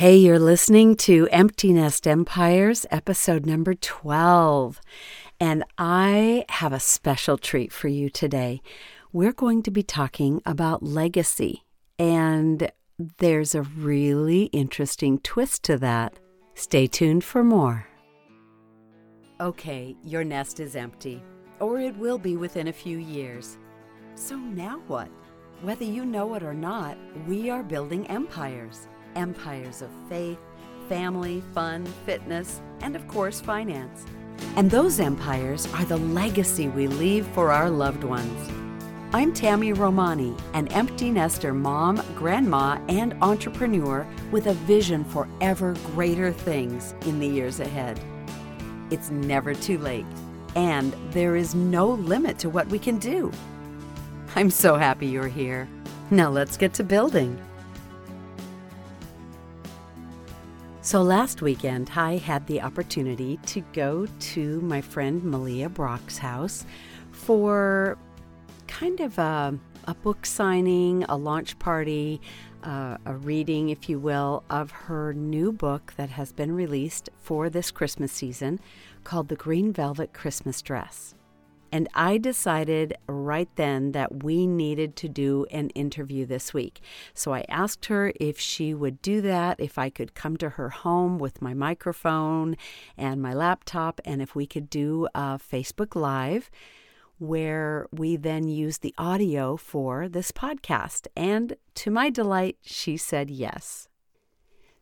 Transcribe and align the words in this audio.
Hey, 0.00 0.16
you're 0.16 0.38
listening 0.38 0.96
to 0.96 1.28
Empty 1.30 1.74
Nest 1.74 2.06
Empires, 2.06 2.86
episode 2.90 3.44
number 3.44 3.74
12. 3.74 4.80
And 5.38 5.62
I 5.76 6.46
have 6.48 6.72
a 6.72 6.80
special 6.80 7.36
treat 7.36 7.70
for 7.70 7.88
you 7.88 8.08
today. 8.08 8.62
We're 9.12 9.34
going 9.34 9.62
to 9.64 9.70
be 9.70 9.82
talking 9.82 10.40
about 10.46 10.82
legacy, 10.82 11.66
and 11.98 12.72
there's 13.18 13.54
a 13.54 13.60
really 13.60 14.44
interesting 14.54 15.18
twist 15.18 15.64
to 15.64 15.76
that. 15.76 16.18
Stay 16.54 16.86
tuned 16.86 17.22
for 17.22 17.44
more. 17.44 17.86
Okay, 19.38 19.94
your 20.02 20.24
nest 20.24 20.60
is 20.60 20.76
empty, 20.76 21.22
or 21.58 21.78
it 21.78 21.94
will 21.98 22.16
be 22.16 22.38
within 22.38 22.68
a 22.68 22.72
few 22.72 22.96
years. 22.96 23.58
So 24.14 24.38
now 24.38 24.80
what? 24.86 25.10
Whether 25.60 25.84
you 25.84 26.06
know 26.06 26.36
it 26.36 26.42
or 26.42 26.54
not, 26.54 26.96
we 27.28 27.50
are 27.50 27.62
building 27.62 28.06
empires 28.06 28.88
empires 29.16 29.82
of 29.82 29.90
faith, 30.08 30.38
family, 30.88 31.42
fun, 31.54 31.86
fitness, 32.04 32.60
and 32.80 32.96
of 32.96 33.06
course, 33.08 33.40
finance. 33.40 34.04
And 34.56 34.70
those 34.70 35.00
empires 35.00 35.66
are 35.74 35.84
the 35.84 35.96
legacy 35.96 36.68
we 36.68 36.88
leave 36.88 37.26
for 37.28 37.52
our 37.52 37.70
loved 37.70 38.04
ones. 38.04 38.50
I'm 39.12 39.32
Tami 39.32 39.76
Romani, 39.76 40.36
an 40.54 40.68
empty 40.68 41.10
nester 41.10 41.52
mom, 41.52 42.00
grandma, 42.14 42.78
and 42.88 43.14
entrepreneur 43.22 44.06
with 44.30 44.46
a 44.46 44.54
vision 44.54 45.04
for 45.04 45.28
ever 45.40 45.74
greater 45.94 46.32
things 46.32 46.94
in 47.06 47.18
the 47.18 47.26
years 47.26 47.58
ahead. 47.58 48.00
It's 48.90 49.10
never 49.10 49.52
too 49.52 49.78
late, 49.78 50.06
and 50.54 50.94
there 51.10 51.34
is 51.34 51.54
no 51.56 51.88
limit 51.88 52.38
to 52.38 52.50
what 52.50 52.68
we 52.68 52.78
can 52.78 52.98
do. 52.98 53.32
I'm 54.36 54.50
so 54.50 54.76
happy 54.76 55.08
you're 55.08 55.26
here. 55.26 55.68
Now 56.12 56.30
let's 56.30 56.56
get 56.56 56.72
to 56.74 56.84
building. 56.84 57.36
So 60.90 61.02
last 61.02 61.40
weekend, 61.40 61.88
I 61.94 62.16
had 62.16 62.48
the 62.48 62.62
opportunity 62.62 63.38
to 63.46 63.60
go 63.72 64.08
to 64.18 64.60
my 64.62 64.80
friend 64.80 65.22
Melea 65.22 65.72
Brock's 65.72 66.18
house 66.18 66.66
for 67.12 67.96
kind 68.66 68.98
of 68.98 69.16
a, 69.16 69.56
a 69.84 69.94
book 69.94 70.26
signing, 70.26 71.04
a 71.04 71.16
launch 71.16 71.56
party, 71.60 72.20
uh, 72.64 72.96
a 73.06 73.14
reading, 73.14 73.68
if 73.68 73.88
you 73.88 74.00
will, 74.00 74.42
of 74.50 74.72
her 74.72 75.14
new 75.14 75.52
book 75.52 75.94
that 75.96 76.10
has 76.10 76.32
been 76.32 76.50
released 76.50 77.08
for 77.20 77.48
this 77.48 77.70
Christmas 77.70 78.10
season 78.10 78.58
called 79.04 79.28
The 79.28 79.36
Green 79.36 79.72
Velvet 79.72 80.12
Christmas 80.12 80.60
Dress. 80.60 81.14
And 81.72 81.88
I 81.94 82.18
decided 82.18 82.94
right 83.06 83.48
then 83.56 83.92
that 83.92 84.22
we 84.24 84.46
needed 84.46 84.96
to 84.96 85.08
do 85.08 85.46
an 85.50 85.70
interview 85.70 86.26
this 86.26 86.52
week. 86.52 86.80
So 87.14 87.32
I 87.32 87.44
asked 87.48 87.86
her 87.86 88.12
if 88.20 88.38
she 88.40 88.74
would 88.74 89.00
do 89.02 89.20
that, 89.20 89.60
if 89.60 89.78
I 89.78 89.90
could 89.90 90.14
come 90.14 90.36
to 90.38 90.50
her 90.50 90.70
home 90.70 91.18
with 91.18 91.42
my 91.42 91.54
microphone 91.54 92.56
and 92.96 93.22
my 93.22 93.32
laptop, 93.32 94.00
and 94.04 94.20
if 94.20 94.34
we 94.34 94.46
could 94.46 94.68
do 94.70 95.06
a 95.14 95.38
Facebook 95.38 95.94
Live 95.94 96.50
where 97.18 97.86
we 97.92 98.16
then 98.16 98.48
use 98.48 98.78
the 98.78 98.94
audio 98.96 99.54
for 99.54 100.08
this 100.08 100.32
podcast. 100.32 101.06
And 101.14 101.54
to 101.74 101.90
my 101.90 102.08
delight, 102.08 102.56
she 102.62 102.96
said 102.96 103.30
yes. 103.30 103.89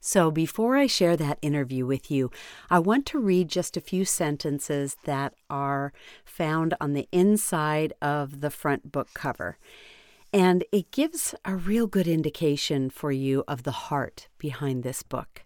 So, 0.00 0.30
before 0.30 0.76
I 0.76 0.86
share 0.86 1.16
that 1.16 1.40
interview 1.42 1.84
with 1.84 2.10
you, 2.10 2.30
I 2.70 2.78
want 2.78 3.04
to 3.06 3.18
read 3.18 3.48
just 3.48 3.76
a 3.76 3.80
few 3.80 4.04
sentences 4.04 4.96
that 5.04 5.34
are 5.50 5.92
found 6.24 6.74
on 6.80 6.92
the 6.92 7.08
inside 7.10 7.92
of 8.00 8.40
the 8.40 8.50
front 8.50 8.92
book 8.92 9.08
cover. 9.12 9.58
And 10.32 10.64
it 10.70 10.92
gives 10.92 11.34
a 11.44 11.56
real 11.56 11.86
good 11.86 12.06
indication 12.06 12.90
for 12.90 13.10
you 13.10 13.42
of 13.48 13.64
the 13.64 13.72
heart 13.72 14.28
behind 14.38 14.82
this 14.82 15.02
book. 15.02 15.42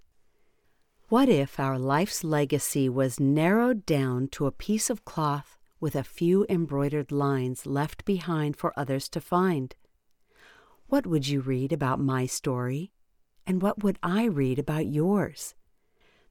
What 1.09 1.29
if 1.29 1.59
our 1.61 1.79
life's 1.79 2.25
legacy 2.25 2.89
was 2.89 3.21
narrowed 3.21 3.87
down 3.87 4.29
to 4.29 4.47
a 4.47 4.53
piece 4.53 4.91
of 4.91 5.05
cloth 5.05 5.59
with 5.81 5.95
a 5.95 6.05
few 6.05 6.47
embroidered 6.49 7.13
lines 7.13 7.67
left 7.67 8.05
behind 8.05 8.57
for 8.57 8.73
others 8.77 9.09
to 9.11 9.21
find? 9.21 9.75
What 10.89 11.07
would 11.07 11.29
you 11.29 11.41
read 11.41 11.73
about 11.73 12.01
my 12.01 12.27
story? 12.27 12.93
And 13.47 13.61
what 13.61 13.83
would 13.83 13.99
I 14.03 14.25
read 14.25 14.59
about 14.59 14.87
yours? 14.87 15.55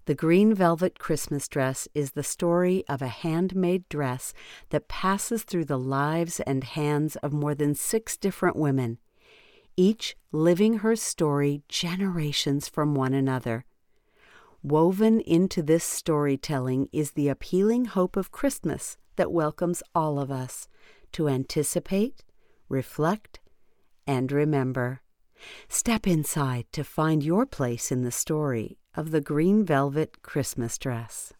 The 0.05 0.15
Green 0.15 0.55
Velvet 0.55 0.97
Christmas 0.97 1.47
Dress 1.47 1.87
is 1.93 2.11
the 2.11 2.23
story 2.23 2.83
of 2.89 3.01
a 3.01 3.07
handmade 3.07 3.87
dress 3.87 4.33
that 4.69 4.87
passes 4.87 5.43
through 5.43 5.65
the 5.65 5.77
lives 5.77 6.39
and 6.39 6.63
hands 6.63 7.15
of 7.17 7.33
more 7.33 7.53
than 7.53 7.75
six 7.75 8.17
different 8.17 8.55
women, 8.55 8.97
each 9.77 10.17
living 10.31 10.79
her 10.79 10.95
story 10.95 11.61
generations 11.69 12.67
from 12.67 12.95
one 12.95 13.13
another. 13.13 13.65
Woven 14.63 15.19
into 15.21 15.61
this 15.61 15.83
storytelling 15.83 16.89
is 16.91 17.11
the 17.11 17.27
appealing 17.27 17.85
hope 17.85 18.15
of 18.15 18.31
Christmas 18.31 18.97
that 19.17 19.31
welcomes 19.31 19.83
all 19.93 20.19
of 20.19 20.31
us 20.31 20.67
to 21.11 21.27
anticipate, 21.27 22.23
reflect, 22.69 23.39
and 24.07 24.31
remember. 24.31 25.00
Step 25.69 26.07
inside 26.07 26.65
to 26.71 26.83
find 26.83 27.23
your 27.23 27.45
place 27.45 27.91
in 27.91 28.03
the 28.03 28.11
story 28.11 28.77
of 28.95 29.11
the 29.11 29.21
green 29.21 29.65
velvet 29.65 30.21
Christmas 30.21 30.77
dress. 30.77 31.33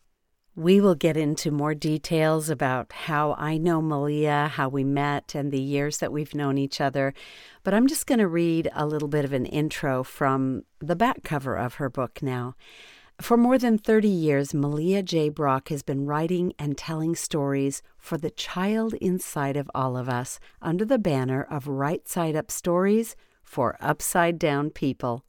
We 0.56 0.82
will 0.82 0.96
get 0.96 1.16
into 1.16 1.50
more 1.50 1.74
details 1.74 2.50
about 2.50 2.92
how 2.92 3.36
I 3.38 3.58
know 3.58 3.82
Melea, 3.82 4.50
how 4.50 4.68
we 4.68 4.84
met, 4.84 5.34
and 5.34 5.50
the 5.50 5.62
years 5.62 6.00
that 6.00 6.12
we've 6.12 6.36
known 6.36 6.58
each 6.58 6.82
other. 6.82 7.14
But 7.64 7.74
I'm 7.74 7.88
just 7.88 8.06
going 8.06 8.20
to 8.20 8.28
read 8.28 8.70
a 8.74 8.86
little 8.86 9.08
bit 9.08 9.24
of 9.24 9.32
an 9.32 9.46
intro 9.46 10.04
from 10.04 10.64
the 10.80 10.96
back 10.96 11.24
cover 11.24 11.56
of 11.56 11.76
her 11.76 11.90
book 11.90 12.22
now. 12.22 12.56
For 13.22 13.38
more 13.38 13.58
than 13.58 13.78
30 13.78 14.10
years, 14.10 14.52
Melea 14.52 15.06
J. 15.06 15.30
Brock 15.30 15.70
has 15.70 15.84
been 15.84 16.06
writing 16.06 16.54
and 16.60 16.78
telling 16.78 17.16
stories 17.16 17.82
for 17.98 18.18
the 18.18 18.32
child 18.32 18.94
inside 18.96 19.56
of 19.56 19.72
all 19.74 19.96
of 19.96 20.10
us 20.10 20.40
under 20.62 20.84
the 20.84 20.98
banner 20.98 21.44
of 21.44 21.68
Right 21.68 22.08
Side 22.10 22.36
Up 22.36 22.52
Stories 22.52 23.16
for 23.52 23.76
upside 23.82 24.40
down 24.40 24.70
people. 24.70 25.26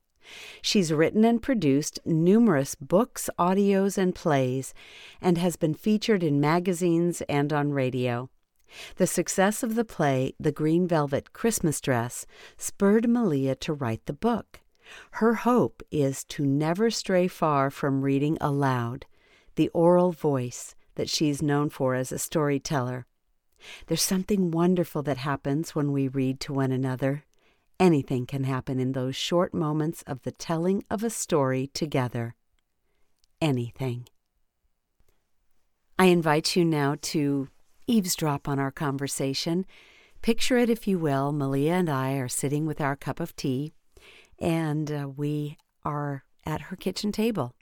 She's 0.63 0.93
written 0.93 1.25
and 1.25 1.43
produced 1.43 1.99
numerous 2.05 2.77
books, 2.77 3.29
audios, 3.37 3.99
and 3.99 4.15
plays, 4.15 4.73
and 5.21 5.39
has 5.39 5.57
been 5.57 5.75
featured 5.75 6.23
in 6.23 6.41
magazines 6.41 7.21
and 7.23 7.53
on 7.53 7.73
radio. 7.73 8.31
The 8.95 9.09
success 9.09 9.65
of 9.65 9.75
the 9.75 9.85
play, 9.85 10.35
The 10.39 10.53
Green 10.53 10.87
Velvet 10.87 11.33
Christmas 11.33 11.81
Dress, 11.81 12.25
spurred 12.57 13.05
Melea 13.05 13.59
to 13.59 13.73
write 13.73 14.07
the 14.07 14.13
book. 14.13 14.61
Her 15.13 15.35
hope 15.35 15.83
is 15.91 16.23
to 16.27 16.47
never 16.47 16.91
stray 16.91 17.27
far 17.27 17.71
from 17.71 18.03
reading 18.03 18.39
aloud, 18.41 19.05
the 19.57 19.69
oral 19.71 20.13
voice 20.13 20.77
that 20.95 21.11
she's 21.11 21.43
known 21.43 21.71
for 21.71 21.97
as 21.97 22.13
a 22.13 22.19
storyteller. 22.19 23.07
There's 23.89 24.03
something 24.03 24.53
wonderful 24.53 25.03
that 25.03 25.19
happens 25.19 25.75
when 25.75 25.91
we 25.91 26.07
read 26.07 26.39
to 26.41 26.53
one 26.53 26.71
another. 26.71 27.25
Anything 27.81 28.27
can 28.27 28.45
happen 28.45 28.79
in 28.79 28.93
those 28.93 29.17
short 29.17 29.53
moments 29.53 30.03
of 30.07 30.23
the 30.23 30.31
telling 30.31 30.85
of 30.91 31.03
a 31.03 31.11
story 31.11 31.69
together. 31.75 32.35
Anything. 33.41 34.07
I 35.99 36.07
invite 36.07 36.57
you 36.57 36.65
now 36.65 36.97
to 37.03 37.49
eavesdrop 37.87 38.49
on 38.49 38.59
our 38.59 38.71
conversation. 38.71 39.67
Picture 40.21 40.57
it, 40.57 40.71
if 40.71 40.87
you 40.87 40.99
will. 40.99 41.33
Melea 41.33 41.73
and 41.73 41.91
I 41.91 42.15
are 42.15 42.29
sitting 42.29 42.67
with 42.67 42.81
our 42.81 42.97
cup 42.97 43.21
of 43.21 43.35
tea, 43.37 43.73
and 44.39 44.91
uh, 44.91 45.09
we 45.09 45.59
are 45.85 46.25
at 46.47 46.63
her 46.63 46.77
kitchen 46.77 47.13
table. 47.13 47.55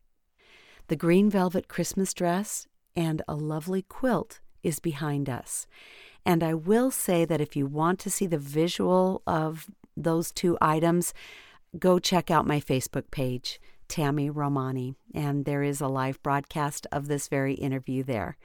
The 0.88 0.96
green 0.96 1.30
velvet 1.30 1.68
Christmas 1.68 2.12
dress 2.12 2.66
and 2.96 3.22
a 3.28 3.34
lovely 3.34 3.82
quilt 3.82 4.40
is 4.62 4.80
behind 4.80 5.28
us. 5.28 5.66
And 6.26 6.42
I 6.42 6.54
will 6.54 6.90
say 6.90 7.24
that 7.24 7.40
if 7.40 7.56
you 7.56 7.66
want 7.66 7.98
to 8.00 8.10
see 8.10 8.26
the 8.26 8.38
visual 8.38 9.22
of 9.26 9.70
those 9.96 10.32
two 10.32 10.56
items, 10.60 11.12
go 11.78 11.98
check 11.98 12.30
out 12.30 12.46
my 12.46 12.60
Facebook 12.60 13.10
page, 13.10 13.60
Tami 13.88 14.30
Romani, 14.32 14.94
and 15.14 15.44
there 15.44 15.62
is 15.62 15.80
a 15.80 15.88
live 15.88 16.22
broadcast 16.22 16.86
of 16.92 17.08
this 17.08 17.28
very 17.28 17.54
interview 17.54 18.02
there. 18.02 18.36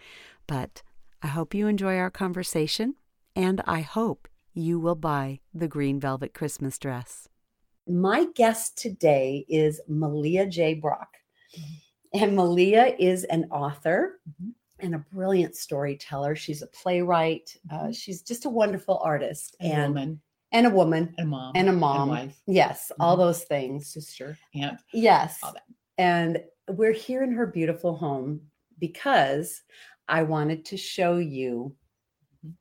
But 0.47 0.81
I 1.21 1.27
hope 1.27 1.53
you 1.53 1.67
enjoy 1.67 1.97
our 1.97 2.11
conversation, 2.11 2.95
and 3.35 3.61
I 3.65 3.81
hope 3.81 4.27
you 4.53 4.79
will 4.79 4.95
buy 4.95 5.39
the 5.53 5.67
green 5.67 5.99
velvet 5.99 6.33
Christmas 6.33 6.79
dress. 6.79 7.27
My 7.87 8.25
guest 8.35 8.77
today 8.77 9.45
is 9.47 9.81
Melea 9.89 10.49
J. 10.49 10.73
Brock. 10.75 11.09
And 12.13 12.37
Melea 12.37 12.95
is 12.97 13.25
an 13.25 13.45
author 13.51 14.19
mm-hmm. 14.27 14.51
and 14.79 14.95
a 14.95 15.05
brilliant 15.13 15.55
storyteller. 15.55 16.35
She's 16.35 16.61
a 16.61 16.67
playwright. 16.67 17.55
Uh, 17.69 17.75
mm-hmm. 17.75 17.91
she's 17.91 18.21
just 18.21 18.45
a 18.45 18.49
wonderful 18.49 18.99
artist. 19.03 19.55
and, 19.59 19.71
and 19.71 19.93
woman 19.93 20.21
and 20.55 20.65
a 20.65 20.69
woman. 20.69 21.13
And 21.17 21.27
a 21.27 21.29
mom. 21.29 21.51
And 21.55 21.69
a 21.69 21.73
mom. 21.73 22.09
and 22.09 22.09
wife. 22.09 22.41
yes 22.47 22.91
mm-hmm. 22.91 23.01
all 23.01 23.17
those 23.17 23.43
things. 23.43 23.93
Sister. 23.93 24.37
Aunt. 24.55 24.79
Yes. 24.93 25.39
And 25.97 26.39
we're 26.67 26.93
here 26.93 27.23
in 27.23 27.31
her 27.31 27.45
beautiful 27.45 27.95
home 27.95 28.41
because 28.79 29.61
i 30.07 30.23
wanted 30.23 30.65
to 30.65 30.77
show 30.77 31.17
you 31.17 31.73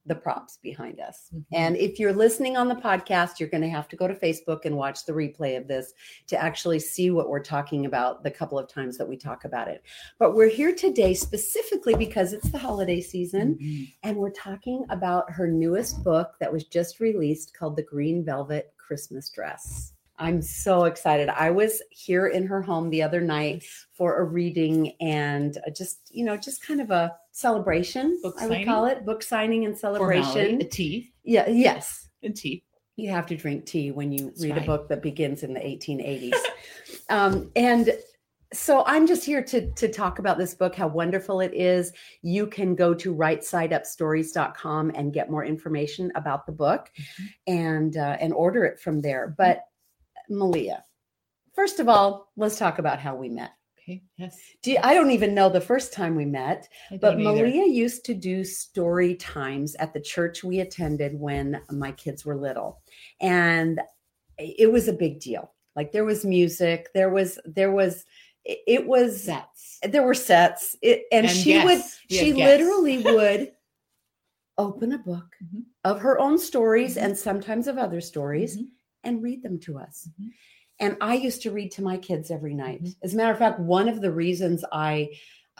the 0.06 0.14
props 0.14 0.58
behind 0.62 1.00
us. 1.00 1.30
Mhm. 1.34 1.44
And 1.52 1.76
if 1.76 1.98
you're 1.98 2.12
listening 2.12 2.56
on 2.56 2.68
the 2.68 2.74
podcast, 2.74 3.40
you're 3.40 3.48
going 3.48 3.62
to 3.62 3.68
have 3.68 3.88
to 3.88 3.96
go 3.96 4.06
to 4.06 4.14
Facebook 4.14 4.64
and 4.64 4.76
watch 4.76 5.04
the 5.06 5.12
replay 5.12 5.56
of 5.56 5.66
this 5.66 5.92
to 6.28 6.40
actually 6.40 6.78
see 6.78 7.10
what 7.10 7.28
we're 7.28 7.42
talking 7.42 7.86
about 7.86 8.22
the 8.22 8.30
couple 8.30 8.58
of 8.58 8.68
times 8.68 8.98
that 8.98 9.08
we 9.08 9.16
talk 9.16 9.44
about 9.44 9.68
it. 9.68 9.82
But 10.18 10.34
we're 10.34 10.48
here 10.48 10.74
today 10.74 11.14
specifically 11.14 11.94
because 11.94 12.32
it's 12.32 12.50
the 12.50 12.58
holiday 12.58 13.00
season 13.00 13.56
Mhm. 13.56 13.92
and 14.02 14.16
we're 14.16 14.30
talking 14.30 14.84
about 14.90 15.30
her 15.30 15.46
newest 15.46 16.04
book 16.04 16.34
that 16.40 16.52
was 16.52 16.64
just 16.64 17.00
released 17.00 17.54
called 17.54 17.76
The 17.76 17.82
Green 17.82 18.24
Velvet 18.24 18.72
Christmas 18.76 19.30
Dress. 19.30 19.92
I'm 20.16 20.42
so 20.42 20.84
excited. 20.84 21.28
I 21.28 21.50
was 21.50 21.82
here 21.90 22.28
in 22.28 22.46
her 22.46 22.62
home 22.62 22.90
the 22.90 23.02
other 23.02 23.20
night 23.20 23.64
for 23.90 24.18
a 24.18 24.24
reading 24.24 24.92
and 25.00 25.58
just, 25.74 26.14
you 26.14 26.24
know, 26.24 26.36
just 26.36 26.64
kind 26.64 26.80
of 26.80 26.92
a 26.92 27.16
celebration, 27.34 28.18
Book 28.22 28.36
I 28.40 28.46
would 28.46 28.64
call 28.64 28.86
it, 28.86 29.04
book 29.04 29.22
signing 29.22 29.64
and 29.64 29.76
Formality, 29.78 30.22
celebration. 30.22 30.60
a 30.62 30.64
tea, 30.64 31.12
Yeah, 31.24 31.48
yes. 31.50 32.08
and 32.22 32.34
tea. 32.34 32.64
You 32.96 33.10
have 33.10 33.26
to 33.26 33.36
drink 33.36 33.66
tea 33.66 33.90
when 33.90 34.12
you 34.12 34.26
That's 34.26 34.42
read 34.44 34.56
a 34.56 34.60
book 34.60 34.88
that 34.88 35.02
begins 35.02 35.42
in 35.42 35.52
the 35.52 35.58
1880s. 35.60 36.32
um, 37.10 37.50
and 37.56 37.90
so 38.52 38.84
I'm 38.86 39.08
just 39.08 39.24
here 39.24 39.42
to 39.42 39.68
to 39.72 39.88
talk 39.88 40.20
about 40.20 40.38
this 40.38 40.54
book, 40.54 40.76
how 40.76 40.86
wonderful 40.86 41.40
it 41.40 41.52
is. 41.54 41.92
You 42.22 42.46
can 42.46 42.76
go 42.76 42.94
to 42.94 43.12
rightsideupstories.com 43.12 44.92
and 44.94 45.12
get 45.12 45.28
more 45.28 45.44
information 45.44 46.12
about 46.14 46.46
the 46.46 46.52
book 46.52 46.88
Mhm. 46.96 47.28
and 47.48 47.96
uh, 47.96 48.16
and 48.20 48.32
order 48.32 48.64
it 48.64 48.78
from 48.78 49.00
there. 49.00 49.34
But 49.36 49.64
Melea, 50.30 50.82
first 51.52 51.80
of 51.80 51.88
all, 51.88 52.30
let's 52.36 52.56
talk 52.58 52.78
about 52.78 53.00
how 53.00 53.16
we 53.16 53.28
met. 53.28 53.50
Okay. 53.86 54.02
Yes. 54.16 54.38
I 54.82 54.94
don't 54.94 55.10
even 55.10 55.34
know 55.34 55.50
the 55.50 55.60
first 55.60 55.92
time 55.92 56.16
we 56.16 56.24
met, 56.24 56.68
but 56.90 57.18
don't 57.18 57.26
either. 57.26 57.46
Melea 57.46 57.70
used 57.70 58.04
to 58.06 58.14
do 58.14 58.42
story 58.42 59.14
times 59.14 59.74
at 59.76 59.92
the 59.92 60.00
church 60.00 60.42
we 60.42 60.60
attended 60.60 61.18
when 61.20 61.60
my 61.70 61.92
kids 61.92 62.24
were 62.24 62.36
little. 62.36 62.80
And 63.20 63.80
it 64.38 64.72
was 64.72 64.88
a 64.88 64.92
big 64.92 65.20
deal. 65.20 65.52
Like 65.76 65.92
there 65.92 66.04
was 66.06 66.24
music, 66.24 66.88
there 66.94 67.10
was 67.10 67.38
there 67.44 67.72
was 67.72 68.04
it 68.44 68.86
was 68.86 69.22
sets. 69.22 69.78
there 69.82 70.02
were 70.02 70.14
sets. 70.14 70.76
It, 70.82 71.04
and, 71.12 71.26
And 71.26 71.36
she 71.36 71.56
would 71.58 71.78
guests. 71.78 72.00
We 72.10 72.16
had 72.16 72.24
she 72.26 72.32
literally 72.32 72.98
would 73.02 73.52
open 74.56 74.92
a 74.92 74.98
book 74.98 75.34
Mhm. 75.44 75.64
of 75.84 76.00
her 76.00 76.18
own 76.20 76.38
stories 76.38 76.96
Mhm. 76.96 77.02
and 77.02 77.18
sometimes 77.18 77.66
of 77.66 77.76
other 77.76 78.00
stories 78.00 78.56
Mhm. 78.56 78.68
and 79.02 79.22
read 79.22 79.42
them 79.42 79.58
to 79.60 79.78
us. 79.78 80.08
And 80.80 80.96
I 81.00 81.14
used 81.14 81.42
to 81.42 81.50
read 81.50 81.70
to 81.72 81.82
my 81.82 81.96
kids 81.96 82.30
every 82.30 82.54
night. 82.54 82.82
Mhm. 82.82 82.96
As 83.02 83.14
a 83.14 83.16
matter 83.16 83.32
of 83.32 83.38
fact, 83.38 83.60
one 83.60 83.88
of 83.88 84.00
the 84.00 84.10
reasons 84.12 84.64
I 84.72 85.10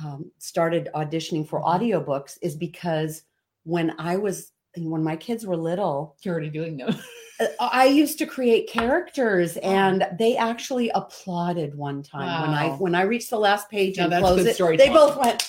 um, 0.05 0.33
started 0.39 0.89
auditioning 0.93 1.47
for 1.47 1.61
Mhm. 1.63 1.67
audiobooks 1.67 2.37
is 2.43 2.57
because 2.57 3.23
when 3.63 3.95
I 3.97 4.17
was, 4.17 4.51
when 4.77 5.05
my 5.05 5.15
kids 5.15 5.47
were 5.47 5.57
little, 5.57 6.17
You're 6.23 6.35
already 6.35 6.51
doing 6.51 6.77
them. 6.79 6.97
uh, 7.41 7.47
I 7.61 7.87
used 7.87 8.19
to 8.19 8.27
create 8.27 8.69
characters 8.69 9.57
and 9.59 10.05
they 10.19 10.37
actually 10.37 10.91
applauded 10.91 11.77
one 11.77 12.03
time 12.03 12.41
when 12.43 12.51
I 12.59 12.71
when 12.79 12.95
I 12.97 13.03
reached 13.03 13.31
the 13.31 13.39
last 13.39 13.71
page 13.71 13.99
Now 13.99 14.07
and 14.07 14.15
closed 14.15 14.47
it. 14.49 14.59
They 14.79 14.89
both 14.89 15.17
went. 15.17 15.49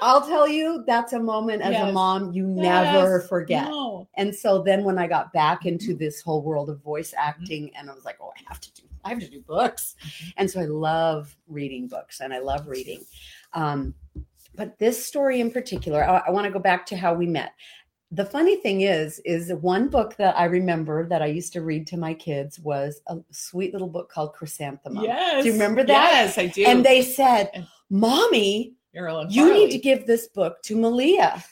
I'll 0.00 0.26
tell 0.26 0.48
you, 0.48 0.84
that's 0.86 1.12
a 1.12 1.20
moment 1.20 1.62
as 1.62 1.76
a 1.76 1.92
mom 1.92 2.32
you 2.32 2.46
never 2.46 3.20
forget. 3.20 3.68
No. 3.68 4.08
And 4.16 4.34
so 4.34 4.62
then 4.62 4.84
when 4.84 4.98
I 4.98 5.06
got 5.06 5.32
back 5.32 5.60
Mm-hmm. 5.60 5.68
into 5.68 5.94
this 5.94 6.20
whole 6.22 6.42
world 6.42 6.70
of 6.70 6.80
voice 6.82 7.12
acting, 7.16 7.70
and 7.76 7.90
I 7.90 7.94
was 7.94 8.04
like, 8.04 8.16
oh, 8.20 8.32
I 8.36 8.40
have 8.48 8.60
to 8.60 8.72
do, 8.74 8.82
I 9.04 9.10
have 9.10 9.20
to 9.20 9.28
do 9.28 9.40
books. 9.40 9.96
Mhm. 10.02 10.32
And 10.38 10.50
so 10.50 10.60
I 10.60 10.64
love 10.64 11.36
reading 11.46 11.88
books 11.88 12.20
and 12.20 12.32
I 12.32 12.38
love 12.38 12.66
reading. 12.68 13.04
Um, 13.52 13.94
but 14.54 14.78
this 14.78 15.04
story 15.04 15.40
in 15.40 15.50
particular, 15.50 16.04
I, 16.04 16.22
I 16.26 16.30
want 16.30 16.46
to 16.46 16.50
go 16.52 16.58
back 16.58 16.86
to 16.86 16.96
how 16.96 17.12
we 17.14 17.26
met. 17.26 17.52
The 18.10 18.24
funny 18.24 18.56
thing 18.56 18.82
is, 18.82 19.20
is 19.24 19.52
one 19.54 19.88
book 19.88 20.16
that 20.16 20.38
I 20.38 20.44
remember 20.44 21.08
that 21.08 21.22
I 21.22 21.26
used 21.26 21.52
to 21.54 21.62
read 21.62 21.86
to 21.88 21.96
my 21.96 22.12
kids 22.12 22.60
was 22.60 23.00
a 23.06 23.16
sweet 23.30 23.72
little 23.72 23.88
book 23.88 24.10
called 24.10 24.34
Chrysanthemum. 24.34 25.04
Yes. 25.04 25.42
Do 25.42 25.48
you 25.48 25.54
remember 25.54 25.82
that? 25.84 26.10
Yes, 26.12 26.36
I 26.38 26.46
do. 26.46 26.64
And 26.64 26.84
they 26.84 27.00
said, 27.02 27.66
Mommy, 27.88 28.74
Marilyn 28.94 29.30
you 29.30 29.52
need 29.52 29.70
to 29.70 29.78
give 29.78 30.06
this 30.06 30.28
book 30.28 30.62
to 30.64 30.76
Melea. 30.76 31.42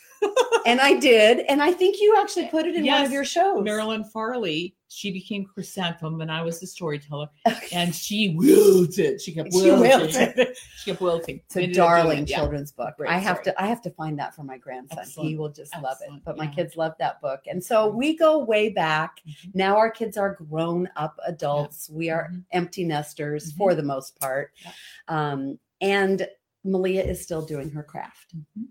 and 0.67 0.81
I 0.83 0.99
did. 1.01 1.47
And 1.49 1.63
I 1.63 1.73
think 1.73 1.97
you 1.99 2.17
actually 2.21 2.49
put 2.49 2.67
it 2.67 2.75
in 2.75 2.85
one 2.87 3.05
of 3.05 3.11
your 3.13 3.25
shows. 3.25 3.65
Marilyn 3.65 4.05
Farley. 4.05 4.75
She 4.93 5.13
became 5.13 5.45
chrysanthemum, 5.47 6.21
and 6.21 6.33
I 6.33 6.43
was 6.43 6.59
the 6.59 6.67
storyteller, 6.67 7.29
and 7.73 7.95
she 7.95 8.35
wilted. 8.37 9.21
She 9.21 9.33
kept 9.33 9.53
She 9.53 9.71
wilting. 9.71 9.81
wilted. 9.83 10.57
she 10.79 10.91
kept 10.91 11.01
wilting. 11.01 11.41
It's 11.47 11.57
a 11.57 11.69
darling 11.69 12.25
it, 12.25 12.31
yeah. 12.31 12.39
children's 12.39 12.73
book. 12.73 12.97
Great 12.97 13.09
I 13.09 13.19
have 13.19 13.37
story. 13.37 13.55
to 13.55 13.63
I 13.63 13.67
have 13.67 13.81
to 13.83 13.91
find 13.91 14.19
that 14.19 14.35
for 14.35 14.43
my 14.43 14.59
grandson. 14.59 15.05
He 15.07 15.37
will 15.37 15.49
just 15.49 15.73
love 15.77 15.99
it. 16.01 16.07
Excellent, 16.07 16.25
But 16.25 16.37
my 16.39 16.49
kids 16.49 16.77
love 16.77 16.95
that 16.99 17.21
book. 17.21 17.43
And 17.47 17.63
so 17.65 17.87
we 17.89 18.17
go 18.17 18.41
way 18.41 18.69
back. 18.71 19.21
Mhm. 19.29 19.55
Now 19.55 19.77
our 19.77 19.93
kids 19.93 20.17
are 20.17 20.35
grown 20.35 20.89
up 20.97 21.17
adults. 21.25 21.89
We 21.89 22.11
are 22.11 22.29
Mhm. 22.33 22.43
empty 22.51 22.85
nesters 22.85 23.53
Mhm. 23.53 23.57
for 23.59 23.75
the 23.77 23.85
most 23.85 24.19
part. 24.19 24.51
Yeah. 24.65 24.73
Um, 25.07 25.61
and 25.81 26.27
Melea 26.65 27.07
is 27.07 27.23
still 27.23 27.43
doing 27.45 27.71
her 27.71 27.83
craft. 27.83 28.35
Mhm. 28.37 28.69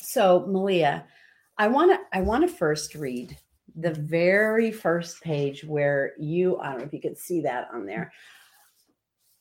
So 0.00 0.46
Melea, 0.48 1.04
I 1.58 1.68
want 1.68 1.90
to 1.92 2.00
I 2.16 2.22
want 2.22 2.48
to 2.48 2.54
first 2.54 2.94
read 2.94 3.36
the 3.74 3.90
Mm-hmm. 3.90 4.06
very 4.06 4.70
first 4.72 5.20
page 5.22 5.64
where 5.64 6.12
you 6.18 6.58
I 6.58 6.70
don't 6.70 6.78
know 6.78 6.84
if 6.86 6.92
you 6.92 7.00
could 7.00 7.18
see 7.18 7.42
that 7.42 7.68
on 7.72 7.84
there. 7.86 8.12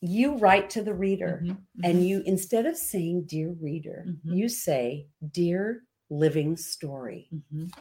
You 0.01 0.37
write 0.37 0.69
to 0.71 0.83
the 0.83 0.93
reader 0.93 1.41
Mhm, 1.43 1.57
and 1.83 1.99
mhm. 1.99 2.07
you 2.07 2.21
instead 2.25 2.65
of 2.65 2.77
saying 2.77 3.25
dear 3.27 3.51
reader, 3.61 4.05
Mhm. 4.07 4.35
you 4.37 4.49
say 4.49 5.07
dear 5.31 5.83
living 6.09 6.57
story. 6.57 7.29
Mhm. 7.33 7.71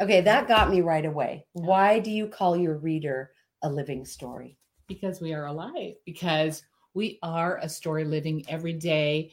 Okay, 0.00 0.20
that 0.20 0.46
got 0.48 0.70
me 0.70 0.80
right 0.80 1.04
away. 1.04 1.46
Why 1.52 1.98
do 1.98 2.10
you 2.10 2.28
call 2.28 2.56
your 2.56 2.76
reader 2.78 3.32
a 3.62 3.70
living 3.70 4.04
story? 4.04 4.58
because 4.86 5.20
we 5.20 5.34
are 5.34 5.44
alive 5.46 5.94
because 6.06 6.62
we 6.98 7.16
are 7.22 7.58
a 7.58 7.68
story 7.68 8.04
living 8.04 8.44
every 8.48 8.72
day. 8.72 9.32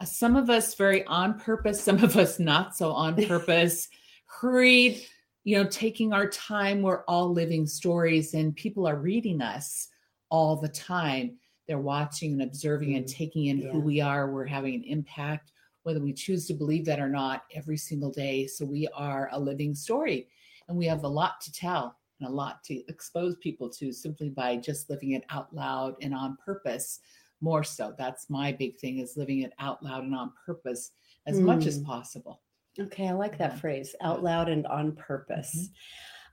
Uh, 0.00 0.04
some 0.04 0.36
of 0.36 0.48
us 0.48 0.76
very 0.76 1.04
on 1.06 1.36
purpose 1.38 1.82
some 1.88 2.02
of 2.02 2.16
us 2.16 2.38
not 2.38 2.76
so 2.76 2.92
on 2.92 3.16
purpose. 3.26 3.88
Hurried 4.26 5.02
you 5.44 5.58
know 5.58 5.68
taking 5.68 6.12
our 6.12 6.28
time. 6.28 6.80
We're 6.80 7.04
all 7.04 7.32
living 7.32 7.66
stories 7.66 8.34
and 8.34 8.54
people 8.54 8.86
are 8.86 8.96
reading 8.96 9.42
us 9.42 9.88
all 10.30 10.56
the 10.56 10.68
time. 10.68 11.38
They're 11.66 11.78
watching 11.78 12.34
and 12.34 12.42
observing 12.42 12.94
and 12.94 13.04
Mm, 13.04 13.12
taking 13.12 13.46
in 13.46 13.58
who 13.62 13.80
we 13.80 14.00
are. 14.00 14.30
We're 14.30 14.46
having 14.46 14.76
an 14.76 14.84
impact 14.84 15.50
whether 15.82 16.00
we 16.00 16.12
choose 16.12 16.46
to 16.46 16.54
believe 16.54 16.84
that 16.84 17.00
or 17.00 17.08
not 17.08 17.42
every 17.52 17.76
single 17.76 18.12
day. 18.12 18.46
So 18.46 18.64
we 18.64 18.86
are 18.94 19.28
a 19.32 19.40
living 19.40 19.74
story 19.74 20.28
and 20.68 20.76
we 20.78 20.86
have 20.86 21.02
a 21.02 21.08
lot 21.08 21.40
to 21.40 21.52
tell 21.52 21.96
and 22.22 22.30
a 22.30 22.34
lot 22.34 22.62
to 22.64 22.82
expose 22.88 23.36
people 23.36 23.68
to 23.68 23.92
simply 23.92 24.28
by 24.30 24.56
just 24.56 24.88
living 24.88 25.12
it 25.12 25.24
out 25.30 25.52
loud 25.54 25.94
and 26.02 26.14
on 26.14 26.36
purpose 26.44 27.00
more 27.40 27.64
so 27.64 27.92
that's 27.98 28.30
my 28.30 28.52
big 28.52 28.76
thing 28.76 28.98
is 28.98 29.16
living 29.16 29.40
it 29.40 29.52
out 29.58 29.82
loud 29.82 30.04
and 30.04 30.14
on 30.14 30.32
purpose 30.46 30.92
as 31.26 31.40
much 31.40 31.66
as 31.66 31.80
Mm. 31.80 31.84
possible 31.86 32.40
Okay, 32.80 33.06
I 33.08 33.12
like 33.12 33.36
that 33.36 33.52
Yeah. 33.52 33.58
phrase, 33.58 33.94
out 34.00 34.22
loud 34.22 34.48
and 34.48 34.66
on 34.66 34.96
purpose. 34.96 35.68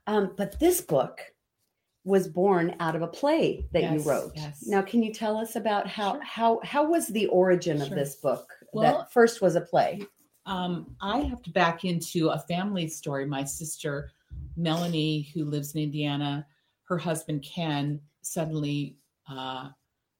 Um, 0.07 0.33
but 0.37 0.57
this 0.57 0.79
book 0.79 1.19
was 2.05 2.29
born 2.29 2.77
out 2.79 2.95
of 2.95 3.01
a 3.01 3.07
play 3.09 3.67
that 3.73 3.91
you 3.91 3.99
wrote. 4.09 4.31
yes. 4.37 4.63
Now, 4.65 4.81
can 4.81 5.03
you 5.03 5.13
tell 5.13 5.35
us 5.35 5.57
about 5.57 5.85
how 5.85 6.13
Sure. 6.13 6.23
how 6.23 6.59
how 6.63 6.87
was 6.89 7.07
the 7.07 7.27
origin 7.27 7.81
of 7.81 7.89
this 7.89 8.15
book 8.15 8.47
Well- 8.71 8.83
that 8.99 9.11
first 9.11 9.41
was 9.41 9.57
a 9.57 9.61
play? 9.61 9.99
um, 10.45 10.95
I 11.01 11.19
have 11.19 11.41
to 11.43 11.51
back 11.51 11.83
into 11.83 12.29
a 12.29 12.39
family 12.39 12.87
story. 12.87 13.25
My 13.25 13.43
sister 13.43 14.09
Melanie, 14.55 15.29
who 15.33 15.45
lives 15.45 15.73
in 15.75 15.81
Indiana, 15.81 16.45
her 16.85 16.97
husband 16.97 17.43
Ken 17.43 17.99
suddenly 18.21 18.97
uh, 19.29 19.69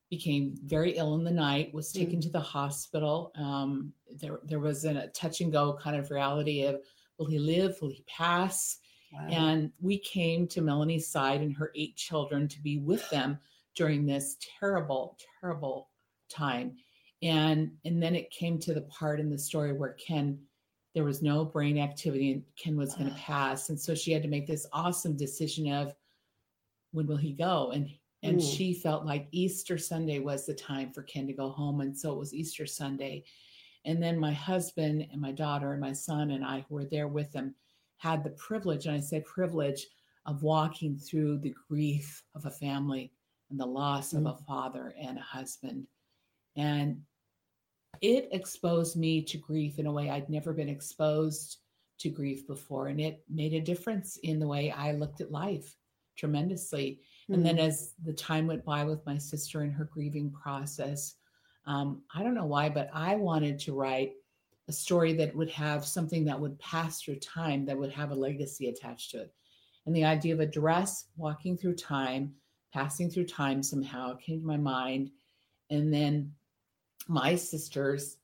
became 0.09 0.55
very 0.63 0.97
ill 0.97 1.15
in 1.15 1.23
the 1.23 1.31
night. 1.31 1.73
Was 1.73 1.91
taken 1.91 2.21
to 2.21 2.29
the 2.29 2.39
hospital. 2.39 3.31
Um, 3.35 3.93
there, 4.19 4.39
there 4.43 4.59
was 4.59 4.85
a 4.85 5.07
touch 5.07 5.41
and 5.41 5.51
go 5.51 5.77
kind 5.81 5.95
of 5.95 6.11
reality 6.11 6.63
of 6.63 6.81
will 7.17 7.27
he 7.27 7.39
live? 7.39 7.77
Will 7.81 7.89
he 7.89 8.03
pass? 8.07 8.77
Wow. 9.11 9.27
And 9.29 9.71
we 9.81 9.97
came 9.97 10.47
to 10.47 10.61
Melanie's 10.61 11.07
side 11.07 11.41
and 11.41 11.55
her 11.55 11.71
eight 11.75 11.95
children 11.95 12.47
to 12.47 12.61
be 12.61 12.77
with 12.77 13.07
them 13.09 13.39
during 13.75 14.05
this 14.05 14.37
terrible, 14.59 15.17
terrible 15.41 15.89
time. 16.29 16.77
And 17.21 17.71
and 17.85 18.01
then 18.01 18.15
it 18.15 18.31
came 18.31 18.59
to 18.59 18.73
the 18.73 18.81
part 18.83 19.19
in 19.19 19.29
the 19.29 19.37
story 19.37 19.73
where 19.73 19.93
Ken, 19.93 20.39
there 20.95 21.03
was 21.03 21.21
no 21.21 21.45
brain 21.45 21.77
activity 21.77 22.31
and 22.31 22.43
Ken 22.55 22.75
was 22.75 22.95
going 22.95 23.09
to 23.09 23.15
pass. 23.15 23.69
And 23.69 23.79
so 23.79 23.93
she 23.93 24.11
had 24.11 24.23
to 24.23 24.29
make 24.29 24.47
this 24.47 24.65
awesome 24.73 25.15
decision 25.15 25.71
of 25.71 25.93
when 26.91 27.07
will 27.07 27.17
he 27.17 27.33
go? 27.33 27.71
And 27.71 27.89
and 28.21 28.37
Mm. 28.37 28.57
she 28.57 28.73
felt 28.73 29.05
like 29.05 29.29
Easter 29.31 29.77
Sunday 29.77 30.19
was 30.19 30.45
the 30.45 30.53
time 30.53 30.91
for 30.91 31.03
Ken 31.03 31.25
to 31.27 31.31
go 31.31 31.49
home. 31.49 31.79
And 31.79 31.97
so 31.97 32.11
it 32.11 32.19
was 32.19 32.33
Easter 32.33 32.65
Sunday. 32.65 33.23
And 33.85 34.03
then 34.03 34.19
my 34.19 34.33
husband 34.33 35.07
and 35.09 35.21
my 35.21 35.31
daughter 35.31 35.71
and 35.71 35.79
my 35.79 35.93
son 35.93 36.31
and 36.31 36.43
I, 36.43 36.65
who 36.67 36.75
were 36.75 36.85
there 36.85 37.07
with 37.07 37.31
them, 37.31 37.55
had 37.95 38.23
the 38.23 38.31
privilege, 38.31 38.87
and 38.87 38.95
I 38.95 38.99
say 38.99 39.21
privilege, 39.21 39.87
of 40.25 40.43
walking 40.43 40.97
through 40.97 41.37
the 41.37 41.55
grief 41.69 42.21
of 42.35 42.45
a 42.45 42.51
family 42.51 43.13
and 43.49 43.57
the 43.57 43.65
loss 43.65 44.11
of 44.11 44.25
a 44.25 44.35
father 44.35 44.93
and 44.99 45.17
a 45.17 45.21
husband. 45.21 45.87
And 46.57 47.01
it 48.01 48.29
exposed 48.31 48.97
me 48.97 49.21
to 49.23 49.37
grief 49.37 49.79
in 49.79 49.85
a 49.85 49.91
way 49.91 50.09
I'd 50.09 50.29
never 50.29 50.53
been 50.53 50.69
exposed 50.69 51.57
to 51.99 52.09
grief 52.09 52.47
before. 52.47 52.87
And 52.87 52.99
it 52.99 53.23
made 53.29 53.53
a 53.53 53.61
difference 53.61 54.17
in 54.17 54.39
the 54.39 54.47
way 54.47 54.71
I 54.71 54.93
looked 54.93 55.21
at 55.21 55.31
life 55.31 55.75
tremendously. 56.17 57.01
Mm-hmm. 57.23 57.33
And 57.33 57.45
then 57.45 57.55
hmm. 57.55 57.61
as 57.61 57.93
the 58.03 58.13
time 58.13 58.47
went 58.47 58.65
by 58.65 58.83
with 58.83 59.05
my 59.05 59.17
sister 59.17 59.61
and 59.61 59.73
her 59.73 59.89
grieving 59.91 60.31
process, 60.31 61.15
um, 61.65 62.01
I 62.15 62.23
don't 62.23 62.35
know 62.35 62.45
why, 62.45 62.69
but 62.69 62.89
I 62.93 63.15
wanted 63.15 63.59
to 63.59 63.73
write 63.73 64.13
a 64.67 64.71
story 64.71 65.13
that 65.13 65.35
would 65.35 65.49
have 65.49 65.85
something 65.85 66.23
that 66.25 66.39
would 66.39 66.57
pass 66.59 67.01
through 67.01 67.17
time, 67.17 67.65
that 67.65 67.77
would 67.77 67.91
have 67.91 68.11
a 68.11 68.15
legacy 68.15 68.69
attached 68.69 69.11
to 69.11 69.21
it. 69.21 69.33
And 69.85 69.95
the 69.95 70.05
idea 70.05 70.33
of 70.33 70.39
a 70.39 70.45
dress 70.45 71.05
walking 71.17 71.57
through 71.57 71.75
time, 71.75 72.33
passing 72.73 73.09
through 73.09 73.25
time 73.25 73.63
somehow 73.63 74.15
came 74.15 74.41
to 74.41 74.47
my 74.47 74.57
mind. 74.57 75.09
And 75.71 75.93
then 75.93 76.31
my 77.09 77.35
sister's 77.35 78.17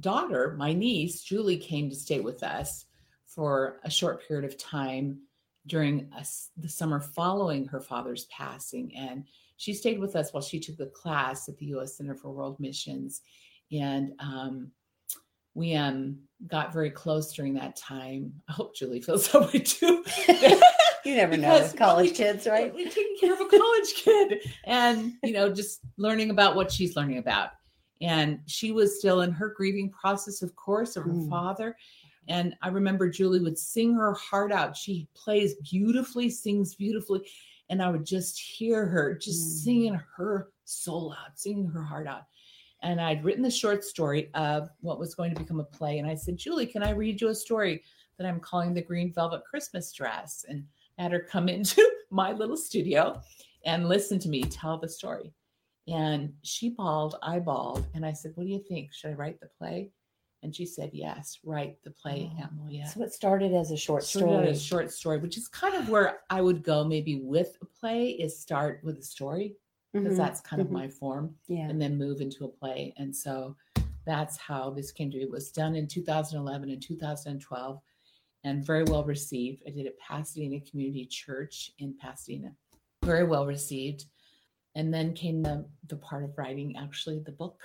daughter, 0.00 0.56
my 0.58 0.72
niece, 0.72 1.22
Julie, 1.22 1.56
came 1.56 1.88
to 1.88 1.96
stay 1.96 2.20
with 2.20 2.42
us 2.42 2.86
for 3.24 3.78
a 3.84 3.90
short 3.90 4.26
period 4.26 4.44
of 4.44 4.58
time 4.58 5.20
during 5.66 6.10
a, 6.18 6.26
the 6.56 6.68
summer 6.68 7.00
following 7.00 7.64
her 7.66 7.80
father's 7.80 8.26
passing. 8.26 8.92
And 8.96 9.24
she 9.56 9.72
stayed 9.72 10.00
with 10.00 10.16
us 10.16 10.32
while 10.32 10.42
she 10.42 10.58
took 10.58 10.80
a 10.80 10.86
class 10.86 11.48
at 11.48 11.56
the 11.58 11.66
U.S. 11.66 11.96
Center 11.96 12.16
for 12.16 12.32
World 12.32 12.58
Missions. 12.58 13.22
And 13.70 14.14
um, 14.18 14.72
we 15.54 15.76
um, 15.76 16.18
got 16.48 16.72
very 16.72 16.90
close 16.90 17.32
during 17.32 17.54
that 17.54 17.76
time. 17.76 18.32
I 18.48 18.52
hope 18.52 18.74
Julie 18.74 19.00
feels 19.00 19.28
that 19.32 19.52
way 19.52 19.60
too. 19.60 20.04
you 21.08 21.14
never 21.16 21.36
know 21.36 21.60
with 21.60 21.76
college 21.76 22.10
we, 22.10 22.16
kids, 22.16 22.48
right? 22.48 22.74
We're 22.74 22.90
taking 22.90 23.16
care 23.20 23.32
of 23.32 23.40
a 23.40 23.48
college 23.48 23.94
kid 23.94 24.40
and, 24.64 25.12
you 25.22 25.32
know, 25.32 25.52
just 25.52 25.80
learning 25.96 26.30
about 26.30 26.56
what 26.56 26.72
she's 26.72 26.96
learning 26.96 27.18
about. 27.18 27.50
And 28.02 28.40
she 28.46 28.72
was 28.72 28.98
still 28.98 29.20
in 29.20 29.30
her 29.32 29.48
grieving 29.56 29.88
process, 29.88 30.42
of 30.42 30.54
course, 30.56 30.96
of 30.96 31.04
her 31.04 31.10
mm. 31.10 31.30
father. 31.30 31.76
And 32.28 32.54
I 32.62 32.68
remember 32.68 33.08
Julie 33.08 33.40
would 33.40 33.58
sing 33.58 33.94
her 33.94 34.12
heart 34.14 34.52
out. 34.52 34.76
She 34.76 35.08
plays 35.14 35.54
beautifully, 35.54 36.28
sings 36.28 36.74
beautifully. 36.74 37.22
And 37.70 37.80
I 37.80 37.90
would 37.90 38.04
just 38.04 38.38
hear 38.38 38.86
her 38.86 39.14
just 39.14 39.40
mm. 39.40 39.64
singing 39.64 40.00
her 40.16 40.50
soul 40.64 41.14
out, 41.18 41.38
singing 41.38 41.68
her 41.68 41.82
heart 41.82 42.06
out. 42.06 42.24
And 42.82 43.00
I'd 43.00 43.24
written 43.24 43.42
the 43.42 43.50
short 43.50 43.84
story 43.84 44.30
of 44.34 44.68
what 44.80 44.98
was 44.98 45.14
going 45.14 45.32
to 45.34 45.40
become 45.40 45.60
a 45.60 45.64
play. 45.64 45.98
And 45.98 46.08
I 46.08 46.16
said, 46.16 46.36
Julie, 46.36 46.66
can 46.66 46.82
I 46.82 46.90
read 46.90 47.20
you 47.20 47.28
a 47.28 47.34
story 47.34 47.82
that 48.18 48.26
I'm 48.26 48.40
calling 48.40 48.74
The 48.74 48.82
Green 48.82 49.12
Velvet 49.12 49.44
Christmas 49.48 49.92
Dress? 49.92 50.44
And 50.48 50.64
I 50.98 51.02
had 51.04 51.12
her 51.12 51.20
come 51.20 51.48
into 51.48 51.88
my 52.10 52.32
little 52.32 52.56
studio 52.56 53.20
and 53.64 53.88
listen 53.88 54.18
to 54.20 54.28
me 54.28 54.42
tell 54.42 54.78
the 54.78 54.88
story. 54.88 55.32
And 55.88 56.32
she 56.42 56.70
bawled, 56.70 57.16
I 57.22 57.38
bawled. 57.38 57.86
And 57.94 58.06
I 58.06 58.12
said, 58.12 58.32
What 58.34 58.44
do 58.44 58.50
you 58.50 58.62
think? 58.68 58.92
Should 58.92 59.10
I 59.10 59.14
write 59.14 59.40
the 59.40 59.48
play? 59.58 59.90
And 60.42 60.54
she 60.54 60.66
said, 60.66 60.90
Yes, 60.92 61.38
write 61.44 61.82
the 61.84 61.90
play, 61.90 62.30
oh, 62.38 62.48
Emily. 62.52 62.84
So 62.92 63.02
it 63.02 63.12
started 63.12 63.52
as 63.52 63.70
a 63.70 63.76
short 63.76 64.04
story. 64.04 64.48
As 64.48 64.58
a 64.58 64.60
short 64.60 64.92
story, 64.92 65.18
which 65.18 65.36
is 65.36 65.48
kind 65.48 65.74
of 65.74 65.88
where 65.88 66.20
I 66.30 66.40
would 66.40 66.62
go 66.62 66.84
maybe 66.84 67.20
with 67.22 67.56
a 67.62 67.66
play, 67.66 68.10
is 68.10 68.38
start 68.38 68.80
with 68.82 68.98
a 68.98 69.02
story, 69.02 69.56
because 69.92 70.08
mm-hmm. 70.08 70.16
that's 70.18 70.40
kind 70.40 70.62
mm-hmm. 70.62 70.74
of 70.74 70.80
my 70.82 70.88
form. 70.88 71.34
Yeah. 71.48 71.68
And 71.68 71.80
then 71.80 71.98
move 71.98 72.20
into 72.20 72.44
a 72.44 72.48
play. 72.48 72.94
And 72.96 73.14
so 73.14 73.56
that's 74.04 74.36
how 74.36 74.70
this 74.70 74.92
came 74.92 75.10
to 75.10 75.16
be. 75.18 75.24
It 75.24 75.30
was 75.30 75.50
done 75.50 75.76
in 75.76 75.86
2011 75.86 76.70
and 76.70 76.82
2012 76.82 77.80
and 78.44 78.66
very 78.66 78.84
well 78.84 79.04
received. 79.04 79.62
I 79.66 79.70
did 79.70 79.86
it 79.86 79.98
Pasadena 79.98 80.60
Community 80.60 81.06
Church 81.06 81.70
in 81.78 81.94
Pasadena. 82.00 82.52
Very 83.04 83.24
well 83.24 83.46
received. 83.46 84.06
And 84.74 84.92
then 84.92 85.12
came 85.14 85.42
the 85.42 85.66
the 85.88 85.96
part 85.96 86.24
of 86.24 86.36
writing 86.38 86.76
actually 86.76 87.18
the 87.18 87.32
book 87.32 87.60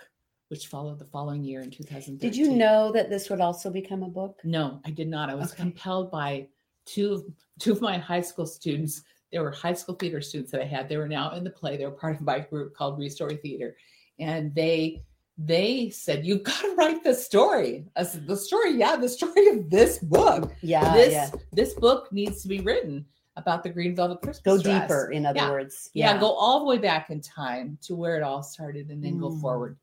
which 0.50 0.68
followed 0.68 1.00
the 1.00 1.06
following 1.06 1.44
year 1.44 1.62
in 1.62 1.70
2013. 1.70 2.18
Did 2.18 2.38
you 2.38 2.56
know 2.56 2.92
that 2.94 3.10
this 3.10 3.30
would 3.30 3.42
also 3.42 3.70
become 3.70 4.04
a 4.04 4.10
book? 4.10 4.40
No, 4.44 4.80
I 4.86 4.92
did 4.92 5.08
not. 5.08 5.30
I 5.30 5.36
was 5.36 5.52
okay. 5.52 5.64
compelled 5.64 6.12
by 6.12 6.48
two 6.86 7.14
of 7.14 7.24
two 7.60 7.72
of 7.72 7.82
my 7.82 7.98
high 7.98 8.22
school 8.22 8.46
students. 8.46 9.04
They 9.32 9.40
were 9.40 9.52
high 9.52 9.74
school 9.74 9.96
theater 9.96 10.22
students 10.22 10.52
that 10.52 10.62
I 10.62 10.66
had. 10.66 10.88
They 10.88 10.98
were 10.98 11.08
now 11.08 11.32
in 11.32 11.44
the 11.44 11.50
play. 11.50 11.76
They 11.76 11.86
were 11.86 11.92
part 11.92 12.16
of 12.16 12.22
my 12.22 12.40
group 12.40 12.74
called 12.74 12.98
Restory 12.98 13.42
Theater, 13.42 13.76
and 14.20 14.56
they 14.56 15.04
they 15.38 15.90
said 15.90 16.26
you've 16.26 16.44
got 16.44 16.62
to 16.62 16.76
write 16.76 17.04
the 17.04 17.14
story. 17.14 17.86
I 17.96 18.04
said 18.04 18.26
the 18.26 18.38
story, 18.38 18.72
yeah, 18.72 18.96
the 18.96 19.10
story 19.10 19.48
of 19.50 19.70
this 19.70 20.00
book. 20.00 20.54
Yeah, 20.62 20.94
this 20.94 21.12
yeah. 21.12 21.30
this 21.52 21.74
book 21.74 22.12
needs 22.14 22.42
to 22.44 22.48
be 22.48 22.62
written 22.62 23.06
about 23.38 23.64
the 23.64 23.70
green 23.70 23.96
velvet 23.96 24.22
Christmas. 24.22 24.42
Go 24.42 24.62
dress. 24.62 24.82
deeper, 24.82 25.12
in 25.12 25.26
other 25.26 25.40
yeah. 25.40 25.52
words. 25.52 25.90
Yeah. 25.94 26.14
yeah. 26.14 26.20
go 26.20 26.32
all 26.32 26.60
the 26.60 26.66
way 26.66 26.78
back 26.78 27.10
in 27.10 27.22
time 27.22 27.78
to 27.84 27.96
where 27.96 28.18
it 28.18 28.24
all 28.24 28.44
started, 28.44 28.90
and 28.90 29.02
then 29.02 29.16
mm. 29.16 29.22
go 29.22 29.38
forward. 29.38 29.78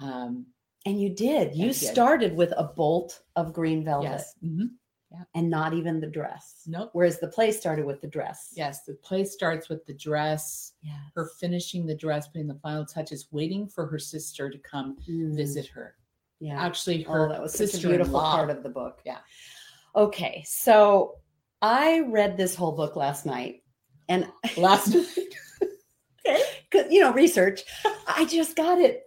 Um, 0.00 0.46
and 0.86 1.00
you 1.00 1.10
did. 1.10 1.54
You 1.54 1.66
did. 1.66 1.74
started 1.74 2.34
with 2.34 2.52
a 2.56 2.64
bolt 2.64 3.20
of 3.36 3.52
green 3.52 3.84
velvet. 3.84 4.04
Yes. 4.04 4.34
Mm-hmm. 4.44 4.66
Yeah. 5.10 5.22
And 5.34 5.48
not 5.48 5.74
even 5.74 6.00
the 6.00 6.08
dress. 6.08 6.62
Nope. 6.66 6.90
Whereas 6.92 7.20
the 7.20 7.28
play 7.28 7.52
started 7.52 7.84
with 7.84 8.00
the 8.00 8.08
dress. 8.08 8.52
Yes, 8.56 8.82
the 8.82 8.94
play 8.94 9.24
starts 9.24 9.68
with 9.68 9.86
the 9.86 9.94
dress. 9.94 10.72
Yeah. 10.82 10.98
Her 11.14 11.30
finishing 11.38 11.86
the 11.86 11.94
dress, 11.94 12.26
putting 12.26 12.48
the 12.48 12.58
final 12.62 12.84
touches, 12.84 13.28
waiting 13.30 13.68
for 13.68 13.86
her 13.86 13.98
sister 13.98 14.50
to 14.50 14.58
come 14.58 14.96
mm. 15.08 15.36
visit 15.36 15.66
her. 15.68 15.94
Yeah. 16.40 16.60
Actually, 16.60 17.02
her 17.04 17.26
oh, 17.26 17.32
that 17.32 17.40
was 17.40 17.54
such 17.54 17.82
a 17.82 17.88
beautiful 17.88 18.20
part 18.20 18.50
of 18.50 18.62
the 18.62 18.68
book. 18.68 19.00
Yeah. 19.04 19.18
Okay, 19.96 20.42
so 20.44 21.16
I 21.64 22.00
read 22.00 22.36
this 22.36 22.54
whole 22.54 22.72
book 22.72 22.94
last 22.94 23.24
night, 23.24 23.62
and 24.06 24.30
last 24.58 24.88
night, 24.88 25.06
okay, 26.26 26.42
because 26.70 26.92
you 26.92 27.00
know 27.00 27.10
research. 27.10 27.62
I 28.06 28.26
just 28.26 28.54
got 28.54 28.78
it 28.78 29.04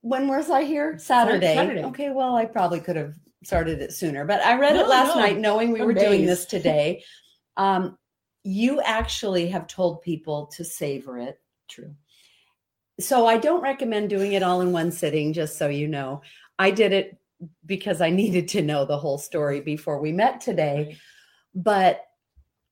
when 0.00 0.26
was 0.26 0.50
I 0.50 0.64
here? 0.64 0.98
Saturday. 0.98 1.54
Saturday. 1.54 1.84
Okay, 1.84 2.10
well, 2.10 2.34
I 2.34 2.44
probably 2.44 2.80
could 2.80 2.96
have 2.96 3.14
started 3.44 3.80
it 3.80 3.92
sooner, 3.92 4.24
but 4.24 4.44
I 4.44 4.58
read 4.58 4.74
no, 4.74 4.80
it 4.80 4.88
last 4.88 5.14
no. 5.14 5.22
night 5.22 5.38
knowing 5.38 5.70
we 5.70 5.80
were 5.82 5.92
doing 5.92 6.26
this 6.26 6.44
today. 6.56 7.04
Um, 7.56 7.96
you 8.42 8.80
actually 8.80 9.46
have 9.50 9.68
told 9.68 10.02
people 10.02 10.46
to 10.56 10.64
savor 10.64 11.18
it. 11.18 11.38
True. 11.70 11.94
So 12.98 13.26
I 13.26 13.38
don't 13.38 13.62
recommend 13.62 14.10
doing 14.10 14.32
it 14.32 14.42
all 14.42 14.60
in 14.60 14.72
one 14.72 14.90
sitting, 14.90 15.32
just 15.32 15.56
so 15.56 15.68
you 15.68 15.86
know. 15.86 16.22
I 16.58 16.72
did 16.72 16.92
it 16.92 17.16
because 17.64 18.00
I 18.00 18.10
needed 18.22 18.48
to 18.48 18.62
know 18.62 18.86
the 18.86 18.98
whole 18.98 19.18
story 19.18 19.60
before 19.60 20.00
we 20.00 20.10
met 20.10 20.40
today. 20.40 20.96
But 21.54 22.04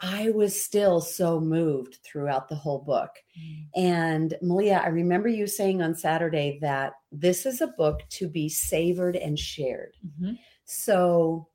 I 0.01 0.31
was 0.31 0.61
still 0.61 1.01
so 1.01 1.39
moved 1.41 1.99
throughout 2.03 2.49
the 2.49 2.55
whole 2.55 2.79
book. 2.79 3.11
Mm. 3.39 3.67
And 3.77 4.35
Melea, 4.43 4.83
I 4.83 4.89
remember 4.89 5.29
you 5.29 5.47
saying 5.47 5.83
on 5.83 5.95
Saturday 5.95 6.59
that 6.63 6.95
this 7.13 7.45
is 7.45 7.61
a 7.61 7.67
book 7.67 8.01
to 8.11 8.29
be 8.29 8.49
savored 8.49 9.17
and 9.17 9.39
shared. 9.39 9.97
Mm-hmm. 10.07 10.35
So 10.65 11.49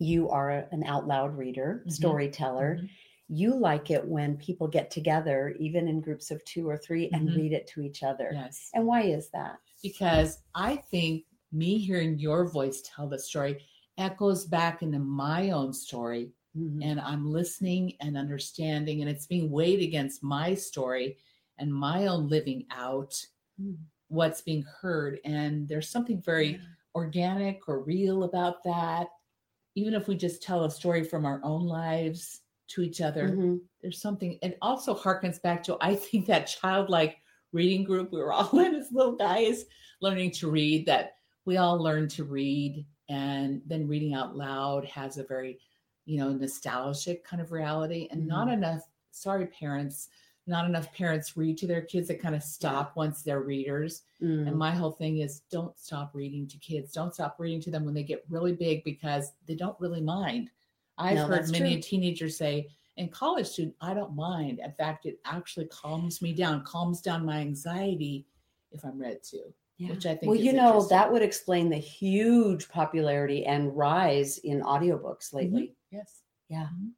you 0.00 0.28
are 0.30 0.50
an 0.50 0.82
out 0.84 1.06
loud 1.06 1.36
reader, 1.36 1.80
mm-hmm. 1.80 1.90
storyteller. 1.90 2.76
Mm-hmm. 2.78 2.86
You 3.28 3.54
like 3.54 3.90
it 3.90 4.04
when 4.04 4.36
people 4.36 4.66
get 4.66 4.90
together, 4.90 5.54
even 5.60 5.86
in 5.86 6.00
groups 6.00 6.30
of 6.30 6.44
two 6.44 6.68
or 6.68 6.76
3 6.76 7.10
and 7.12 7.28
mm-hmm. 7.28 7.38
read 7.38 7.52
it 7.52 7.68
to 7.68 7.82
each 7.82 8.02
other. 8.02 8.30
Yes. 8.32 8.70
And 8.74 8.86
why 8.86 9.02
is 9.02 9.28
that? 9.30 9.58
Because 9.82 10.38
I 10.54 10.76
think 10.90 11.24
me 11.52 11.78
hearing 11.78 12.18
your 12.18 12.48
voice 12.48 12.82
tell 12.82 13.06
the 13.06 13.18
story 13.18 13.62
echoes 13.98 14.46
back 14.46 14.82
into 14.82 14.98
my 14.98 15.50
own 15.50 15.72
story 15.72 16.32
Mm-hmm. 16.58 16.82
And 16.82 17.00
I'm 17.00 17.30
listening 17.30 17.94
and 18.00 18.16
understanding, 18.16 19.00
and 19.00 19.10
it's 19.10 19.26
being 19.26 19.50
weighed 19.50 19.80
against 19.80 20.22
my 20.22 20.54
story 20.54 21.18
and 21.58 21.72
my 21.72 22.06
own 22.06 22.28
living 22.28 22.64
out 22.70 23.12
mm-hmm. 23.60 23.74
what's 24.08 24.40
being 24.40 24.64
heard. 24.80 25.20
And 25.24 25.68
there's 25.68 25.88
something 25.88 26.20
very 26.20 26.52
yeah. 26.52 26.58
organic 26.94 27.68
or 27.68 27.80
real 27.80 28.24
about 28.24 28.64
that. 28.64 29.08
Even 29.74 29.94
if 29.94 30.08
we 30.08 30.16
just 30.16 30.42
tell 30.42 30.64
a 30.64 30.70
story 30.70 31.04
from 31.04 31.24
our 31.24 31.40
own 31.44 31.66
lives 31.66 32.40
to 32.68 32.82
each 32.82 33.00
other, 33.00 33.28
mm-hmm. 33.28 33.56
there's 33.82 34.00
something. 34.00 34.38
It 34.42 34.58
also 34.62 34.94
harkens 34.94 35.40
back 35.40 35.62
to, 35.64 35.76
I 35.80 35.94
think, 35.94 36.26
that 36.26 36.46
childlike 36.46 37.18
reading 37.52 37.84
group 37.84 38.12
we 38.12 38.18
were 38.18 38.32
all 38.32 38.58
in 38.64 38.74
as 38.74 38.90
little 38.90 39.16
guys 39.16 39.64
learning 40.00 40.30
to 40.30 40.50
read, 40.50 40.86
that 40.86 41.16
we 41.44 41.56
all 41.56 41.78
learn 41.78 42.08
to 42.08 42.24
read. 42.24 42.84
And 43.08 43.62
then 43.66 43.88
reading 43.88 44.14
out 44.14 44.36
loud 44.36 44.84
has 44.86 45.16
a 45.16 45.24
very 45.24 45.58
you 46.08 46.16
know, 46.16 46.32
nostalgic 46.32 47.22
kind 47.22 47.42
of 47.42 47.52
reality 47.52 48.08
and 48.10 48.20
mm-hmm. 48.20 48.30
not 48.30 48.48
enough, 48.48 48.80
sorry, 49.10 49.44
parents, 49.46 50.08
not 50.46 50.64
enough 50.64 50.90
parents 50.94 51.36
read 51.36 51.58
to 51.58 51.66
their 51.66 51.82
kids 51.82 52.08
that 52.08 52.18
kind 52.18 52.34
of 52.34 52.42
stop 52.42 52.96
once 52.96 53.22
they're 53.22 53.42
readers. 53.42 54.04
Mm. 54.22 54.48
And 54.48 54.56
my 54.56 54.70
whole 54.70 54.90
thing 54.90 55.18
is 55.18 55.42
don't 55.50 55.78
stop 55.78 56.12
reading 56.14 56.48
to 56.48 56.56
kids. 56.56 56.94
Don't 56.94 57.12
stop 57.12 57.36
reading 57.38 57.60
to 57.60 57.70
them 57.70 57.84
when 57.84 57.92
they 57.92 58.02
get 58.02 58.24
really 58.30 58.54
big 58.54 58.82
because 58.84 59.32
they 59.46 59.54
don't 59.54 59.78
really 59.78 60.00
mind. 60.00 60.48
I've 60.96 61.16
no, 61.16 61.26
heard 61.26 61.50
many 61.50 61.74
true. 61.74 61.82
teenagers 61.82 62.38
say, 62.38 62.68
in 62.96 63.08
college 63.10 63.46
student, 63.46 63.76
I 63.82 63.92
don't 63.92 64.16
mind. 64.16 64.60
In 64.64 64.72
fact, 64.72 65.04
it 65.04 65.20
actually 65.26 65.66
calms 65.66 66.22
me 66.22 66.32
down, 66.32 66.64
calms 66.64 67.02
down 67.02 67.26
my 67.26 67.40
anxiety 67.40 68.24
if 68.72 68.82
I'm 68.82 68.98
read 68.98 69.22
to. 69.24 69.42
Yeah. 69.78 69.90
Which 69.90 70.06
I 70.06 70.16
think 70.16 70.30
well, 70.30 70.34
you 70.40 70.52
know, 70.52 70.84
that 70.88 71.10
would 71.12 71.22
explain 71.22 71.70
the 71.70 71.76
huge 71.76 72.68
popularity 72.68 73.46
and 73.46 73.76
rise 73.76 74.38
in 74.38 74.60
audiobooks 74.60 75.32
lately. 75.32 75.62
Mm-hmm. 75.62 75.96
Yes. 75.96 76.20
Yeah. 76.48 76.64
Mm-hmm. 76.74 76.88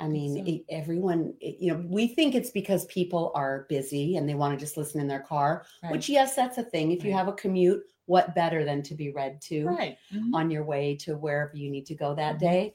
I 0.00 0.08
mean, 0.08 0.36
so. 0.36 0.50
it- 0.52 0.64
everyone, 0.68 1.34
it- 1.40 1.56
you 1.60 1.72
know, 1.72 1.82
we 1.88 2.08
think 2.08 2.34
it's 2.34 2.50
because 2.50 2.84
people 2.86 3.32
are 3.34 3.64
busy 3.70 4.16
and 4.16 4.28
they 4.28 4.34
want 4.34 4.58
to 4.58 4.62
just 4.62 4.76
listen 4.76 5.00
in 5.00 5.08
their 5.08 5.20
car, 5.20 5.64
Right. 5.82 5.92
which, 5.92 6.08
yes, 6.10 6.34
that's 6.36 6.58
a 6.58 6.62
thing. 6.62 6.92
If 6.92 7.04
you 7.04 7.12
have 7.14 7.28
a 7.28 7.32
commute, 7.32 7.82
what 8.06 8.34
better 8.34 8.64
than 8.64 8.82
to 8.82 8.94
be 8.94 9.10
read 9.12 9.40
to 9.42 9.66
right. 9.66 9.96
Mhm. 10.12 10.30
on 10.34 10.50
your 10.50 10.64
way 10.64 10.96
to 10.96 11.16
wherever 11.16 11.56
you 11.56 11.70
need 11.70 11.86
to 11.86 11.94
go 11.94 12.14
that 12.14 12.36
Mhm. 12.36 12.40
day? 12.40 12.74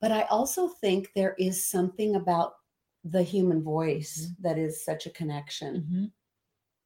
But 0.00 0.12
I 0.12 0.22
also 0.24 0.68
think 0.68 1.12
there 1.14 1.34
is 1.38 1.66
something 1.66 2.16
about 2.16 2.54
the 3.04 3.22
human 3.22 3.62
voice 3.62 4.26
Mm-hmm. 4.28 4.42
that 4.42 4.58
is 4.58 4.84
such 4.84 5.04
a 5.06 5.10
connection. 5.10 6.12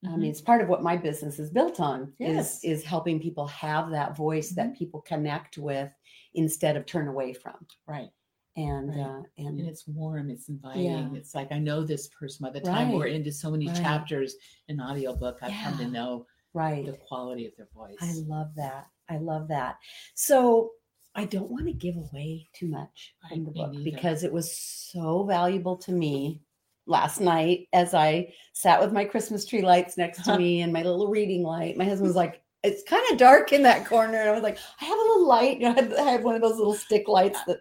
Mhm. 0.05 0.13
I 0.13 0.17
mean, 0.17 0.31
it's 0.31 0.41
part 0.41 0.61
of 0.63 0.69
what 0.69 0.83
my 0.83 0.97
business 0.97 1.39
is 1.39 1.51
built 1.51 1.79
on 1.81 2.13
Yes. 2.19 2.65
is 2.65 2.79
is 2.81 2.85
helping 2.85 3.21
people 3.21 3.47
have 3.49 3.91
that 3.91 4.17
voice 4.17 4.51
that 4.51 4.75
people 4.77 5.01
connect 5.03 5.59
with 5.59 5.91
instead 6.35 6.77
of 6.77 6.87
turn 6.87 7.09
away 7.09 7.33
from. 7.33 7.67
right. 7.87 8.11
And 8.57 8.89
Right. 8.91 8.99
uh, 8.99 9.23
and 9.39 9.59
and 9.59 9.61
it's 9.69 9.87
warm 9.87 10.29
it's 10.31 10.49
inviting 10.49 10.85
Yeah. 10.85 11.13
it's 11.15 11.35
like 11.37 11.53
i 11.53 11.59
know 11.59 11.85
this 11.85 12.09
person 12.09 12.45
by 12.45 12.51
the 12.51 12.61
time 12.61 12.91
we're 12.93 13.07
into 13.07 13.31
so 13.31 13.49
many 13.51 13.69
Right. 13.69 13.77
chapters 13.77 14.35
in 14.69 14.81
audiobook 14.81 15.39
i've 15.41 15.53
come 15.63 15.79
to 15.79 15.87
know 15.87 16.27
right. 16.53 16.85
the 16.85 16.95
quality 16.95 17.47
of 17.47 17.55
their 17.57 17.69
voice 17.73 17.97
I 18.01 18.13
love 18.27 18.53
that. 18.57 18.89
I 19.09 19.19
love 19.19 19.47
that. 19.49 19.79
So 20.15 20.73
I 21.15 21.25
don't 21.27 21.51
want 21.51 21.67
to 21.67 21.73
give 21.73 21.97
away 21.97 22.49
too 22.53 22.69
much 22.69 23.15
from 23.29 23.45
the 23.45 23.51
book 23.53 23.73
because 23.85 24.25
it 24.25 24.33
was 24.33 24.53
so 24.57 25.23
valuable 25.25 25.77
to 25.79 25.93
me 25.93 26.43
last 26.87 27.21
night 27.21 27.69
as 27.73 27.95
I 27.95 28.33
sat 28.53 28.81
with 28.81 28.93
my 28.93 29.05
Christmas 29.05 29.45
tree 29.47 29.63
lights 29.63 29.97
next 29.97 30.25
to 30.25 30.37
me 30.37 30.63
and 30.63 30.73
my 30.73 30.83
little 30.83 31.09
reading 31.09 31.43
light. 31.43 31.77
My 31.77 31.85
husband 31.85 32.09
was 32.09 32.17
like, 32.17 32.43
it's 32.63 32.83
kind 32.83 33.03
of 33.11 33.19
dark 33.19 33.53
in 33.53 33.63
that 33.63 33.87
corner. 33.87 34.19
And 34.19 34.29
I 34.29 34.33
was 34.33 34.43
like, 34.43 34.59
I 34.81 34.85
have 34.85 34.99
a 34.99 35.01
little 35.01 35.27
light. 35.27 35.59
You 35.61 35.69
know, 35.69 35.71
I 35.71 35.83
had, 35.83 35.95
I 35.95 36.03
had 36.03 36.25
one 36.25 36.35
of 36.35 36.43
those 36.43 36.57
little 36.59 36.75
stick 36.75 37.09
lights 37.09 37.39
that, 37.47 37.59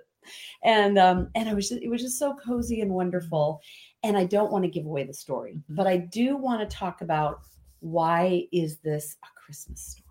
and 0.64 0.98
um, 0.98 1.30
and 1.36 1.48
I 1.48 1.54
was 1.54 1.70
just, 1.70 1.82
it 1.82 1.90
was 1.90 2.02
just 2.02 2.20
so 2.20 2.36
cozy 2.36 2.82
and 2.82 2.92
wonderful. 2.92 3.62
And 4.04 4.18
I 4.18 4.26
don't 4.26 4.52
want 4.52 4.64
to 4.66 4.70
give 4.70 4.86
away 4.86 5.04
the 5.04 5.14
story, 5.14 5.54
Mhm. 5.54 5.76
but 5.76 5.88
I 5.88 5.98
do 5.98 6.38
want 6.38 6.68
to 6.68 6.76
talk 6.76 7.02
about 7.02 7.40
why 7.82 8.48
is 8.52 8.78
this 8.80 9.16
a 9.24 9.28
Christmas 9.40 9.82
story? 9.82 10.06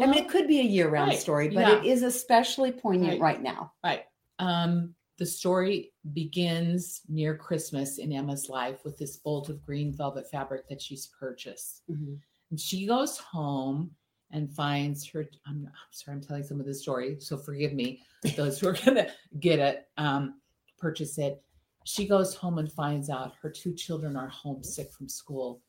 I 0.00 0.06
mean, 0.06 0.24
it 0.24 0.30
could 0.30 0.48
be 0.48 0.60
a 0.60 0.64
year-round 0.64 1.10
right, 1.10 1.18
story, 1.18 1.48
but 1.48 1.60
yeah. 1.60 1.78
it 1.78 1.84
is 1.84 2.02
especially 2.02 2.72
poignant 2.72 3.20
Right. 3.20 3.34
right 3.36 3.42
now. 3.42 3.72
right 3.84 4.04
um 4.38 4.94
the 5.22 5.26
story 5.26 5.92
begins 6.14 7.02
near 7.08 7.36
christmas 7.36 7.98
in 7.98 8.12
emma's 8.12 8.48
life 8.48 8.80
with 8.84 8.98
this 8.98 9.18
bolt 9.18 9.48
of 9.48 9.64
green 9.64 9.92
velvet 9.92 10.28
fabric 10.28 10.68
that 10.68 10.82
she's 10.82 11.06
purchased 11.16 11.82
Mhm. 11.88 12.18
and 12.50 12.58
she 12.58 12.86
goes 12.86 13.18
home 13.18 13.92
and 14.32 14.52
finds 14.52 15.06
her 15.10 15.24
I'm, 15.46 15.64
I'm 15.68 15.92
sorry 15.92 16.16
i'm 16.16 16.22
telling 16.24 16.42
some 16.42 16.58
of 16.58 16.66
the 16.66 16.74
story 16.74 17.20
so 17.20 17.36
forgive 17.36 17.72
me 17.72 18.02
those 18.34 18.58
who 18.58 18.66
are 18.66 18.72
gonna 18.84 19.12
get 19.38 19.60
it 19.60 19.86
um 19.96 20.40
purchase 20.76 21.18
it 21.18 21.40
she 21.84 22.04
goes 22.08 22.34
home 22.34 22.58
and 22.58 22.72
finds 22.72 23.08
out 23.08 23.34
her 23.40 23.48
two 23.48 23.74
children 23.74 24.16
are 24.16 24.26
homesick 24.26 24.90
from 24.90 25.08
school 25.08 25.62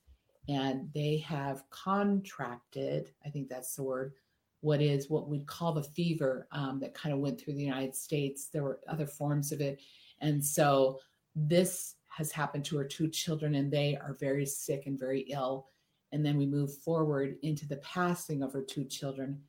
and 0.49 0.89
they 0.95 1.17
have 1.17 1.63
contracted 1.69 3.11
i 3.23 3.29
think 3.29 3.49
that's 3.49 3.75
the 3.75 3.83
word 3.83 4.13
what 4.63 4.81
is 4.81 5.09
what 5.09 5.27
we'd 5.27 5.45
call 5.45 5.73
the 5.73 5.83
fever 5.83 6.47
um, 6.51 6.79
that 6.79 6.93
kind 6.93 7.13
of 7.13 7.19
went 7.19 7.39
through 7.39 7.53
the 7.53 7.63
united 7.63 7.95
states. 7.95 8.47
There 8.47 8.63
were 8.63 8.79
other 8.87 9.05
forms 9.05 9.51
of 9.51 9.59
it. 9.61 9.81
And 10.21 10.43
so 10.43 10.99
this 11.35 11.95
has 12.07 12.31
happened 12.31 12.63
to 12.65 12.77
her 12.77 12.85
two 12.85 13.09
children 13.09 13.55
and 13.55 13.71
they 13.71 13.97
are 13.97 14.15
very 14.19 14.45
sick 14.45 14.83
and 14.85 14.97
very 14.97 15.21
ill. 15.31 15.67
And 16.11 16.25
then 16.25 16.37
we 16.37 16.45
move 16.45 16.77
forward 16.77 17.35
into 17.41 17.67
the 17.67 17.77
passing 17.77 18.41
of 18.41 18.53
her 18.53 18.61
two 18.61 18.85
children. 18.85 19.41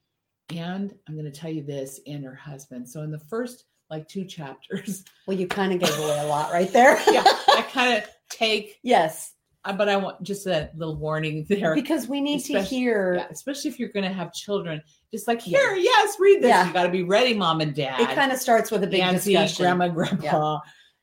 And 0.50 0.94
i'm 1.08 1.14
going 1.14 1.30
to 1.30 1.40
tell 1.40 1.50
you 1.50 1.62
this 1.62 2.00
and 2.06 2.24
her 2.24 2.34
husband. 2.34 2.88
So 2.88 3.02
in 3.02 3.10
the 3.12 3.18
first 3.18 3.64
like 3.90 4.08
two 4.08 4.24
chapters 4.24 5.04
Well, 5.26 5.36
you 5.36 5.46
kind 5.46 5.72
of 5.72 5.78
gave 5.78 5.96
away 5.98 6.18
a 6.18 6.26
lot 6.26 6.52
right 6.52 6.72
there. 6.72 7.00
yeah 7.12 7.22
i 7.24 7.64
kind 7.70 8.02
of 8.02 8.08
take 8.30 8.80
yes, 8.82 9.33
but 9.72 9.88
i 9.88 9.96
want 9.96 10.22
just 10.22 10.46
a 10.46 10.70
little 10.76 10.96
warning 10.96 11.44
there 11.48 11.74
because 11.74 12.06
we 12.08 12.20
need 12.20 12.42
to 12.44 12.60
hear. 12.60 13.14
yeah, 13.16 13.26
especially 13.30 13.70
if 13.70 13.78
you're 13.78 13.88
going 13.90 14.04
to 14.04 14.12
have 14.12 14.32
children 14.32 14.82
just 15.10 15.26
like 15.26 15.40
Yeah. 15.46 15.58
here 15.58 15.74
yes 15.76 16.16
read 16.20 16.42
this 16.42 16.48
Yeah. 16.48 16.66
you 16.66 16.72
got 16.72 16.82
to 16.84 16.88
be 16.90 17.02
ready 17.02 17.34
mom 17.34 17.60
and 17.60 17.74
dad 17.74 18.00
It 18.00 18.10
kind 18.10 18.30
of 18.32 18.38
starts 18.38 18.70
with 18.70 18.84
a 18.84 18.86
big 18.86 19.00
auntie 19.00 19.32
discussion. 19.32 19.64
grandma 19.64 19.88
grandpa 19.88 20.58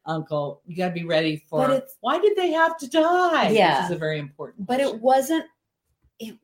uncle 0.05 0.61
you 0.65 0.75
got 0.77 0.87
to 0.89 0.93
be 0.93 1.03
ready 1.05 1.43
for 1.49 1.67
But 1.67 1.69
it's- 1.77 1.97
why 2.01 2.19
did 2.19 2.35
they 2.37 2.51
have 2.51 2.77
to 2.77 2.87
die 2.89 3.49
Yeah. 3.49 3.81
this 3.81 3.89
is 3.91 3.95
a 3.95 3.99
very 3.99 4.19
important 4.19 4.65
but 4.67 4.79
it 4.79 4.99
wasn't. 5.01 5.45
It 6.19 6.37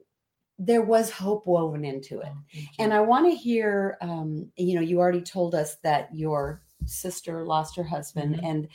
there 0.60 0.82
was 0.82 1.12
hope 1.12 1.46
woven 1.46 1.86
into 1.86 2.20
it, 2.20 2.32
Oh, 2.34 2.60
and. 2.80 2.92
I 2.92 3.00
want 3.02 3.30
to 3.30 3.36
hear. 3.36 3.96
Um, 4.02 4.52
you 4.56 4.74
know, 4.74 4.82
you 4.82 4.98
already 5.00 5.22
told 5.22 5.54
us 5.54 5.76
that 5.84 6.10
your 6.16 6.64
sister 6.86 7.46
lost 7.46 7.76
her 7.76 7.84
husband, 7.84 8.38
Mhm. 8.38 8.44
and 8.50 8.68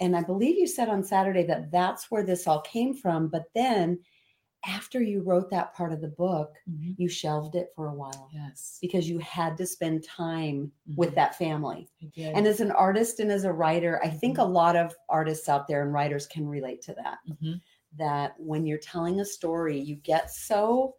and 0.00 0.16
I 0.16 0.22
believe 0.22 0.58
you 0.58 0.66
said 0.66 0.88
on 0.88 1.02
Saturday 1.04 1.44
that 1.44 1.70
that's 1.70 2.10
where 2.10 2.24
this 2.24 2.46
all 2.46 2.60
came 2.62 2.94
from. 2.94 3.28
But 3.28 3.44
then, 3.54 4.00
after 4.66 5.02
you 5.02 5.22
wrote 5.22 5.50
that 5.50 5.74
part 5.74 5.92
of 5.92 6.00
the 6.02 6.08
book, 6.08 6.56
Mhm. 6.66 6.98
you 6.98 7.08
shelved 7.08 7.54
it 7.56 7.70
for 7.76 7.88
a 7.88 7.94
while 7.94 8.34
yes 8.34 8.78
because 8.80 9.08
you 9.08 9.18
had 9.20 9.56
to 9.58 9.66
spend 9.66 10.04
time 10.04 10.72
with 10.96 11.10
Mhm. 11.10 11.16
that 11.16 11.36
family. 11.36 11.88
And 12.34 12.46
as 12.46 12.60
an 12.60 12.72
artist 12.72 13.20
and 13.20 13.32
as 13.32 13.44
a 13.44 13.52
writer, 13.52 14.00
I 14.04 14.10
think 14.10 14.38
a 14.38 14.44
lot 14.44 14.76
of 14.76 14.96
artists 15.08 15.48
out 15.48 15.68
there 15.68 15.82
and 15.82 15.92
writers 15.92 16.26
can 16.26 16.48
relate 16.48 16.82
to 16.82 16.94
that. 16.94 17.18
Mhm. 17.24 17.60
That 17.96 18.34
when 18.40 18.66
you're 18.66 18.78
telling 18.78 19.20
a 19.20 19.24
story, 19.26 19.78
you 19.80 19.96
get 19.96 20.30
so 20.30 20.96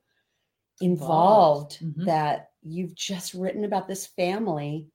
Involved. 0.81 1.55
involved 1.61 1.79
Mhm. 1.81 2.05
that 2.05 2.51
you've 2.63 2.95
just 2.95 3.33
written 3.33 3.63
about 3.65 3.87
this 3.87 4.07
family, 4.07 4.89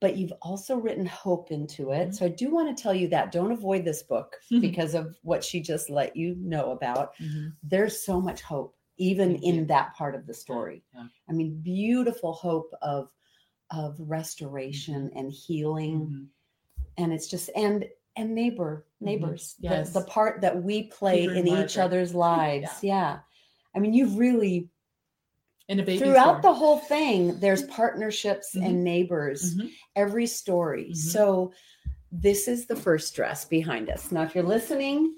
but 0.00 0.16
you've 0.16 0.32
also 0.42 0.76
written 0.76 1.06
hope 1.06 1.50
into 1.50 1.90
it. 1.92 2.08
Mhm. 2.10 2.14
So 2.14 2.26
I 2.26 2.28
do 2.28 2.50
want 2.50 2.74
to 2.76 2.80
tell 2.82 2.92
you 2.94 3.08
that 3.08 3.32
don't 3.32 3.52
avoid 3.52 3.84
this 3.84 4.02
book 4.02 4.36
because 4.60 4.94
of 4.94 5.16
what 5.22 5.42
she 5.42 5.60
just 5.60 5.88
let 5.90 6.16
you 6.16 6.36
know 6.38 6.70
about. 6.72 7.16
Mhm. 7.16 7.52
There's 7.62 8.04
so 8.04 8.20
much 8.20 8.42
hope 8.42 8.74
even 8.98 9.32
Thank 9.32 9.44
in 9.44 9.54
you. 9.56 9.64
that 9.66 9.94
part 9.94 10.14
of 10.14 10.26
the 10.26 10.34
story. 10.34 10.82
yeah. 10.94 11.06
I 11.28 11.32
mean, 11.32 11.60
beautiful 11.62 12.32
hope 12.32 12.72
of 12.82 13.10
of 13.72 13.96
restoration 13.98 15.10
and 15.16 15.30
healing 15.32 16.06
Mhm. 16.06 16.26
and 16.98 17.12
it's 17.12 17.26
just 17.28 17.50
and 17.56 17.84
and 18.14 18.32
neighbor 18.34 18.86
neighbors 19.00 19.56
the- 19.60 19.68
Yes. 19.68 19.92
the, 19.92 20.02
part 20.02 20.40
that 20.42 20.62
we 20.62 20.84
play 20.84 21.24
in 21.24 21.48
each 21.48 21.76
other's 21.76 22.14
lives 22.30 22.82
yeah. 22.84 23.18
i 23.74 23.78
mean 23.80 23.92
you've 23.92 24.16
really 24.18 24.70
and 25.68 25.80
a 25.80 25.82
baby 25.82 25.98
throughout 25.98 26.42
the 26.42 26.52
whole 26.52 26.78
thing 26.78 27.38
there's 27.40 27.64
partnerships 27.64 28.54
Mhm. 28.54 28.66
and 28.66 28.84
neighbors 28.84 29.54
Mhm. 29.56 29.70
every 29.96 30.26
story 30.26 30.90
Mhm. 30.90 30.96
so 30.96 31.52
this 32.12 32.48
is 32.48 32.66
the 32.66 32.76
first 32.76 33.14
dress 33.14 33.44
behind 33.44 33.90
us 33.90 34.12
now 34.12 34.22
if 34.22 34.34
you're 34.34 34.44
listening 34.44 35.14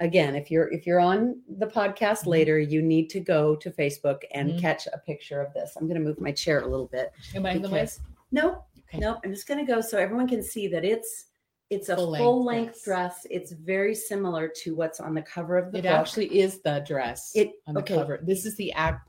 again 0.00 0.34
if 0.34 0.50
you're 0.50 0.72
if 0.72 0.86
you're 0.86 1.00
on 1.00 1.40
the 1.58 1.66
podcast 1.66 2.24
Mhm. 2.24 2.26
later 2.26 2.58
you 2.58 2.82
need 2.82 3.08
to 3.10 3.20
go 3.20 3.54
to 3.56 3.70
facebook 3.70 4.22
and 4.32 4.50
Mhm. 4.52 4.60
catch 4.60 4.86
a 4.92 4.98
picture 4.98 5.40
of 5.40 5.52
this 5.54 5.76
i'm 5.76 5.86
going 5.86 5.98
to 6.00 6.04
move 6.04 6.20
my 6.20 6.32
chair 6.32 6.60
a 6.60 6.66
little 6.66 6.88
bit 6.88 7.12
am 7.34 7.46
i 7.46 7.52
in 7.52 7.62
the 7.62 7.68
way 7.70 7.86
no 8.32 8.64
Okay. 8.88 8.98
no 8.98 9.20
i'm 9.24 9.32
just 9.32 9.46
going 9.46 9.64
to 9.64 9.72
go 9.72 9.80
so 9.80 9.96
everyone 9.98 10.26
can 10.28 10.42
see 10.42 10.66
that 10.68 10.84
it's 10.84 11.26
it's 11.70 11.88
a 11.88 11.96
Full 11.96 12.08
length 12.10 12.22
full 12.24 12.44
length 12.44 12.84
dress. 12.84 13.22
dress 13.22 13.26
it's 13.30 13.52
very 13.52 13.94
similar 13.94 14.48
to 14.48 14.74
what's 14.74 15.00
on 15.00 15.14
the 15.14 15.22
cover 15.22 15.56
of 15.56 15.72
the 15.72 15.78
it 15.78 15.82
book 15.82 15.90
actually 15.92 16.40
is 16.40 16.60
the 16.60 16.84
dress 16.86 17.32
It- 17.34 17.52
on 17.66 17.74
the 17.74 17.80
okay. 17.80 17.94
cover 17.94 18.18
this 18.22 18.44
is 18.44 18.56
the 18.56 18.72
act 18.72 19.08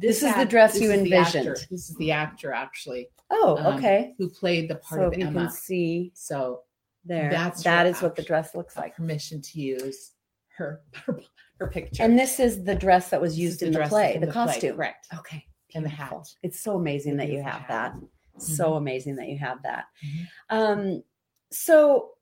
This 0.00 0.22
is 0.22 0.34
the 0.34 0.44
dress 0.44 0.78
you 0.80 0.90
is 0.90 1.02
the 1.02 1.14
actor. 1.14 1.38
envisioned. 1.38 1.66
this 1.70 1.88
is 1.90 1.96
the 1.96 2.12
actor 2.12 2.52
actually. 2.52 3.08
Oh 3.30 3.56
um, 3.58 3.76
okay. 3.76 4.14
who 4.18 4.28
played 4.28 4.68
the 4.68 4.76
part 4.76 5.00
so 5.00 5.06
of 5.06 5.18
you 5.18 5.26
emma. 5.26 5.40
can 5.46 5.50
see 5.50 6.12
so 6.14 6.62
there. 7.04 7.30
That's 7.30 7.62
that 7.62 7.86
her 7.86 8.02
what 8.06 8.16
the 8.16 8.22
dress 8.22 8.54
looks 8.54 8.76
like. 8.76 8.94
permission 8.96 9.40
to 9.42 9.60
use 9.60 10.12
her 10.56 10.80
her, 11.06 11.20
her 11.60 11.66
picture. 11.68 12.02
And 12.02 12.18
this 12.18 12.38
is 12.38 12.62
the 12.64 12.74
dress 12.74 13.08
that 13.10 13.20
was 13.20 13.38
used 13.38 13.62
in 13.62 13.72
the 13.72 13.86
play 13.86 14.12
from 14.12 14.20
the, 14.22 14.26
play, 14.26 14.34
costume. 14.46 14.76
correct. 14.76 15.06
Okay. 15.16 15.44
And 15.74 15.84
the 15.84 15.88
hat. 15.90 16.14
It's 16.42 16.60
so 16.60 16.76
amazing 16.76 17.16
that 17.18 17.28
you 17.28 17.42
have 17.42 17.62
hat. 17.62 17.94
that. 17.98 18.42
So 18.42 18.72
Mhm. 18.72 18.76
amazing 18.78 19.16
that 19.16 19.28
you 19.28 19.38
have 19.38 19.62
that. 19.62 19.86
Mhm. 20.04 20.26
um 20.50 21.02
so 21.50 22.15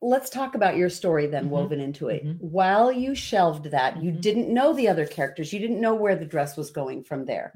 let's 0.00 0.30
talk 0.30 0.54
about 0.54 0.76
your 0.76 0.88
story 0.88 1.26
then 1.26 1.46
Mhm. 1.46 1.50
woven 1.50 1.80
into 1.80 2.08
it 2.08 2.24
Mhm. 2.24 2.40
while 2.40 2.92
you 2.92 3.14
shelved 3.14 3.66
that 3.72 4.00
you 4.02 4.12
Mhm. 4.12 4.20
didn't 4.20 4.54
know 4.54 4.72
the 4.72 4.88
other 4.88 5.06
characters 5.06 5.52
you 5.52 5.58
didn't 5.58 5.80
know 5.80 5.94
where 5.94 6.14
the 6.16 6.24
dress 6.24 6.56
was 6.56 6.70
going 6.70 7.02
from 7.02 7.24
there 7.24 7.52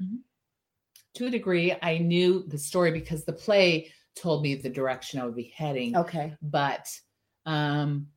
to 1.13 1.27
a 1.27 1.29
degree 1.29 1.73
i 1.81 1.97
knew 1.97 2.43
the 2.47 2.57
story 2.57 2.91
because 2.91 3.23
the 3.23 3.33
play 3.33 3.91
told 4.15 4.43
me 4.43 4.55
the 4.55 4.69
direction 4.69 5.19
i 5.19 5.25
would 5.25 5.35
be 5.35 5.53
heading 5.55 5.95
okay 5.95 6.35
but 6.41 6.89
um 7.45 8.07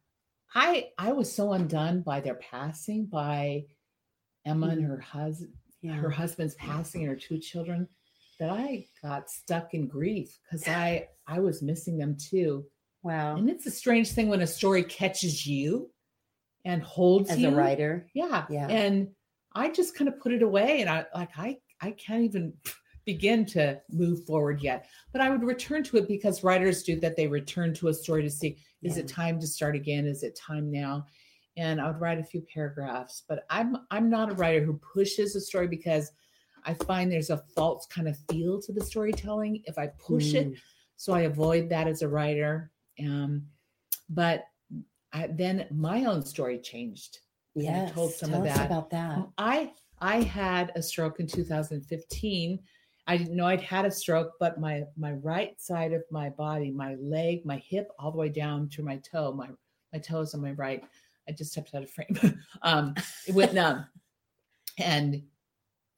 i 0.54 0.90
i 0.98 1.12
was 1.12 1.32
so 1.32 1.52
undone 1.52 2.00
by 2.02 2.20
their 2.20 2.34
passing 2.36 3.06
by 3.06 3.64
emma 4.44 4.68
and 4.68 4.82
Mm. 4.82 4.88
her 4.88 4.98
husband 5.00 5.52
yeah 5.82 5.94
her 5.94 6.10
husband's 6.10 6.54
passing 6.56 7.02
and 7.02 7.10
her 7.10 7.16
two 7.16 7.38
children 7.38 7.88
that 8.40 8.50
i 8.50 8.86
got 9.02 9.30
stuck 9.30 9.72
in 9.74 9.86
grief 9.86 10.38
because 10.42 10.66
i 10.68 11.08
i 11.26 11.38
was 11.38 11.62
missing 11.62 11.96
them 11.96 12.16
too 12.16 12.66
wow 13.06 13.36
and 13.36 13.48
it's 13.48 13.66
a 13.66 13.70
strange 13.70 14.10
thing 14.10 14.28
when 14.28 14.42
a 14.42 14.46
story 14.46 14.82
catches 14.82 15.46
you 15.46 15.90
and 16.64 16.82
holds 16.82 17.28
you. 17.30 17.36
as 17.36 17.40
you 17.42 17.48
a 17.48 17.54
writer 17.54 18.06
yeah 18.14 18.44
Yeah. 18.50 18.66
and 18.68 19.08
i 19.54 19.70
just 19.70 19.94
kind 19.96 20.08
of 20.08 20.18
put 20.20 20.32
it 20.32 20.42
away 20.42 20.80
and 20.80 20.90
i 20.90 21.04
like 21.14 21.30
i 21.38 21.56
i 21.80 21.90
can't 21.92 22.22
even 22.22 22.52
begin 23.06 23.46
to 23.46 23.80
move 23.88 24.24
forward 24.24 24.60
yet. 24.60 24.88
But 25.12 25.20
I 25.20 25.30
would 25.30 25.44
return 25.44 25.84
to 25.84 25.96
it 25.98 26.08
because 26.08 26.42
writers 26.42 26.82
do 26.82 26.98
that. 26.98 27.14
They 27.16 27.28
return 27.28 27.72
to 27.74 27.86
a 27.86 27.94
story 27.94 28.22
to 28.24 28.28
see 28.30 28.58
is 28.82 28.96
Yeah. 28.96 29.04
it 29.04 29.08
time 29.08 29.38
to 29.40 29.46
start 29.46 29.76
again? 29.76 30.06
Is 30.06 30.24
it 30.24 30.34
time 30.36 30.70
now? 30.72 31.06
And 31.56 31.80
I 31.80 31.86
would 31.86 32.00
write 32.00 32.18
a 32.18 32.24
few 32.24 32.42
paragraphs. 32.52 33.22
But 33.28 33.46
I'm 33.48 33.76
I'm 33.92 34.10
not 34.10 34.32
a 34.32 34.34
writer 34.34 34.64
who 34.64 34.74
pushes 34.78 35.36
a 35.36 35.40
story 35.40 35.68
because 35.68 36.10
I 36.64 36.74
find 36.74 37.10
there's 37.10 37.30
a 37.30 37.44
false 37.54 37.86
kind 37.86 38.08
of 38.08 38.18
feel 38.28 38.60
to 38.62 38.72
the 38.72 38.84
storytelling 38.84 39.62
if 39.66 39.78
I 39.78 39.86
push 39.86 40.34
it. 40.34 40.48
Mm. 40.48 40.56
So 40.96 41.12
I 41.12 41.20
avoid 41.22 41.68
that 41.68 41.86
as 41.86 42.02
a 42.02 42.08
writer. 42.08 42.72
Um, 43.00 43.46
but 44.08 44.44
I, 45.12 45.28
then 45.28 45.66
my 45.70 46.04
own 46.04 46.24
story 46.24 46.58
changed. 46.58 47.18
I 47.58 47.90
told 47.90 48.12
some 48.12 48.30
Tell 48.30 48.42
of 48.42 48.48
us 48.48 48.56
that. 48.56 48.66
about 48.66 48.90
that. 48.90 49.26
I 49.38 49.72
I 50.00 50.22
had 50.22 50.72
a 50.74 50.82
stroke 50.82 51.20
in 51.20 51.26
2015. 51.26 52.58
I 53.06 53.16
didn't 53.16 53.36
know 53.36 53.46
I'd 53.46 53.62
had 53.62 53.86
a 53.86 53.90
stroke, 53.90 54.32
but 54.38 54.60
my 54.60 54.84
my 54.96 55.12
right 55.12 55.58
side 55.60 55.92
of 55.92 56.02
my 56.10 56.28
body, 56.28 56.70
my 56.70 56.96
leg, 56.96 57.46
my 57.46 57.56
hip, 57.56 57.90
all 57.98 58.10
the 58.10 58.18
way 58.18 58.28
down 58.28 58.68
to 58.70 58.82
my 58.82 58.98
toe, 58.98 59.32
my 59.32 59.48
my 59.92 59.98
toes 59.98 60.34
on 60.34 60.42
my 60.42 60.52
right. 60.52 60.84
I 61.28 61.32
just 61.32 61.52
stepped 61.52 61.74
out 61.74 61.82
of 61.82 61.90
frame. 61.90 62.42
um, 62.62 62.94
it 63.26 63.34
went 63.34 63.54
numb, 63.54 63.86
and 64.78 65.22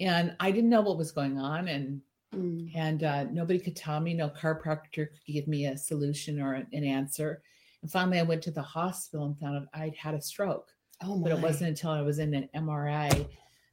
and 0.01 0.37
I 0.39 0.51
didn't 0.51 0.71
know 0.71 0.83
what 0.83 0.99
was 0.99 1.13
going 1.13 1.39
on, 1.39 1.67
and 1.69 2.03
Mm. 2.35 2.71
and 2.75 3.05
uh, 3.05 3.25
nobody 3.25 3.59
could 3.59 3.75
tell 3.75 4.01
me. 4.01 4.13
No 4.13 4.29
chiropractor 4.29 5.09
could 5.09 5.27
give 5.27 5.49
me 5.49 5.65
a 5.65 5.79
solution 5.79 6.41
or 6.41 6.55
an 6.55 6.85
answer. 6.85 7.43
And 7.81 7.91
finally, 7.91 8.19
I 8.19 8.23
went 8.23 8.43
to 8.43 8.51
the 8.51 8.61
hospital 8.61 9.25
and 9.25 9.39
found 9.39 9.57
out 9.57 9.69
I'd 9.73 9.97
had 9.97 10.15
a 10.15 10.21
stroke 10.21 10.71
Oh 11.03 11.19
but 11.19 11.33
it 11.33 11.39
wasn't 11.39 11.71
until 11.71 11.91
I 11.91 12.03
was 12.03 12.19
in 12.19 12.35
an 12.35 12.49
MRI 12.55 13.29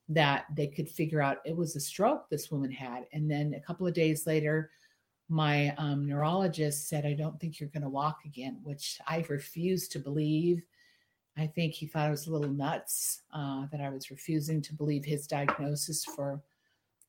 that 0.10 0.46
they 0.56 0.68
could 0.68 0.88
figure 0.88 1.22
out 1.22 1.40
it 1.46 1.56
was 1.56 1.76
a 1.76 1.80
stroke 1.80 2.30
this 2.30 2.52
woman 2.52 2.72
had. 2.72 3.06
And 3.14 3.30
then 3.30 3.56
a 3.56 3.60
couple 3.60 3.88
of 3.88 3.96
days 3.96 4.28
later, 4.28 4.70
my 5.28 5.74
um, 5.78 6.06
neurologist 6.06 6.88
said, 6.88 7.06
I 7.06 7.14
don't 7.14 7.40
think 7.40 7.60
you're 7.60 7.70
going 7.70 7.82
to 7.82 7.90
walk 7.90 8.20
again, 8.26 8.60
which 8.62 9.00
I 9.08 9.26
refused 9.28 9.92
to 9.94 10.00
believe. 10.00 10.62
I 11.36 11.48
think 11.48 11.74
he 11.74 11.88
thought 11.88 12.08
I 12.08 12.12
was 12.12 12.28
a 12.28 12.32
little 12.32 12.52
nuts 12.52 13.24
uh, 13.34 13.66
that 13.72 13.82
I 13.82 13.90
was 13.90 14.12
refusing 14.12 14.62
to 14.62 14.74
believe 14.76 15.04
his 15.04 15.26
diagnosis 15.26 16.06
for. 16.06 16.42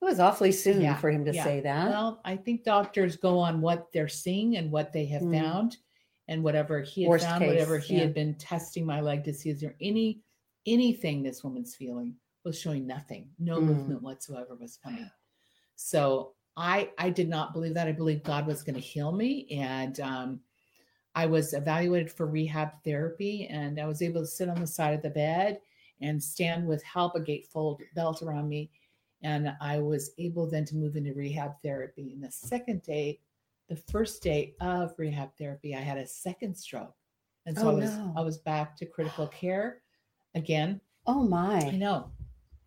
It 0.00 0.04
was 0.04 0.20
awfully 0.20 0.52
soon 0.52 0.82
Yeah, 0.82 0.96
for 0.96 1.10
him 1.10 1.24
to 1.24 1.32
yeah. 1.32 1.44
say 1.44 1.60
that. 1.60 1.88
Well, 1.88 2.20
I 2.24 2.36
think 2.36 2.64
doctors 2.64 3.16
go 3.16 3.38
on 3.38 3.60
what 3.60 3.90
they're 3.92 4.08
seeing 4.08 4.56
and 4.56 4.70
what 4.70 4.92
they 4.92 5.06
have 5.06 5.22
Mm. 5.22 5.40
found, 5.40 5.76
and 6.28 6.42
whatever 6.44 6.80
he 6.82 7.02
had 7.02 7.08
Worst 7.10 7.24
found, 7.24 7.42
case, 7.42 7.48
whatever 7.48 7.78
he 7.78 7.94
yeah. 7.94 8.00
had 8.02 8.14
been 8.14 8.34
testing 8.34 8.84
my 8.84 9.00
leg 9.00 9.24
to 9.24 9.32
see 9.32 9.50
is 9.50 9.60
there 9.60 9.76
any 9.80 10.22
anything 10.66 11.22
this 11.22 11.44
woman's 11.44 11.76
feeling 11.76 12.16
was 12.44 12.58
showing 12.60 12.86
nothing, 12.86 13.30
no 13.38 13.58
Mm. 13.60 13.66
movement 13.66 14.02
whatsoever 14.02 14.56
was 14.56 14.76
coming. 14.76 15.08
So 15.76 16.34
I 16.56 16.90
I 16.98 17.10
did 17.10 17.28
not 17.28 17.52
believe 17.52 17.74
that. 17.74 17.86
I 17.88 17.92
believed 17.92 18.24
God 18.24 18.46
was 18.46 18.62
going 18.62 18.74
to 18.74 18.80
heal 18.80 19.12
me, 19.12 19.46
and 19.50 19.98
um, 20.00 20.40
I 21.14 21.26
was 21.26 21.54
evaluated 21.54 22.10
for 22.10 22.26
rehab 22.26 22.72
therapy, 22.84 23.46
and 23.46 23.80
I 23.80 23.86
was 23.86 24.02
able 24.02 24.20
to 24.20 24.26
sit 24.26 24.48
on 24.48 24.60
the 24.60 24.66
side 24.66 24.94
of 24.94 25.02
the 25.02 25.10
bed 25.10 25.60
and 26.00 26.22
stand 26.22 26.66
with 26.66 26.82
help, 26.82 27.14
a 27.14 27.20
gatefold 27.20 27.80
belt 27.94 28.22
around 28.22 28.48
me, 28.48 28.70
and 29.22 29.52
I 29.60 29.78
was 29.78 30.10
able 30.18 30.48
then 30.48 30.64
to 30.66 30.76
move 30.76 30.96
into 30.96 31.14
rehab 31.14 31.52
therapy. 31.62 32.12
And 32.12 32.22
the 32.22 32.30
second 32.30 32.82
day, 32.82 33.20
the 33.68 33.76
first 33.76 34.22
day 34.22 34.54
of 34.60 34.94
rehab 34.98 35.30
therapy, 35.38 35.74
I 35.74 35.80
had 35.80 35.98
a 35.98 36.06
second 36.06 36.54
stroke, 36.56 36.94
and 37.46 37.56
so 37.56 37.66
Oh, 37.68 37.70
I 37.70 37.74
was 37.74 37.90
no. 37.96 38.14
I 38.16 38.20
was 38.20 38.38
back 38.38 38.76
to 38.78 38.86
critical 38.86 39.26
care 39.28 39.82
again. 40.34 40.80
oh 41.06 41.22
my. 41.22 41.58
I 41.58 41.70
know, 41.72 42.10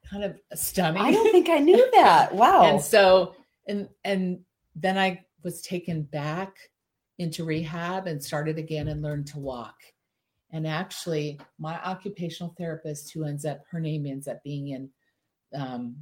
kind 0.10 0.24
of 0.24 0.38
stunning. 0.56 1.02
I 1.02 1.12
don't 1.12 1.32
think 1.32 1.50
I 1.50 1.60
knew 1.60 1.90
that. 1.94 2.34
Wow. 2.34 2.64
and 2.64 2.82
so 2.82 3.36
and 3.68 3.88
and 4.04 4.40
then 4.76 4.98
I 4.98 5.24
was 5.44 5.62
taken 5.62 6.04
back 6.04 6.56
into 7.18 7.44
rehab 7.46 8.08
and 8.08 8.22
started 8.24 8.58
again 8.58 8.88
and 8.90 9.02
learned 9.02 9.28
to 9.28 9.40
walk. 9.40 9.76
And 10.52 10.66
actually, 10.66 11.40
my 11.60 11.76
occupational 11.84 12.56
therapist, 12.58 13.12
who 13.14 13.24
ends 13.26 13.46
up 13.46 13.62
her 13.70 13.80
name 13.80 14.06
ends 14.06 14.28
up 14.28 14.42
being 14.44 14.70
in 14.70 14.90
um, 15.54 15.96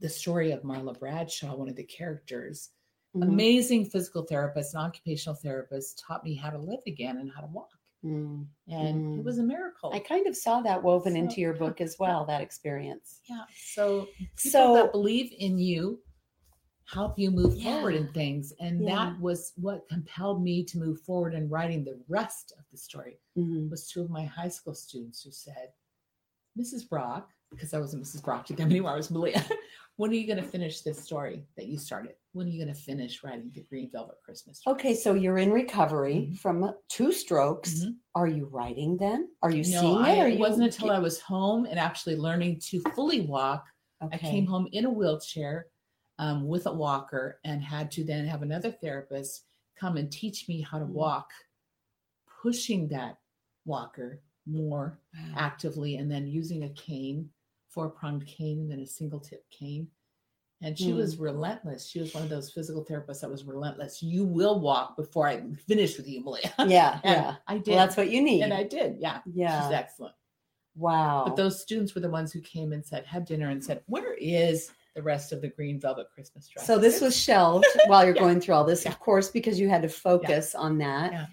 the 0.00 0.08
story 0.08 0.52
of 0.52 0.62
Marla 0.62 0.98
Bradshaw, 0.98 1.54
one 1.56 1.68
of 1.68 1.76
the 1.76 1.84
characters. 1.84 2.70
Mhm. 3.14 3.22
Amazing 3.28 3.86
physical 3.86 4.22
therapist 4.24 4.74
and 4.74 4.82
occupational 4.84 5.34
therapist 5.36 5.98
taught 6.06 6.22
me 6.24 6.34
how 6.34 6.50
to 6.50 6.58
live 6.58 6.80
again 6.86 7.16
and 7.18 7.30
how 7.30 7.40
to 7.40 7.46
walk. 7.46 7.70
Mm. 8.04 8.46
And 8.68 9.04
Mm. 9.16 9.18
it 9.20 9.24
was 9.24 9.38
a 9.38 9.42
miracle. 9.42 9.90
I 9.92 9.98
kind 10.00 10.26
of 10.26 10.36
saw 10.36 10.60
that 10.60 10.82
woven 10.82 11.14
So- 11.14 11.18
into 11.18 11.40
your 11.40 11.54
book 11.54 11.80
as 11.80 11.98
well, 11.98 12.26
that 12.26 12.42
experience. 12.42 13.20
Yeah. 13.28 13.44
So 13.56 14.06
people 14.18 14.50
So- 14.50 14.74
that 14.74 14.92
believe 14.92 15.32
in 15.38 15.58
you 15.58 16.02
help 16.84 17.18
you 17.18 17.30
move 17.32 17.60
forward 17.62 17.94
in 17.96 18.12
things. 18.12 18.52
And 18.60 18.82
Yeah. 18.84 18.94
that 19.10 19.20
was 19.20 19.52
what 19.56 19.88
compelled 19.88 20.40
me 20.42 20.62
to 20.66 20.78
move 20.78 21.00
forward 21.00 21.34
in 21.34 21.48
writing 21.48 21.82
the 21.84 22.00
rest 22.06 22.52
of 22.56 22.64
the 22.70 22.76
story 22.76 23.18
Mhm. 23.36 23.70
was 23.70 23.88
two 23.88 24.02
of 24.02 24.10
my 24.10 24.24
high 24.24 24.48
school 24.48 24.74
students 24.74 25.22
who 25.22 25.32
said, 25.32 25.72
Mrs. 26.56 26.88
Brock, 26.88 27.32
because 27.50 27.74
I 27.74 27.78
wasn't 27.78 28.02
Mrs. 28.04 28.22
Brock 28.24 28.46
to 28.46 28.54
them 28.54 28.70
anymore, 28.70 28.92
I 28.92 28.96
was 28.96 29.08
Melea. 29.08 29.42
when 29.96 30.10
are 30.10 30.14
you 30.14 30.26
going 30.26 30.42
to 30.42 30.48
finish 30.48 30.82
this 30.82 30.98
story 31.02 31.44
that 31.56 31.66
you 31.66 31.78
started? 31.78 32.12
When 32.32 32.46
are 32.46 32.50
you 32.50 32.62
going 32.62 32.74
to 32.74 32.80
finish 32.80 33.22
writing 33.24 33.50
the 33.54 33.62
Green 33.62 33.90
Velvet 33.90 34.16
Christmas? 34.24 34.58
story?" 34.60 34.74
Okay, 34.74 34.94
so 34.94 35.14
you're 35.14 35.38
in 35.38 35.52
recovery 35.52 36.28
Mhm. 36.30 36.38
from 36.38 36.74
two 36.88 37.12
strokes. 37.12 37.84
Mhm. 37.84 37.96
Are 38.14 38.26
you 38.28 38.46
writing 38.46 38.96
then? 38.96 39.30
Are 39.42 39.50
you 39.50 39.62
No, 39.64 39.80
seeing 39.80 39.98
I, 39.98 40.12
it? 40.26 40.34
It 40.34 40.40
wasn't 40.40 40.64
until 40.66 40.90
I 40.90 40.98
was 40.98 41.20
home 41.20 41.66
and 41.66 41.78
actually 41.78 42.16
learning 42.16 42.60
to 42.70 42.80
fully 42.94 43.22
walk 43.22 43.64
okay. 44.02 44.16
I 44.16 44.18
came 44.18 44.46
home 44.46 44.68
in 44.72 44.84
a 44.84 44.90
wheelchair 44.90 45.68
um, 46.18 46.46
with 46.48 46.66
a 46.66 46.72
walker 46.72 47.40
and 47.44 47.62
had 47.62 47.90
to 47.92 48.04
then 48.04 48.26
have 48.26 48.42
another 48.42 48.70
therapist 48.72 49.44
come 49.74 49.96
and 49.98 50.10
teach 50.10 50.48
me 50.48 50.62
how 50.62 50.78
to 50.78 50.86
Mm. 50.86 50.92
walk, 50.92 51.30
pushing 52.42 52.88
that 52.88 53.18
walker 53.66 54.22
more 54.46 54.98
Wow. 55.14 55.34
actively 55.36 55.96
and 55.96 56.10
then 56.10 56.26
using 56.26 56.64
a 56.64 56.70
cane, 56.70 57.30
four 57.76 57.90
pronged 57.90 58.26
cane, 58.26 58.58
and 58.60 58.70
then 58.70 58.80
a 58.80 58.86
single 58.86 59.20
tip 59.20 59.44
cane. 59.50 59.86
And 60.62 60.78
she 60.78 60.86
Mm. 60.92 60.96
was 60.96 61.18
relentless. 61.18 61.86
She 61.86 62.00
was 62.00 62.14
one 62.14 62.22
of 62.22 62.30
those 62.30 62.50
physical 62.50 62.82
therapists 62.82 63.20
that 63.20 63.28
was 63.30 63.44
relentless. 63.44 64.02
You 64.02 64.24
will 64.24 64.58
walk 64.60 64.96
before 64.96 65.28
I 65.28 65.42
finish 65.68 65.98
with 65.98 66.08
you, 66.08 66.24
Melea. 66.24 66.50
Yeah, 66.70 66.98
yeah. 67.04 67.36
I 67.46 67.58
did. 67.58 67.68
Well, 67.74 67.76
that's 67.76 67.98
what 67.98 68.08
you 68.10 68.22
need. 68.22 68.40
and 68.42 68.54
I 68.54 68.62
did. 68.62 68.96
Yeah. 68.98 69.20
yeah. 69.26 69.62
She's 69.68 69.72
excellent. 69.74 70.14
wow. 70.74 71.24
But 71.26 71.36
those 71.36 71.60
students 71.60 71.94
were 71.94 72.00
the 72.00 72.08
ones 72.08 72.32
who 72.32 72.40
came 72.40 72.72
and 72.72 72.82
said, 72.84 73.04
had 73.04 73.26
dinner 73.26 73.50
and 73.50 73.62
said, 73.62 73.82
Where 73.86 74.14
is 74.14 74.70
the 74.94 75.02
rest 75.02 75.30
of 75.32 75.42
the 75.42 75.48
green 75.48 75.78
velvet 75.78 76.06
Christmas 76.14 76.48
dress? 76.48 76.66
So 76.66 76.78
this 76.78 77.02
was 77.02 77.14
shelved 77.14 77.66
while 77.86 78.06
you're 78.06 78.14
Yeah. 78.14 78.22
going 78.22 78.40
through 78.40 78.54
all 78.54 78.64
this, 78.64 78.84
Yeah. 78.86 78.92
of 78.92 78.98
course, 79.00 79.28
because 79.30 79.60
you 79.60 79.68
had 79.68 79.82
to 79.82 79.88
focus 79.90 80.54
on 80.54 80.78
that. 80.78 81.12
Yeah. 81.12 81.26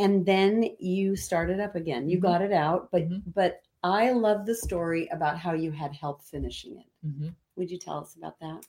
And 0.00 0.26
then 0.26 0.64
you 0.80 1.14
started 1.14 1.60
up 1.60 1.76
again. 1.76 2.08
You 2.08 2.18
Mhm. 2.18 2.22
got 2.22 2.42
it 2.42 2.52
out, 2.52 2.88
but 2.90 3.08
Mhm. 3.08 3.22
but 3.32 3.60
I 3.84 4.12
love 4.12 4.46
the 4.46 4.54
story 4.54 5.06
about 5.08 5.38
how 5.38 5.52
you 5.52 5.70
had 5.70 5.92
help 5.92 6.22
finishing 6.22 6.78
it. 6.78 7.06
Mhm. 7.06 7.34
Would 7.56 7.70
you 7.70 7.78
tell 7.78 7.98
us 7.98 8.16
about 8.16 8.38
that? 8.40 8.64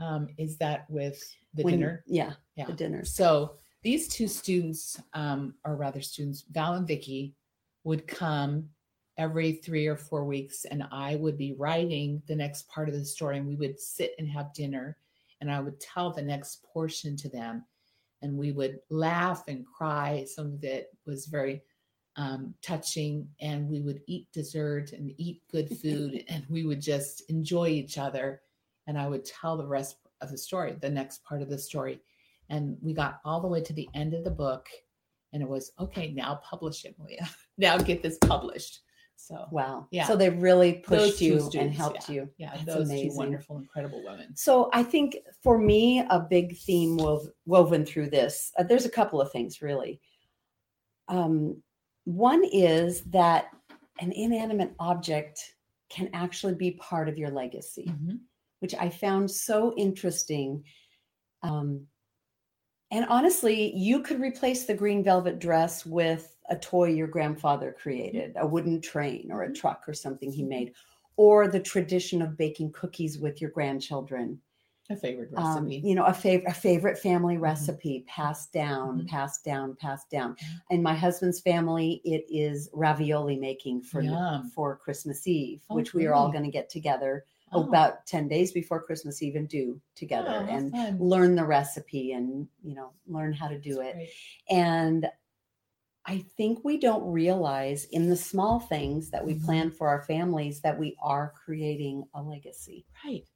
um, 0.00 0.28
is 0.38 0.56
that 0.58 0.88
with 0.88 1.20
the 1.54 1.64
When- 1.64 1.74
dinner? 1.80 2.04
Yeah, 2.06 2.34
Yeah. 2.54 2.66
the 2.66 2.72
dinner. 2.72 3.04
So 3.04 3.56
these 3.82 4.06
two 4.06 4.28
students, 4.28 5.02
um, 5.12 5.56
or 5.64 5.74
rather 5.74 6.00
students, 6.00 6.42
Val 6.42 6.74
and 6.74 6.86
Vicky, 6.86 7.34
would 7.82 8.06
come 8.06 8.70
every 9.16 9.54
three 9.54 9.88
or 9.88 9.96
four 9.96 10.24
weeks, 10.24 10.64
and 10.66 10.84
I 10.92 11.16
would 11.16 11.36
be 11.36 11.52
writing 11.54 12.22
the 12.26 12.36
next 12.36 12.68
part 12.68 12.88
of 12.88 12.94
the 12.94 13.04
story, 13.04 13.38
and 13.38 13.48
we 13.48 13.56
would 13.56 13.80
sit 13.80 14.14
and 14.20 14.28
have 14.28 14.52
dinner, 14.52 14.96
and 15.40 15.50
I 15.50 15.58
would 15.58 15.80
tell 15.80 16.12
the 16.12 16.22
next 16.22 16.62
portion 16.62 17.16
to 17.16 17.28
them, 17.28 17.66
and 18.22 18.38
we 18.38 18.52
would 18.52 18.80
laugh 18.90 19.48
and 19.48 19.66
cry. 19.66 20.22
Some 20.26 20.52
of 20.54 20.62
it 20.62 20.96
was 21.06 21.26
very 21.26 21.64
um, 22.18 22.52
touching, 22.62 23.26
and 23.40 23.68
we 23.68 23.80
would 23.80 24.02
eat 24.06 24.26
dessert 24.32 24.92
and 24.92 25.12
eat 25.16 25.40
good 25.50 25.68
food, 25.82 26.24
and 26.28 26.44
we 26.50 26.64
would 26.66 26.82
just 26.82 27.22
enjoy 27.30 27.68
each 27.68 27.96
other. 27.96 28.42
And 28.86 28.98
I 28.98 29.06
would 29.06 29.24
tell 29.24 29.56
the 29.56 29.66
rest 29.66 29.96
of 30.20 30.30
the 30.30 30.36
story, 30.36 30.76
the 30.80 30.90
next 30.90 31.24
part 31.24 31.40
of 31.40 31.48
the 31.48 31.58
story. 31.58 32.00
And 32.50 32.76
we 32.82 32.92
got 32.92 33.20
all 33.24 33.40
the 33.40 33.48
way 33.48 33.62
to 33.62 33.72
the 33.72 33.88
end 33.94 34.14
of 34.14 34.24
the 34.24 34.30
book, 34.30 34.66
and 35.32 35.42
it 35.42 35.48
was 35.48 35.72
okay. 35.78 36.12
Now 36.12 36.40
publish 36.44 36.84
it, 36.84 36.96
now 37.58 37.78
get 37.78 38.02
this 38.02 38.18
published. 38.18 38.80
So 39.20 39.46
Wow. 39.50 39.88
Yeah. 39.90 40.06
So 40.06 40.14
they 40.14 40.30
really 40.30 40.74
pushed 40.74 41.20
you 41.20 41.34
and 41.34 41.42
students, 41.42 41.76
helped 41.76 42.08
you. 42.08 42.28
yeah, 42.38 42.52
That's 42.54 42.64
those 42.64 42.88
amazing. 42.88 43.10
two 43.10 43.16
wonderful, 43.16 43.58
incredible 43.58 44.02
women. 44.04 44.34
So 44.36 44.70
I 44.72 44.84
think 44.84 45.16
for 45.42 45.58
me, 45.58 46.04
a 46.08 46.20
big 46.20 46.56
theme 46.56 46.96
wove, 46.96 47.28
woven 47.44 47.84
through 47.84 48.10
this, 48.10 48.52
uh, 48.58 48.62
there's 48.62 48.86
a 48.86 48.90
couple 48.90 49.20
of 49.20 49.32
things 49.32 49.60
really. 49.60 50.00
Um, 51.08 51.60
one 52.08 52.42
is 52.42 53.02
that 53.02 53.54
an 54.00 54.12
inanimate 54.12 54.74
object 54.78 55.56
can 55.90 56.08
actually 56.14 56.54
be 56.54 56.70
part 56.70 57.06
of 57.06 57.18
your 57.18 57.30
legacy, 57.30 57.84
Mhm. 57.84 58.20
which 58.60 58.74
I 58.74 58.88
found 58.88 59.30
so 59.30 59.74
interesting. 59.76 60.64
Um, 61.42 61.86
and 62.90 63.04
honestly, 63.10 63.76
you 63.76 64.00
could 64.02 64.20
replace 64.20 64.64
the 64.64 64.74
green 64.74 65.04
velvet 65.04 65.38
dress 65.38 65.84
with 65.84 66.34
a 66.48 66.56
toy 66.56 66.88
your 66.88 67.08
grandfather 67.08 67.76
created, 67.78 68.32
a 68.36 68.46
wooden 68.46 68.80
train 68.80 69.30
or 69.30 69.42
a 69.42 69.52
truck 69.52 69.86
or 69.86 69.92
something 69.92 70.32
he 70.32 70.44
made, 70.44 70.74
or 71.16 71.46
the 71.46 71.60
tradition 71.60 72.22
of 72.22 72.38
baking 72.38 72.72
cookies 72.72 73.18
with 73.18 73.42
your 73.42 73.50
grandchildren. 73.50 74.40
A 74.90 74.96
favorite 74.96 75.30
um, 75.36 75.68
recipe. 75.68 75.86
you 75.86 75.94
know, 75.94 76.04
a 76.04 76.14
favorite 76.14 76.50
a 76.50 76.54
favorite 76.54 76.98
family 76.98 77.36
Mhm. 77.36 77.40
recipe 77.42 78.04
passed 78.08 78.52
down, 78.52 79.02
Mhm. 79.02 79.08
passed 79.08 79.44
down, 79.44 79.76
passed 79.76 80.08
down. 80.10 80.36
In 80.70 80.82
my 80.82 80.94
husband's 80.94 81.40
family, 81.40 82.00
it 82.04 82.24
is 82.28 82.70
ravioli 82.72 83.36
making 83.36 83.82
for 83.82 84.00
Yum. 84.02 84.50
for 84.50 84.76
Christmas 84.76 85.26
Eve, 85.26 85.62
Oh, 85.68 85.74
which 85.76 85.92
we 85.94 86.06
are 86.06 86.14
all 86.14 86.32
going 86.32 86.44
to 86.44 86.50
get 86.50 86.70
together 86.70 87.24
Oh. 87.52 87.64
about 87.64 88.06
10 88.06 88.28
days 88.28 88.52
before 88.52 88.82
Christmas 88.82 89.22
Eve 89.22 89.36
and 89.36 89.48
do 89.48 89.80
together 89.94 90.30
Oh, 90.30 90.46
and 90.48 90.70
fun. 90.72 90.98
learn 90.98 91.34
the 91.34 91.44
recipe 91.46 92.12
and, 92.12 92.48
you 92.62 92.74
know, 92.74 92.92
learn 93.06 93.32
how 93.34 93.48
to 93.48 93.58
do 93.58 93.76
That's 93.76 93.88
it. 93.88 93.94
great. 93.94 94.10
And 94.50 95.10
I 96.06 96.18
think 96.20 96.64
we 96.64 96.78
don't 96.78 97.10
realize 97.12 97.84
in 97.86 98.08
the 98.08 98.16
small 98.16 98.60
things 98.60 99.10
that 99.10 99.24
we 99.26 99.34
Mhm. 99.34 99.44
plan 99.44 99.70
for 99.70 99.88
our 99.88 100.02
families 100.02 100.60
that 100.62 100.78
we 100.78 100.96
are 101.00 101.32
creating 101.44 102.04
a 102.14 102.22
legacy. 102.22 102.86
Right. 103.04 103.26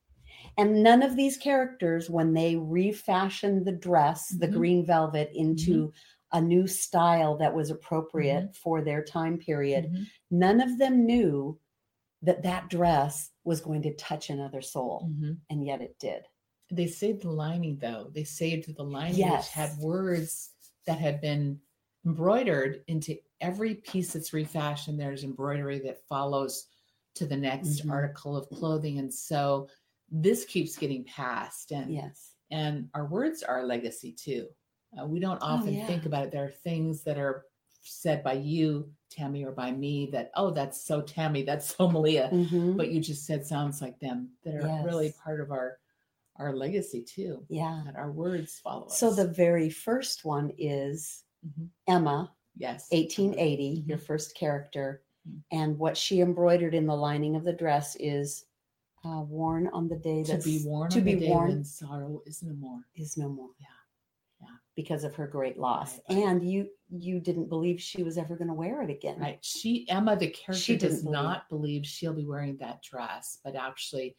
And 0.59 0.83
none 0.83 1.03
of 1.03 1.17
these 1.17 1.37
characters, 1.37 2.11
when 2.11 2.35
they 2.35 2.57
refashioned 2.57 3.65
the 3.65 3.73
dress, 3.73 4.29
the 4.29 4.49
Mhm. 4.49 4.53
green 4.53 4.85
velvet, 4.87 5.31
into 5.35 5.93
a 6.33 6.41
new 6.41 6.67
style 6.67 7.37
that 7.39 7.55
was 7.55 7.71
appropriate 7.71 8.45
Mm-hmm. 8.45 8.53
for 8.53 8.83
their 8.83 9.03
time 9.05 9.39
period, 9.39 9.87
Mhm. 9.93 10.07
none 10.31 10.61
of 10.61 10.79
them 10.79 11.05
knew 11.07 11.59
that 12.23 12.43
that 12.43 12.69
dress 12.71 13.31
was 13.45 13.61
going 13.61 13.83
to 13.83 13.95
touch 13.95 14.31
another 14.31 14.63
soul. 14.63 15.09
Mhm. 15.11 15.41
And 15.51 15.65
yet 15.67 15.81
it 15.83 15.99
did. 15.99 16.27
They 16.71 16.87
saved 16.87 17.23
the 17.23 17.31
lining 17.31 17.79
though. 17.79 18.09
They 18.11 18.25
saved 18.25 18.75
the 18.75 18.85
lining 18.85 19.19
Yes. 19.19 19.47
which 19.49 19.53
had 19.55 19.79
words 19.79 20.53
that 20.87 20.99
had 20.99 21.21
been 21.21 21.61
embroidered 22.07 22.85
into 22.87 23.19
every 23.41 23.75
piece 23.75 24.13
that's 24.13 24.33
refashioned. 24.33 24.99
There's 24.99 25.25
embroidery 25.25 25.81
that 25.81 26.07
follows 26.07 26.69
to 27.15 27.27
the 27.27 27.37
next 27.37 27.83
Mhm. 27.85 27.91
article 27.91 28.37
of 28.37 28.49
clothing. 28.49 28.99
And 28.99 29.13
so 29.13 29.69
this 30.13 30.45
keeps 30.45 30.77
getting 30.77 31.05
passed. 31.05 31.73
And 31.73 31.91
Yes. 31.93 32.35
and 32.51 32.89
our 32.95 33.07
words 33.07 33.43
are 33.43 33.61
a 33.61 33.67
legacy 33.67 34.13
too. 34.13 34.47
Uh, 35.01 35.07
we 35.07 35.19
don't 35.19 35.41
often 35.43 35.73
yeah. 35.75 35.87
think 35.87 36.05
about 36.07 36.27
it. 36.27 36.31
There 36.33 36.45
are 36.45 36.51
things 36.51 37.03
that 37.05 37.19
are 37.19 37.47
said 37.85 38.23
by 38.23 38.35
you, 38.35 38.93
Tami, 39.11 39.45
or 39.45 39.51
by 39.53 39.73
me 39.73 40.07
that, 40.13 40.31
oh, 40.37 40.51
that's 40.51 40.85
so 40.85 41.01
Tami, 41.03 41.45
that's 41.47 41.75
so 41.75 41.89
Melea. 41.95 42.31
Mhm. 42.31 42.77
But 42.77 42.91
you 42.93 43.01
just 43.01 43.25
said 43.27 43.47
sounds 43.47 43.81
like 43.81 43.99
them 44.01 44.31
that 44.45 44.55
are 44.57 44.85
really 44.85 45.13
part 45.25 45.41
of 45.41 45.51
our 45.51 45.79
our 46.37 46.55
legacy 46.55 47.03
too. 47.03 47.45
Yeah. 47.49 47.83
That 47.87 47.97
our 47.97 48.11
words 48.13 48.59
follow 48.59 48.87
us. 48.87 48.99
So 48.99 49.13
the 49.13 49.29
very 49.29 49.69
first 49.71 50.25
one 50.25 50.53
is 50.59 51.25
Mhm. 51.47 51.69
Emma, 51.89 52.33
yes, 52.57 52.89
1880, 52.93 53.83
your 53.87 53.99
Mhm. 53.99 54.03
first 54.03 54.35
character. 54.37 55.03
Mhm. 55.29 55.43
And 55.53 55.79
what 55.79 55.97
she 55.97 56.21
embroidered 56.21 56.75
in 56.75 56.87
the 56.87 56.97
lining 56.97 57.35
of 57.37 57.45
the 57.45 57.53
dress 57.53 57.97
is 57.97 58.47
uh, 59.05 59.21
worn 59.23 59.69
on 59.73 59.89
the 59.89 59.97
day 59.97 60.23
that 60.23 60.41
to 60.41 60.45
be 60.45 60.63
worn 60.65 60.91
to 60.91 60.99
on 60.99 61.05
be 61.05 61.29
worn 61.29 61.65
sorrow 61.65 62.23
is 62.27 62.43
no 62.43 62.55
more. 62.55 62.81
is 62.97 63.17
no 63.17 63.29
more. 63.29 63.51
Yeah. 63.61 63.67
Yeah. 64.41 64.57
Because 64.77 65.05
of 65.05 65.15
her 65.15 65.27
great 65.27 65.59
loss. 65.59 65.99
Right. 66.09 66.19
And 66.19 66.49
you 66.49 66.69
you 66.91 67.21
didn't 67.21 67.49
believe 67.49 67.81
she 67.81 68.03
was 68.03 68.19
ever 68.19 68.37
going 68.37 68.49
to 68.49 68.55
wear 68.55 68.83
it 68.83 68.91
again. 68.91 69.19
Right. 69.19 69.39
She 69.43 69.87
Emma, 69.89 70.17
the 70.17 70.29
character, 70.29 70.63
She 70.63 70.77
does 70.77 71.03
believe. 71.03 71.13
not 71.13 71.49
believe 71.49 71.87
she'll 71.87 72.13
be 72.13 72.27
wearing 72.27 72.57
that 72.59 72.83
dress, 72.83 73.39
but 73.45 73.57
actually, 73.57 74.17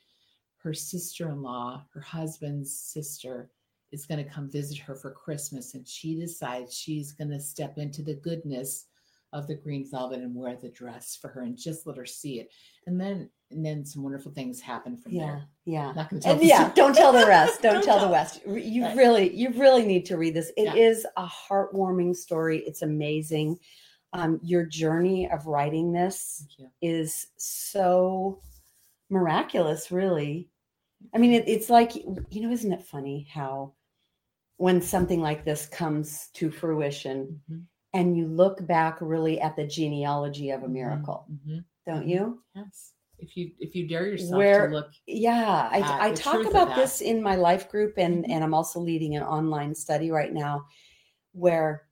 her 0.58 0.74
sister-in-law, 0.74 1.86
her 1.94 2.02
husband's 2.02 2.74
sister, 2.80 3.50
is 3.92 4.06
going 4.06 4.24
to 4.24 4.30
come 4.30 4.50
visit 4.50 4.78
her 4.80 4.96
for 4.96 5.12
Christmas, 5.12 5.76
and 5.76 5.88
she 5.88 6.16
decides 6.20 6.74
she's 6.74 7.12
going 7.12 7.30
to 7.30 7.40
step 7.40 7.78
into 7.78 8.02
the 8.02 8.16
goodness 8.16 8.88
of 9.34 9.46
the 9.48 9.56
green 9.56 9.86
velvet 9.90 10.20
and 10.20 10.34
wear 10.34 10.56
the 10.56 10.70
dress 10.70 11.18
for 11.22 11.28
her, 11.28 11.42
and 11.42 11.58
just 11.58 11.86
let 11.86 11.98
her 11.98 12.06
see 12.06 12.40
it. 12.40 12.50
And 12.88 13.00
then, 13.00 13.30
and 13.54 13.66
then 13.66 13.86
some 13.86 14.04
wonderful 14.04 14.32
things 14.32 14.60
happen 14.62 14.98
from 14.98 15.14
Yeah. 15.14 15.26
there. 15.26 15.48
Yeah. 15.66 15.92
Not 15.94 16.10
to 16.10 16.20
tell. 16.20 16.34
And 16.34 16.44
yeah, 16.44 16.72
don't 16.74 16.96
tell 16.96 17.12
the 17.12 17.26
rest. 17.26 17.62
Don't, 17.64 17.74
Don't 17.76 17.84
tell 17.84 18.00
the 18.00 18.08
West. 18.10 18.42
You 18.46 18.84
Right. 18.84 18.98
really, 18.98 19.34
you 19.36 19.50
really 19.52 19.86
need 19.86 20.06
to 20.08 20.18
read 20.18 20.34
this. 20.34 20.52
It 20.58 20.64
Yeah. 20.66 20.76
is 20.76 21.06
a 21.18 21.26
heartwarming 21.26 22.16
story. 22.16 22.60
It's 22.66 22.82
amazing. 22.82 23.58
Um, 24.14 24.40
your 24.44 24.66
journey 24.66 25.30
of 25.32 25.48
writing 25.48 25.92
this 25.92 26.46
is 26.82 27.28
so 27.38 28.42
miraculous, 29.10 29.92
really. 29.92 30.50
I 31.14 31.18
mean, 31.18 31.34
it, 31.34 31.48
it's 31.48 31.70
like, 31.70 31.96
you 31.96 32.42
know, 32.42 32.52
isn't 32.52 32.72
it 32.74 32.84
funny 32.84 33.28
how 33.32 33.74
when 34.58 34.82
something 34.82 35.20
like 35.22 35.44
this 35.46 35.66
comes 35.68 36.30
to 36.34 36.52
fruition 36.52 37.42
Mhm. 37.50 37.64
and 37.94 38.16
you 38.18 38.28
look 38.28 38.66
back 38.68 38.98
really 39.02 39.42
at 39.42 39.56
the 39.56 39.66
genealogy 39.68 40.52
of 40.52 40.64
a 40.64 40.68
Mhm. 40.68 40.72
miracle, 40.72 41.26
Mhm. 41.32 41.66
don't 41.86 42.08
you? 42.08 42.42
Yes. 42.56 42.93
If 43.24 43.38
you 43.38 43.52
if 43.60 43.74
you 43.74 43.88
dare 43.88 44.08
yourself 44.08 44.38
Where- 44.38 44.68
to 44.68 44.74
look, 44.74 44.92
Yeah, 45.08 45.70
I, 45.72 46.10
I 46.10 46.14
talk 46.14 46.46
about 46.46 46.76
this 46.76 47.00
in 47.02 47.22
my 47.24 47.36
life 47.36 47.70
group, 47.70 47.94
and 47.98 48.24
Mhm. 48.26 48.30
and 48.32 48.44
I'm 48.44 48.54
also 48.54 48.80
leading 48.80 49.16
an 49.16 49.24
online 49.24 49.74
study 49.74 50.12
right 50.12 50.34
now, 50.34 50.66
where 51.32 51.88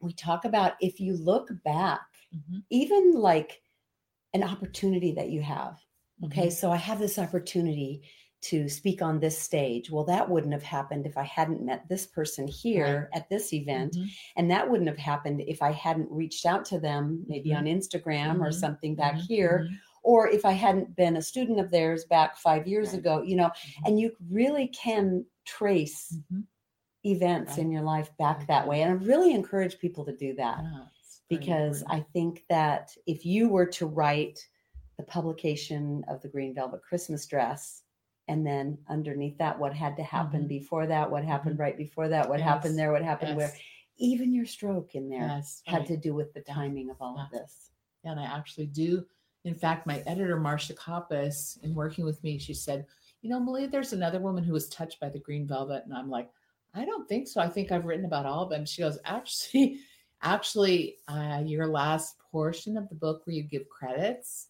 we 0.00 0.12
talk 0.12 0.44
about 0.44 0.74
if 0.80 1.00
you 1.00 1.16
look 1.16 1.48
back, 1.64 2.02
Mhm. 2.34 2.62
even 2.70 3.12
like 3.14 3.62
an 4.34 4.42
opportunity 4.42 5.12
that 5.12 5.30
you 5.30 5.40
have. 5.40 5.80
Okay, 6.24 6.48
Mhm. 6.48 6.52
so 6.52 6.70
I 6.70 6.76
have 6.76 6.98
this 6.98 7.18
opportunity 7.18 8.02
to 8.42 8.68
speak 8.68 9.00
on 9.02 9.18
this 9.18 9.36
stage. 9.38 9.90
Well, 9.90 10.04
that 10.04 10.28
wouldn't 10.28 10.52
have 10.52 10.62
happened 10.62 11.06
if 11.06 11.16
I 11.16 11.22
hadn't 11.24 11.64
met 11.64 11.88
this 11.88 12.06
person 12.06 12.46
here 12.46 13.08
at 13.14 13.28
this 13.28 13.52
event, 13.52 13.94
Mhm. 13.96 14.08
and 14.36 14.50
that 14.50 14.70
wouldn't 14.70 14.88
have 14.88 14.98
happened 14.98 15.40
if 15.40 15.62
I 15.62 15.72
hadn't 15.72 16.10
reached 16.12 16.44
out 16.46 16.64
to 16.66 16.78
them, 16.78 17.24
maybe 17.26 17.50
Mhm. 17.50 17.56
on 17.58 17.64
Instagram 17.64 18.40
or 18.40 18.50
Mhm. 18.50 18.54
something 18.54 18.94
back 18.94 19.14
Mhm. 19.16 19.20
here 19.26 19.66
Mhm. 19.68 19.78
Or 20.06 20.28
if 20.28 20.44
I 20.44 20.52
hadn't 20.52 20.94
been 20.94 21.16
a 21.16 21.22
student 21.22 21.58
of 21.58 21.72
theirs 21.72 22.04
back 22.04 22.36
five 22.36 22.66
years 22.68 22.90
Right. 22.90 22.98
ago, 23.00 23.22
you 23.22 23.34
know, 23.34 23.48
Mhm. 23.48 23.86
and 23.86 24.00
you 24.00 24.12
really 24.30 24.68
can 24.68 25.26
trace 25.44 26.16
Mhm. 26.32 26.44
events 27.04 27.58
in 27.58 27.72
your 27.72 27.82
life 27.82 28.16
back 28.16 28.46
that 28.46 28.68
way. 28.68 28.82
And 28.82 28.90
I 28.92 28.94
really 28.94 29.32
encourage 29.34 29.78
people 29.80 30.04
to 30.04 30.16
do 30.16 30.34
that 30.36 30.62
Yeah, 30.62 30.86
because. 31.28 31.82
I 31.88 32.00
think 32.12 32.44
that 32.48 32.96
if 33.06 33.26
you 33.26 33.48
were 33.48 33.66
to 33.66 33.86
write 33.86 34.38
the 34.96 35.02
publication 35.02 36.04
of 36.08 36.22
the 36.22 36.28
Green 36.28 36.54
Velvet 36.54 36.82
Christmas 36.82 37.26
dress, 37.26 37.82
and 38.28 38.46
then 38.46 38.78
underneath 38.88 39.36
that, 39.38 39.58
what 39.58 39.74
had 39.74 39.96
to 39.96 40.02
happen 40.04 40.44
Mhm. 40.44 40.48
before 40.48 40.86
that, 40.86 41.10
what 41.10 41.24
happened 41.24 41.58
right 41.58 41.76
before 41.76 42.08
that, 42.08 42.28
what 42.28 42.40
happened 42.40 42.78
there, 42.78 42.92
what 42.92 43.02
happened 43.02 43.36
where, 43.36 43.52
even 43.98 44.32
your 44.32 44.46
stroke 44.46 44.94
in 44.94 45.08
there 45.08 45.26
yes, 45.26 45.62
had 45.66 45.78
right. 45.78 45.86
to 45.88 45.96
do 45.96 46.14
with 46.14 46.32
the 46.32 46.40
timing 46.42 46.90
of 46.90 46.96
all 47.00 47.18
of 47.18 47.28
this. 47.30 47.70
And 48.04 48.18
I 48.20 48.24
actually 48.24 48.66
do. 48.68 49.04
In 49.46 49.54
fact, 49.54 49.86
my 49.86 50.02
editor, 50.06 50.38
Marcia 50.40 50.74
Koppas, 50.74 51.62
in 51.62 51.72
working 51.72 52.04
with 52.04 52.22
me, 52.24 52.36
she 52.36 52.52
said, 52.52 52.84
You 53.22 53.30
know, 53.30 53.40
Melea, 53.40 53.70
there's 53.70 53.92
another 53.92 54.18
woman 54.18 54.42
who 54.42 54.52
was 54.52 54.68
touched 54.68 54.98
by 54.98 55.08
the 55.08 55.20
green 55.20 55.46
velvet. 55.46 55.84
And 55.84 55.94
I'm 55.94 56.10
like, 56.10 56.28
I 56.74 56.84
don't 56.84 57.08
think 57.08 57.28
so. 57.28 57.40
I 57.40 57.48
think 57.48 57.70
I've 57.70 57.84
written 57.84 58.06
about 58.06 58.26
all 58.26 58.42
of 58.42 58.50
them. 58.50 58.66
She 58.66 58.82
goes, 58.82 58.98
Actually, 59.04 59.78
actually, 60.22 60.96
uh, 61.06 61.42
your 61.46 61.68
last 61.68 62.16
portion 62.32 62.76
of 62.76 62.88
the 62.88 62.96
book 62.96 63.22
where 63.24 63.36
you 63.36 63.44
give 63.44 63.68
credits, 63.68 64.48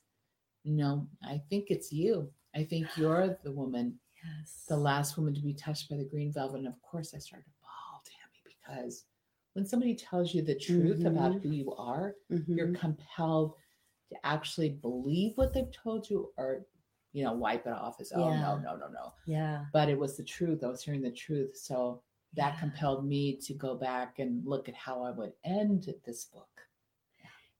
no, 0.64 1.06
I 1.22 1.42
think 1.50 1.66
it's 1.68 1.92
you. 1.92 2.30
I 2.54 2.64
think 2.64 2.86
you're 2.96 3.38
the 3.44 3.52
woman, 3.52 3.98
Yes. 4.24 4.64
the 4.66 4.78
last 4.78 5.18
woman 5.18 5.34
to 5.34 5.42
be 5.42 5.52
touched 5.52 5.90
by 5.90 5.96
the 5.96 6.04
green 6.04 6.32
velvet. 6.32 6.58
And 6.60 6.68
of 6.68 6.80
course, 6.80 7.12
I 7.14 7.18
started 7.18 7.44
to 7.44 7.50
bawl, 7.60 8.02
Tami, 8.06 8.50
because 8.74 9.04
when 9.52 9.66
somebody 9.66 9.94
tells 9.94 10.34
you 10.34 10.40
the 10.40 10.54
truth 10.58 11.04
about 11.04 11.32
Mhm. 11.32 11.42
who 11.42 11.50
you 11.50 11.74
are, 11.74 12.14
Mhm. 12.30 12.56
you're 12.56 12.72
compelled 12.74 13.56
to 14.10 14.16
actually 14.24 14.70
believe 14.70 15.32
what 15.36 15.52
they've 15.52 15.72
told 15.72 16.08
you 16.08 16.30
or 16.36 16.64
you 17.12 17.24
know 17.24 17.32
wipe 17.32 17.66
it 17.66 17.72
off 17.72 18.00
as 18.00 18.12
oh 18.14 18.28
Yeah. 18.30 18.40
no 18.40 18.58
no 18.58 18.76
no 18.76 18.88
no 18.88 19.12
Yeah. 19.26 19.64
but 19.72 19.88
it 19.88 19.98
was 19.98 20.16
the 20.16 20.24
truth 20.24 20.62
i 20.64 20.68
was 20.68 20.82
hearing 20.82 21.02
the 21.02 21.10
truth 21.10 21.56
so 21.56 22.02
that 22.34 22.54
Yeah. 22.54 22.60
compelled 22.60 23.06
me 23.06 23.36
to 23.46 23.54
go 23.54 23.74
back 23.74 24.18
and 24.18 24.44
look 24.46 24.68
at 24.68 24.74
how 24.74 25.02
i 25.02 25.10
would 25.10 25.32
end 25.44 25.92
this 26.04 26.24
book 26.26 26.48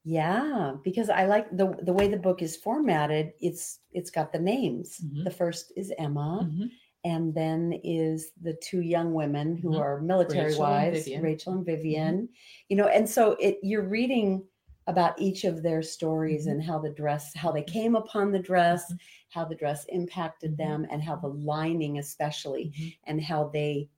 Yeah, 0.04 0.74
because 0.84 1.10
I 1.10 1.26
like 1.26 1.50
the 1.56 1.74
the 1.82 1.92
way 1.92 2.06
the 2.08 2.16
book 2.16 2.40
is 2.40 2.56
formatted. 2.56 3.32
It's 3.40 3.80
it's 3.90 4.10
got 4.10 4.32
the 4.32 4.38
names. 4.38 5.00
Mhm. 5.04 5.24
The 5.24 5.30
first 5.32 5.72
is 5.74 5.92
Emma, 5.98 6.48
Mhm. 6.48 6.70
and 7.02 7.34
then 7.34 7.72
is 7.82 8.30
the 8.40 8.54
two 8.54 8.82
young 8.82 9.12
women 9.14 9.56
who 9.56 9.70
Mhm. 9.70 9.80
are 9.80 10.00
military 10.00 10.50
Rachel 10.50 10.60
wives, 10.62 10.98
Vivian. 10.98 11.22
Rachel 11.22 11.52
and 11.54 11.66
Vivian. 11.66 12.28
You 12.68 12.76
know, 12.76 12.86
and 12.86 13.08
so 13.08 13.32
it 13.40 13.58
you're 13.64 13.88
reading 13.88 14.46
about 14.86 15.20
each 15.20 15.44
of 15.44 15.62
their 15.62 15.82
stories 15.82 16.46
Mhm. 16.46 16.52
and 16.52 16.62
how 16.62 16.78
the 16.78 16.90
dress, 16.90 17.34
how 17.34 17.50
they 17.50 17.62
came 17.62 17.96
upon 17.96 18.30
the 18.32 18.38
dress, 18.38 18.92
Mhm. 18.92 18.98
how 19.30 19.44
the 19.44 19.54
dress 19.54 19.84
impacted 19.86 20.52
Mhm. 20.52 20.56
them, 20.58 20.86
and 20.90 21.02
how 21.02 21.16
the 21.16 21.28
lining, 21.28 21.98
especially, 21.98 22.70
Mhm. 22.70 22.96
and 23.04 23.20
how 23.20 23.48
they 23.48 23.88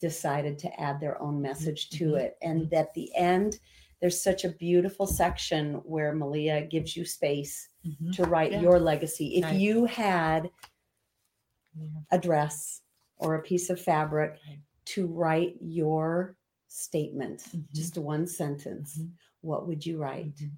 decided 0.00 0.58
to 0.58 0.80
add 0.80 1.00
their 1.00 1.20
own 1.20 1.40
message 1.42 1.88
to 1.90 2.14
it. 2.16 2.36
And 2.42 2.72
at 2.74 2.92
the 2.94 3.14
end, 3.16 3.58
there's 4.00 4.22
such 4.22 4.44
a 4.44 4.50
beautiful 4.50 5.06
section 5.06 5.74
where 5.84 6.14
Melea 6.14 6.68
gives 6.68 6.96
you 6.96 7.04
space 7.04 7.68
to 8.12 8.24
write 8.24 8.52
Yeah. 8.52 8.60
your 8.60 8.78
legacy. 8.78 9.36
If 9.36 9.44
Right. 9.44 9.58
you 9.60 9.86
had 9.86 10.50
a 12.12 12.18
dress 12.18 12.82
or 13.16 13.34
a 13.36 13.42
piece 13.42 13.70
of 13.70 13.80
fabric 13.80 14.38
to 14.84 15.06
write 15.06 15.56
your 15.60 16.36
statement, 16.68 17.42
just 17.72 17.96
one 17.96 18.26
sentence. 18.26 19.00
What 19.46 19.66
would 19.66 19.84
you 19.86 19.98
write? 19.98 20.34
Mhm. 20.36 20.50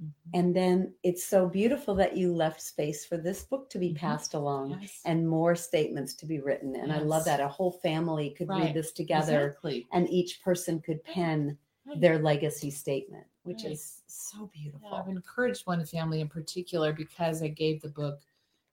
Mhm. 0.00 0.12
And 0.34 0.54
then 0.54 0.94
it's 1.02 1.24
so 1.24 1.48
beautiful 1.48 1.94
that 1.96 2.16
you 2.16 2.32
left 2.34 2.60
space 2.60 3.04
for 3.04 3.16
this 3.16 3.42
book 3.44 3.68
to 3.70 3.78
be 3.78 3.90
Mhm. 3.90 3.96
passed 3.96 4.34
along 4.34 4.78
Yes. 4.80 5.02
and 5.04 5.28
more 5.28 5.56
statements 5.56 6.14
to 6.14 6.26
be 6.26 6.38
written. 6.40 6.76
And 6.76 6.92
I 6.92 6.98
love 6.98 7.24
that 7.24 7.40
a 7.40 7.48
whole 7.48 7.72
family 7.72 8.30
could 8.30 8.48
Right. 8.48 8.66
read 8.66 8.74
this 8.74 8.92
together 8.92 9.48
Exactly. 9.48 9.88
and 9.92 10.08
each 10.08 10.40
person 10.42 10.80
could 10.80 11.02
pen 11.04 11.58
Right. 11.86 12.00
their 12.00 12.18
legacy 12.18 12.70
statement, 12.70 13.26
which 13.44 13.64
Right. 13.64 13.72
is 13.72 14.02
so 14.06 14.46
beautiful. 14.48 14.88
Yeah, 14.92 15.00
I've 15.00 15.08
encouraged 15.08 15.66
one 15.66 15.84
family 15.86 16.20
in 16.20 16.28
particular 16.28 16.92
because 16.92 17.42
I 17.42 17.48
gave 17.48 17.80
the 17.80 17.88
book 17.88 18.20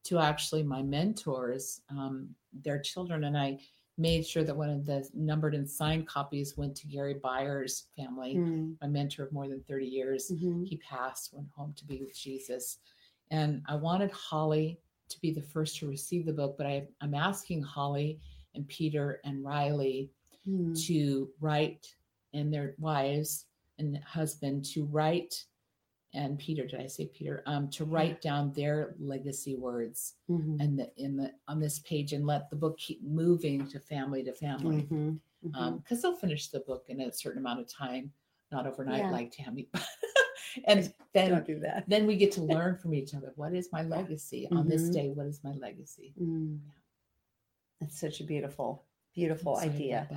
to 0.04 0.20
actually 0.20 0.62
my 0.64 0.84
mentors, 0.84 1.82
um, 1.90 2.36
their 2.54 2.80
children, 2.80 3.24
and 3.24 3.38
I 3.38 3.60
made 3.98 4.26
sure 4.26 4.44
that 4.44 4.56
one 4.56 4.70
of 4.70 4.86
the 4.86 5.08
numbered 5.14 5.56
and 5.56 5.70
signed 5.70 6.08
copies 6.08 6.58
went 6.58 6.76
to 6.76 6.88
Gary 6.88 7.14
Byers' 7.14 7.88
family, 7.96 8.36
Mm, 8.36 8.76
my 8.82 8.88
mentor 8.88 9.24
of 9.24 9.32
more 9.32 9.48
than 9.48 9.62
30 9.64 9.86
years. 9.86 10.30
mhm. 10.32 10.68
He 10.68 10.78
passed, 10.78 11.34
went 11.34 11.48
home 11.50 11.74
to 11.78 11.86
be 11.86 12.00
with 12.00 12.14
Jesus. 12.16 12.80
And 13.32 13.62
I 13.68 13.76
wanted 13.76 14.12
Holly 14.12 14.80
to 15.10 15.20
be 15.22 15.32
the 15.32 15.42
first 15.42 15.78
to 15.78 15.88
receive 15.88 16.26
the 16.26 16.34
book, 16.34 16.58
but 16.58 16.68
I, 16.68 16.88
I'm 17.02 17.14
asking 17.14 17.62
Holly 17.64 18.20
and 18.54 18.68
Peter 18.68 19.22
and 19.24 19.44
Riley 19.44 20.12
Mm. 20.48 20.80
to 20.86 21.32
write 21.40 21.88
and 22.34 22.54
their 22.54 22.76
wives 22.78 23.48
and 23.80 23.98
husband 24.04 24.64
to 24.66 24.86
write 24.86 25.44
and 26.16 26.40
Peter, 26.40 26.66
did 26.66 26.80
I 26.80 26.88
say 26.88 27.08
Peter? 27.08 27.44
Um, 27.46 27.70
to 27.72 27.86
write 27.86 28.22
down 28.22 28.52
their 28.54 28.96
legacy 29.00 29.56
words 29.56 30.14
Mhm. 30.30 30.60
and 30.62 30.80
the 30.80 30.92
in 30.98 31.18
the 31.18 31.34
on 31.48 31.60
this 31.60 31.80
page 31.80 32.14
and 32.14 32.26
let 32.26 32.50
the 32.50 32.56
book 32.56 32.78
keep 32.78 33.04
moving 33.04 33.68
to 33.68 33.80
family 33.80 34.24
to 34.24 34.34
family. 34.34 34.84
Mhm. 34.84 35.20
Mhm. 35.46 35.56
Um, 35.56 35.78
because 35.80 36.02
they'll 36.02 36.16
finish 36.16 36.48
the 36.48 36.62
book 36.62 36.86
in 36.90 37.02
a 37.02 37.12
certain 37.12 37.40
amount 37.40 37.60
of 37.60 37.68
time, 37.68 38.12
not 38.52 38.66
overnight 38.66 39.00
Yeah. 39.04 39.12
like 39.12 39.32
Tami. 39.34 39.68
and 40.66 40.92
then 41.14 41.30
Don't 41.32 41.46
do 41.46 41.60
that. 41.60 41.88
then 41.88 42.08
we 42.08 42.16
get 42.16 42.32
to 42.34 42.42
learn 42.64 42.78
from 42.78 42.94
each 42.94 43.14
other. 43.14 43.34
What 43.36 43.54
is 43.54 43.72
my 43.72 43.84
legacy 43.84 44.48
on 44.52 44.68
this 44.68 44.84
Mhm. 44.90 44.94
day? 44.94 45.10
What 45.12 45.28
is 45.28 45.44
my 45.44 45.54
legacy? 45.54 46.14
Mm. 46.20 46.60
That's 47.82 48.00
such 48.00 48.22
a 48.22 48.24
beautiful, 48.24 48.86
beautiful 49.14 49.58
idea. 49.58 50.08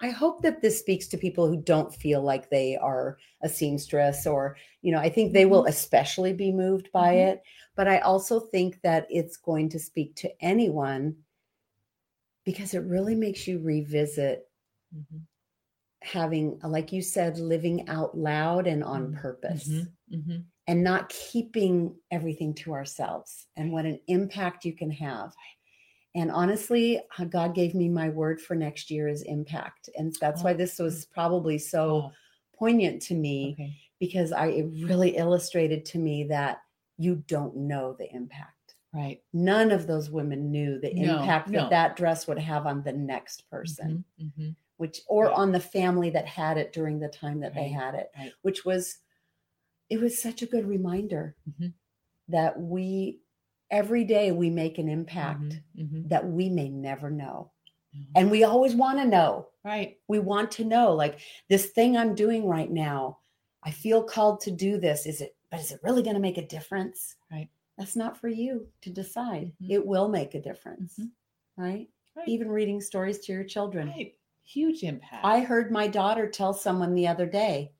I 0.00 0.10
hope 0.10 0.42
that 0.42 0.62
this 0.62 0.78
speaks 0.78 1.08
to 1.08 1.18
people 1.18 1.48
who 1.48 1.60
don't 1.60 1.94
feel 1.94 2.22
like 2.22 2.50
they 2.50 2.76
are 2.76 3.18
a 3.42 3.48
seamstress, 3.48 4.26
or, 4.26 4.56
you 4.82 4.92
know, 4.92 4.98
I 5.00 5.08
think 5.08 5.32
they 5.32 5.46
will 5.46 5.66
especially 5.66 6.32
be 6.32 6.52
moved 6.52 6.90
by 6.92 7.14
Mhm. 7.14 7.28
it. 7.32 7.42
But 7.74 7.88
I 7.88 7.98
also 8.00 8.38
think 8.40 8.80
that 8.82 9.06
it's 9.10 9.36
going 9.36 9.68
to 9.70 9.78
speak 9.78 10.14
to 10.16 10.30
anyone 10.44 11.16
because 12.44 12.74
it 12.74 12.80
really 12.84 13.14
makes 13.14 13.46
you 13.46 13.58
revisit 13.60 14.48
Mhm. 14.94 15.26
having, 16.02 16.58
like 16.60 16.92
you 16.92 17.02
said, 17.02 17.38
living 17.38 17.88
out 17.88 18.16
loud 18.16 18.66
and 18.66 18.84
on 18.84 19.08
Mhm. 19.08 19.14
purpose 19.20 19.68
Mhm. 19.68 19.92
Mhm. 20.12 20.44
and 20.68 20.84
not 20.84 21.08
keeping 21.08 21.98
everything 22.10 22.54
to 22.54 22.72
ourselves 22.72 23.48
and 23.56 23.72
what 23.72 23.84
an 23.84 24.00
impact 24.06 24.64
you 24.64 24.72
can 24.74 24.90
have. 24.92 25.34
And 26.18 26.32
honestly, 26.32 27.00
uh, 27.18 27.24
God 27.24 27.54
gave 27.54 27.74
me 27.76 27.88
my 27.88 28.08
word 28.08 28.40
for 28.40 28.56
next 28.56 28.90
year 28.90 29.06
is 29.06 29.22
impact. 29.22 29.88
And 29.96 30.12
that's 30.20 30.42
why 30.42 30.52
Oh. 30.52 30.56
this 30.56 30.78
was 30.80 31.04
probably 31.06 31.58
so 31.58 31.90
Oh, 31.90 32.12
poignant 32.54 33.00
to 33.02 33.14
me 33.14 33.52
okay. 33.52 33.76
because 34.00 34.32
I 34.32 34.48
it 34.48 34.64
really 34.84 35.16
illustrated 35.16 35.84
to 35.86 35.98
me 35.98 36.24
that 36.24 36.58
you 36.96 37.22
don't 37.28 37.54
know 37.56 37.92
the 37.92 38.12
impact. 38.12 38.74
Right. 38.92 39.22
None 39.32 39.70
of 39.70 39.86
those 39.86 40.10
women 40.10 40.50
knew 40.50 40.80
the 40.80 40.92
No, 40.92 41.20
impact 41.20 41.50
no. 41.50 41.60
that 41.60 41.70
that 41.70 41.96
dress 41.96 42.26
would 42.26 42.38
have 42.40 42.66
on 42.66 42.82
the 42.82 42.92
next 42.92 43.48
person, 43.48 44.04
Mhm. 44.20 44.32
Mhm. 44.36 44.56
which 44.78 45.02
or 45.06 45.26
Right. 45.26 45.34
on 45.34 45.52
the 45.52 45.60
family 45.60 46.10
that 46.10 46.26
had 46.26 46.56
it 46.58 46.72
during 46.72 46.98
the 46.98 47.08
time 47.08 47.38
that 47.40 47.54
they 47.54 47.68
had 47.68 47.94
it, 47.94 48.10
right. 48.18 48.32
which 48.42 48.64
was 48.64 48.98
it 49.88 50.00
was 50.00 50.20
such 50.20 50.42
a 50.42 50.46
good 50.46 50.66
reminder 50.66 51.36
Mhm. 51.48 51.72
that 52.28 52.60
we 52.60 53.20
every 53.70 54.04
day 54.04 54.32
we 54.32 54.50
make 54.50 54.78
an 54.78 54.88
impact 54.88 55.60
Mhm. 55.76 55.90
Mhm. 55.90 56.08
that 56.08 56.26
we 56.26 56.48
may 56.48 56.68
never 56.68 57.10
know. 57.10 57.50
Mhm. 57.94 58.06
And 58.16 58.30
we 58.30 58.44
always 58.44 58.74
want 58.74 58.98
to 58.98 59.04
know. 59.06 59.48
Right. 59.64 59.98
We 60.08 60.18
want 60.18 60.50
to 60.52 60.64
know 60.64 60.92
like 60.94 61.20
this 61.48 61.70
thing 61.70 61.96
I'm 61.96 62.14
doing 62.14 62.46
right 62.46 62.70
now, 62.70 63.18
I 63.62 63.70
feel 63.70 64.02
called 64.02 64.40
to 64.42 64.50
do 64.50 64.78
this. 64.78 65.06
Is 65.06 65.20
it 65.20 65.36
but 65.50 65.60
is 65.60 65.72
it 65.72 65.80
really 65.82 66.02
going 66.02 66.14
to 66.14 66.20
make 66.20 66.36
a 66.38 66.46
difference? 66.46 67.16
Right. 67.30 67.48
That's 67.78 67.96
not 67.96 68.18
for 68.18 68.28
you 68.28 68.68
to 68.82 68.90
decide. 68.90 69.52
Mhm. 69.62 69.70
It 69.70 69.86
will 69.86 70.08
make 70.08 70.34
a 70.34 70.42
difference. 70.42 70.98
Mhm. 70.98 71.10
Right? 71.56 71.90
Right. 72.14 72.28
Even 72.28 72.50
reading 72.50 72.80
stories 72.80 73.18
to 73.20 73.32
your 73.32 73.44
children. 73.44 73.88
Right. 73.88 74.14
Huge 74.44 74.82
impact. 74.82 75.24
I 75.24 75.40
heard 75.40 75.70
my 75.70 75.86
daughter 75.88 76.28
tell 76.28 76.52
someone 76.52 76.94
the 76.94 77.06
other 77.06 77.26
day 77.26 77.72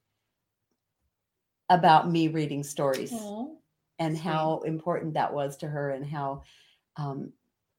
about 1.71 2.11
me 2.11 2.29
reading 2.29 2.63
stories 2.63 3.13
Aw. 3.13 3.55
And 3.99 4.15
sweet. 4.17 4.23
how 4.23 4.61
important 4.65 5.15
that 5.15 5.33
was 5.33 5.57
to 5.59 5.69
her 5.69 5.91
and 5.91 6.07
how 6.07 6.43
um, 6.97 7.33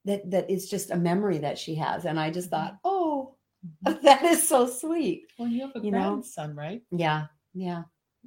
that 0.05 0.29
that 0.31 0.49
it's 0.49 0.67
just 0.69 0.91
a 0.91 0.95
memory 0.97 1.39
that 1.39 1.57
she 1.57 1.75
has. 1.75 2.05
And 2.05 2.19
I 2.19 2.29
just 2.31 2.47
Mhm. 2.47 2.51
thought, 2.51 2.77
oh, 2.83 3.35
Mhm. 3.83 4.01
that 4.03 4.23
is 4.23 4.47
so 4.47 4.65
sweet. 4.67 5.23
Well, 5.37 5.49
you 5.49 5.61
have 5.61 5.75
a 5.75 5.79
you 5.79 5.91
know? 5.91 6.11
grandson, 6.11 6.55
right? 6.55 6.81
Yeah, 6.91 7.27
yeah, 7.53 7.83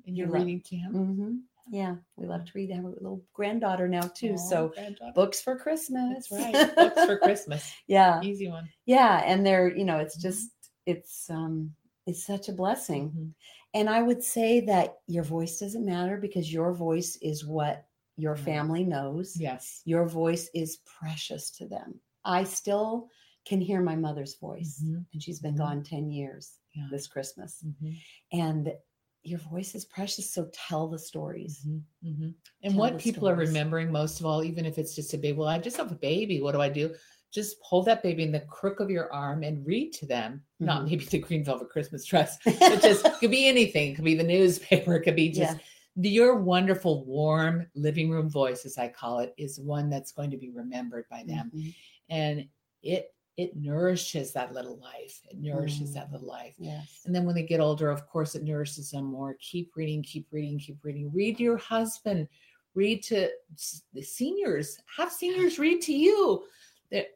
And 0.06 0.16
you're 0.16 0.28
reading 0.28 0.60
to 0.62 0.76
him. 0.76 0.92
hmm 0.94 1.36
yeah. 1.70 1.94
We 2.16 2.26
love 2.26 2.44
to 2.44 2.52
read. 2.54 2.72
I 2.72 2.74
have 2.74 2.84
a 2.84 2.88
little 2.88 3.22
granddaughter 3.32 3.88
now 3.88 4.02
too. 4.02 4.34
Aw, 4.34 4.36
so 4.36 4.74
books 5.14 5.40
for 5.40 5.56
Christmas. 5.56 6.28
That's 6.28 6.30
right. 6.32 6.76
Books 6.76 7.04
for 7.06 7.16
Christmas. 7.16 7.72
yeah, 7.86 8.20
Easy 8.22 8.48
one. 8.48 8.68
yeah, 8.84 9.22
and 9.24 9.46
they're 9.46 9.74
you 9.74 9.84
know 9.84 9.98
it's 9.98 10.18
Mhm. 10.18 10.22
just 10.22 10.50
it's 10.86 11.30
um 11.30 11.74
it's 12.06 12.26
such 12.26 12.48
a 12.48 12.52
blessing. 12.52 13.10
Mhm. 13.10 13.32
And 13.74 13.88
I 13.88 14.02
would 14.02 14.22
say 14.22 14.60
that 14.60 14.98
your 15.06 15.24
voice 15.24 15.58
doesn't 15.58 15.84
matter 15.86 16.18
because 16.18 16.52
your 16.52 16.72
voice 16.72 17.16
is 17.22 17.46
what 17.46 17.86
your 18.16 18.36
family 18.36 18.84
knows. 18.84 19.34
Yes. 19.38 19.80
Your 19.86 20.06
voice 20.06 20.50
is 20.54 20.78
precious 21.00 21.50
to 21.52 21.66
them. 21.66 22.00
I 22.24 22.44
still 22.44 23.08
can 23.46 23.60
hear 23.60 23.80
my 23.80 23.96
mother's 23.96 24.36
voice, 24.38 24.82
Mhm. 24.84 25.06
and 25.12 25.22
she's 25.22 25.40
been 25.40 25.54
Mhm. 25.54 25.58
gone 25.58 25.82
10 25.82 26.10
years 26.10 26.58
Yeah. 26.74 26.86
this 26.90 27.06
Christmas. 27.08 27.62
Mhm. 27.64 27.96
And 28.32 28.76
your 29.24 29.38
voice 29.38 29.74
is 29.74 29.84
precious, 29.84 30.30
so 30.30 30.48
tell 30.52 30.88
the 30.88 30.98
stories. 30.98 31.64
Mhm. 31.64 31.82
Mhm. 32.04 32.34
And 32.62 32.72
Tell 32.74 32.80
what 32.80 32.98
people 32.98 33.28
are 33.28 33.34
remembering 33.34 33.90
most 33.90 34.20
of 34.20 34.26
all, 34.26 34.44
even 34.44 34.66
if 34.66 34.78
it's 34.78 34.94
just 34.94 35.14
a 35.14 35.18
baby, 35.18 35.38
well, 35.38 35.48
I 35.48 35.58
just 35.58 35.76
have 35.78 35.90
a 35.90 35.96
baby. 35.96 36.40
What 36.40 36.52
do 36.52 36.60
I 36.60 36.68
do? 36.68 36.94
Just 37.32 37.56
hold 37.62 37.86
that 37.86 38.02
baby 38.02 38.22
in 38.22 38.30
the 38.32 38.40
crook 38.40 38.78
of 38.80 38.90
your 38.90 39.10
arm 39.12 39.42
and 39.42 39.66
read 39.66 39.92
to 39.94 40.06
them. 40.06 40.44
Not 40.60 40.82
Mhm. 40.82 40.90
maybe 40.90 41.04
the 41.06 41.18
green 41.18 41.42
velvet 41.44 41.70
Christmas 41.70 42.04
dress. 42.04 42.38
It 42.46 42.82
just 42.82 43.04
could 43.18 43.30
be 43.30 43.48
anything. 43.48 43.92
It 43.92 43.94
could 43.96 44.04
be 44.04 44.14
the 44.14 44.22
newspaper. 44.22 44.94
It 44.96 45.02
could 45.02 45.16
be 45.16 45.30
just 45.30 45.56
Yeah. 45.96 46.10
your 46.10 46.36
wonderful, 46.42 47.04
warm 47.04 47.66
living 47.74 48.10
room 48.10 48.28
voice, 48.28 48.66
as 48.66 48.76
I 48.78 48.88
call 48.88 49.20
it, 49.20 49.32
is 49.38 49.58
one 49.58 49.88
that's 49.88 50.12
going 50.12 50.30
to 50.30 50.36
be 50.36 50.50
remembered 50.50 51.06
by 51.10 51.24
them. 51.24 51.50
Mhm. 51.54 51.74
And 52.10 52.48
it 52.82 53.14
it 53.38 53.56
nourishes 53.56 54.34
that 54.34 54.52
little 54.52 54.76
life. 54.76 55.22
It 55.30 55.38
nourishes 55.38 55.94
that 55.94 56.10
Mm. 56.10 56.12
little 56.12 56.28
life. 56.28 56.54
Yes. 56.58 57.00
And 57.06 57.14
then 57.14 57.24
when 57.24 57.34
they 57.34 57.42
get 57.44 57.60
older, 57.60 57.88
of 57.90 58.06
course, 58.06 58.34
it 58.34 58.42
nourishes 58.42 58.90
them 58.90 59.06
more. 59.06 59.38
Keep 59.40 59.74
reading, 59.74 60.02
keep 60.02 60.26
reading, 60.30 60.58
keep 60.58 60.84
reading. 60.84 61.10
Read 61.10 61.38
to 61.38 61.42
your 61.42 61.56
husband. 61.56 62.28
Read 62.74 63.02
to 63.04 63.30
the 63.94 64.02
seniors. 64.02 64.76
Have 64.98 65.10
seniors 65.10 65.58
read 65.58 65.80
to 65.80 65.94
you. 65.94 66.44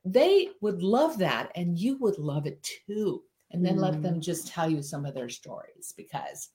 They, 0.05 0.51
would 0.61 0.83
love 0.83 1.19
that, 1.19 1.53
and 1.55 1.79
you 1.79 1.99
would 1.99 2.19
love 2.19 2.47
it 2.47 2.67
too. 2.87 3.23
And 3.53 3.65
then 3.65 3.77
let 3.77 4.03
them 4.03 4.17
Mm. 4.17 4.23
just 4.23 4.49
tell 4.49 4.69
you 4.69 4.83
some 4.83 5.07
of 5.07 5.15
their 5.15 5.29
stories 5.29 5.95
because 5.97 6.49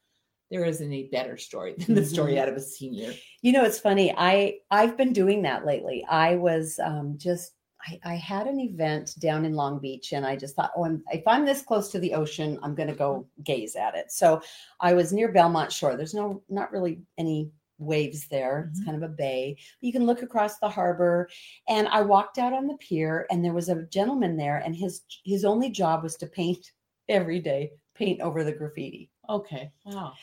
there 0.49 0.65
isn't 0.65 0.91
a 0.91 1.07
better 1.07 1.37
story 1.37 1.73
than 1.77 1.95
the 1.95 2.03
story 2.03 2.33
Mhm. 2.33 2.39
out 2.39 2.49
of 2.49 2.55
a 2.55 2.59
senior. 2.59 3.13
You 3.41 3.53
know, 3.53 3.63
it's 3.63 3.79
funny. 3.79 4.13
I 4.17 4.59
I've 4.69 4.97
been 4.97 5.13
doing 5.13 5.41
that 5.43 5.65
lately. 5.65 6.03
I 6.09 6.35
was 6.35 6.79
um, 6.79 7.17
just 7.17 7.53
I, 7.87 7.99
I 8.03 8.15
had 8.15 8.45
an 8.45 8.59
event 8.59 9.15
down 9.19 9.45
in 9.45 9.53
Long 9.55 9.79
Beach, 9.79 10.11
and 10.13 10.25
I 10.25 10.35
just 10.35 10.55
thought, 10.55 10.71
oh, 10.75 10.85
I'm, 10.85 11.01
if 11.11 11.23
I'm 11.25 11.45
this 11.45 11.63
close 11.63 11.89
to 11.91 11.99
the 11.99 12.13
ocean, 12.13 12.59
I'm 12.61 12.75
going 12.75 12.89
to 12.89 12.95
go 12.95 13.25
gaze 13.43 13.75
at 13.75 13.95
it. 13.95 14.11
So 14.11 14.41
I 14.79 14.93
was 14.93 15.11
near 15.13 15.31
Belmont 15.31 15.71
Shore. 15.71 15.95
There's 15.95 16.13
no 16.13 16.43
not 16.49 16.71
really 16.71 17.01
any 17.17 17.49
waves 17.81 18.27
there. 18.29 18.69
It's 18.71 18.79
Mhm. 18.79 18.85
kind 18.85 18.97
of 18.97 19.03
a 19.03 19.13
bay. 19.13 19.57
You 19.81 19.91
can 19.91 20.05
look 20.05 20.21
across 20.21 20.59
the 20.59 20.69
harbor, 20.69 21.29
and 21.67 21.87
I 21.89 22.01
walked 22.01 22.37
out 22.37 22.53
on 22.53 22.67
the 22.67 22.77
pier, 22.77 23.27
and 23.31 23.43
there 23.43 23.53
was 23.53 23.69
a 23.69 23.85
gentleman 23.87 24.37
there, 24.37 24.57
and 24.57 24.75
his 24.75 25.01
his 25.25 25.45
only 25.45 25.69
job 25.71 26.03
was 26.03 26.15
to 26.17 26.27
paint 26.27 26.71
every 27.09 27.39
day, 27.41 27.71
paint 27.95 28.21
over 28.21 28.43
the 28.43 28.53
graffiti. 28.53 29.11
Okay. 29.29 29.71
Wow. 29.83 30.19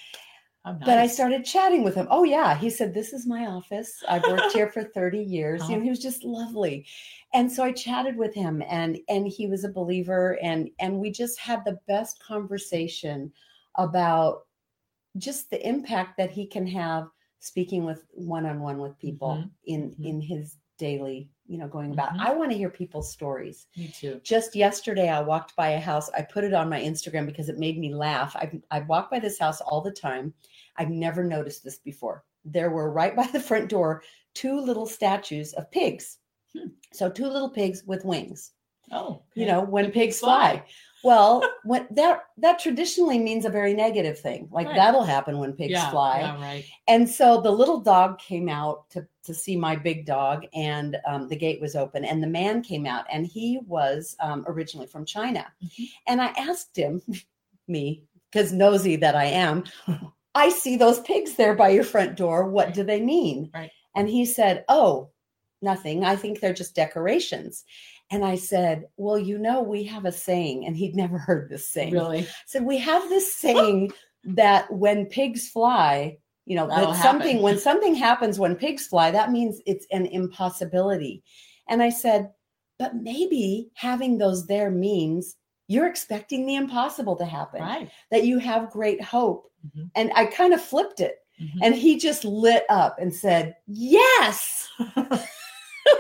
Nice. 0.81 0.85
But 0.85 0.99
I 0.99 1.07
started 1.09 1.45
chatting 1.45 1.83
with 1.85 1.95
him. 1.95 2.07
Oh 2.11 2.25
yeah, 2.25 2.57
he 2.57 2.71
said 2.71 2.95
this 2.95 3.13
is 3.13 3.27
my 3.27 3.47
office. 3.47 4.03
I've 4.09 4.27
worked 4.27 4.53
here 4.53 4.71
for 4.71 4.85
30 4.95 5.23
years. 5.23 5.69
You 5.69 5.77
know, 5.77 5.83
Uh-huh. 5.83 5.85
he 5.85 5.91
was 5.91 5.99
just 6.01 6.25
lovely. 6.25 6.87
And 7.35 7.51
so 7.51 7.65
I 7.65 7.73
chatted 7.73 8.17
with 8.17 8.35
him 8.35 8.63
and 8.69 8.99
and 9.09 9.27
he 9.29 9.47
was 9.49 9.65
a 9.65 9.73
believer 9.73 10.39
and 10.43 10.71
and 10.79 10.99
we 11.01 11.11
just 11.11 11.39
had 11.41 11.65
the 11.65 11.79
best 11.89 12.21
conversation 12.23 13.33
about 13.77 14.47
just 15.19 15.51
the 15.51 15.67
impact 15.69 16.17
that 16.19 16.31
he 16.33 16.47
can 16.47 16.67
have 16.69 17.09
speaking 17.41 17.85
with 17.85 18.05
one-on-one 18.13 18.79
with 18.79 18.99
people 18.99 19.37
Mhm, 19.37 19.51
in 19.67 19.91
mhm. 19.93 20.05
in 20.07 20.21
his 20.21 20.57
daily, 20.79 21.29
you 21.47 21.59
know, 21.59 21.67
going 21.67 21.91
about. 21.93 22.13
Mhm. 22.15 22.21
I 22.21 22.33
want 22.35 22.51
to 22.53 22.57
hear 22.57 22.71
people's 22.71 23.11
stories 23.11 23.67
Me 23.77 23.89
too. 23.89 24.21
just 24.23 24.55
yesterday 24.55 25.09
i 25.09 25.21
walked 25.21 25.57
by 25.57 25.71
a 25.71 25.81
house 25.81 26.09
i 26.11 26.23
put 26.23 26.45
it 26.45 26.55
on 26.55 26.69
my 26.69 26.81
instagram 26.81 27.27
because 27.27 27.49
it 27.49 27.59
made 27.59 27.79
me 27.79 27.93
laugh 27.95 28.37
i 28.37 28.61
i 28.71 28.79
walk 28.81 29.11
by 29.11 29.19
this 29.19 29.39
house 29.41 29.61
all 29.61 29.81
the 29.81 29.91
time 29.91 30.33
I've 30.77 30.91
never 30.91 31.25
noticed 31.25 31.65
this 31.65 31.79
before. 31.79 32.25
There 32.45 32.71
were 32.71 32.93
right 32.93 33.17
by 33.17 33.27
the 33.27 33.41
front 33.41 33.69
door 33.69 34.05
two 34.35 34.61
little 34.61 34.87
statues 34.87 35.53
of 35.55 35.69
pigs. 35.73 36.19
Hmm. 36.57 36.69
So 36.93 37.11
two 37.11 37.27
little 37.27 37.51
pigs 37.51 37.83
with 37.85 38.05
wings. 38.05 38.53
Oh, 38.93 39.23
You 39.35 39.47
know, 39.47 39.61
when 39.63 39.87
The 39.87 39.91
pigs 39.91 40.21
fly. 40.21 40.65
Well, 41.05 41.43
when 41.65 41.87
that 41.93 42.23
that 42.39 42.59
traditionally 42.59 43.19
means 43.19 43.45
a 43.45 43.51
very 43.51 43.73
negative 43.75 44.19
thing. 44.19 44.49
Like 44.51 44.67
Right. 44.67 44.77
that'll 44.77 45.05
happen 45.05 45.39
when 45.39 45.53
pigs 45.53 45.73
yeah, 45.73 45.91
fly. 45.91 46.21
Yeah, 46.21 46.41
right. 46.43 46.65
And 46.89 47.09
so 47.09 47.41
the 47.41 47.51
little 47.53 47.81
dog 47.81 48.19
came 48.19 48.49
out 48.49 48.91
to, 48.91 49.07
to 49.25 49.33
see 49.35 49.57
my 49.57 49.77
big 49.77 50.07
dog, 50.07 50.47
and 50.55 50.97
um, 51.07 51.29
the 51.29 51.37
gate 51.37 51.61
was 51.61 51.77
open, 51.77 52.05
and 52.05 52.23
the 52.23 52.27
man 52.27 52.63
came 52.63 52.87
out, 52.87 53.07
and 53.13 53.27
he 53.27 53.61
was 53.67 54.17
um, 54.21 54.45
originally 54.49 54.87
from 54.89 55.05
China. 55.05 55.47
Mhm. 55.65 55.87
And 56.09 56.21
I 56.21 56.29
asked 56.37 56.77
him, 56.77 57.01
me, 57.69 58.03
because 58.33 58.53
nosy 58.53 58.97
that 58.97 59.15
I 59.15 59.27
am, 59.27 59.65
I 60.35 60.49
see 60.51 60.77
those 60.77 61.01
pigs 61.01 61.35
there 61.35 61.55
by 61.55 61.69
your 61.71 61.85
front 61.85 62.17
door. 62.17 62.49
What 62.49 62.67
Right. 62.67 62.75
do 62.75 62.83
they 62.85 63.01
mean? 63.01 63.51
Right. 63.55 63.71
And 63.95 64.09
he 64.09 64.25
said, 64.25 64.65
Oh, 64.69 65.11
nothing. 65.63 66.05
I 66.05 66.15
think 66.17 66.41
they're 66.41 66.53
just 66.53 66.75
decorations. 66.75 67.65
And 68.11 68.25
I 68.25 68.37
said, 68.37 68.87
Well, 68.97 69.19
you 69.19 69.39
know, 69.39 69.63
we 69.63 69.85
have 69.85 70.05
a 70.07 70.13
saying, 70.13 70.67
and 70.67 70.77
he'd 70.77 70.97
never 70.97 71.19
heard 71.29 71.49
this 71.51 71.69
saying 71.69 71.93
Really? 71.95 72.27
said 72.47 72.65
we 72.65 72.79
have 72.79 73.09
this 73.09 73.35
saying 73.35 73.93
that 74.25 74.71
when 74.73 75.07
pigs 75.07 75.49
fly 75.49 76.19
you 76.45 76.57
know 76.57 76.67
That'll 76.67 76.93
that 76.93 77.03
something 77.03 77.29
happen. 77.37 77.43
when 77.43 77.59
something 77.59 77.95
happens 77.95 78.39
when 78.39 78.57
pigs 78.57 78.87
fly 78.87 79.11
that 79.11 79.31
means 79.31 79.61
it's 79.67 79.87
an 79.93 80.07
impossibility 80.07 81.23
and 81.69 81.83
i 81.83 81.89
said 81.91 82.31
but 82.79 82.97
maybe 82.97 83.71
having 83.75 84.19
those 84.19 84.47
there 84.47 84.71
means 84.71 85.37
you're 85.69 85.87
expecting 85.87 86.47
the 86.47 86.57
impossible 86.57 87.15
to 87.17 87.25
happen 87.25 87.61
Right. 87.63 87.91
that 88.11 88.25
you 88.25 88.39
have 88.39 88.71
great 88.71 89.01
hope 89.03 89.51
Mhm. 89.67 89.91
and 89.95 90.11
i 90.17 90.25
kind 90.27 90.53
of 90.53 90.61
flipped 90.61 91.01
it 91.01 91.17
Mhm. 91.41 91.59
and 91.63 91.75
he 91.75 91.97
just 91.97 92.25
lit 92.25 92.65
up 92.71 92.97
and 92.99 93.15
said 93.15 93.55
yes 93.67 94.69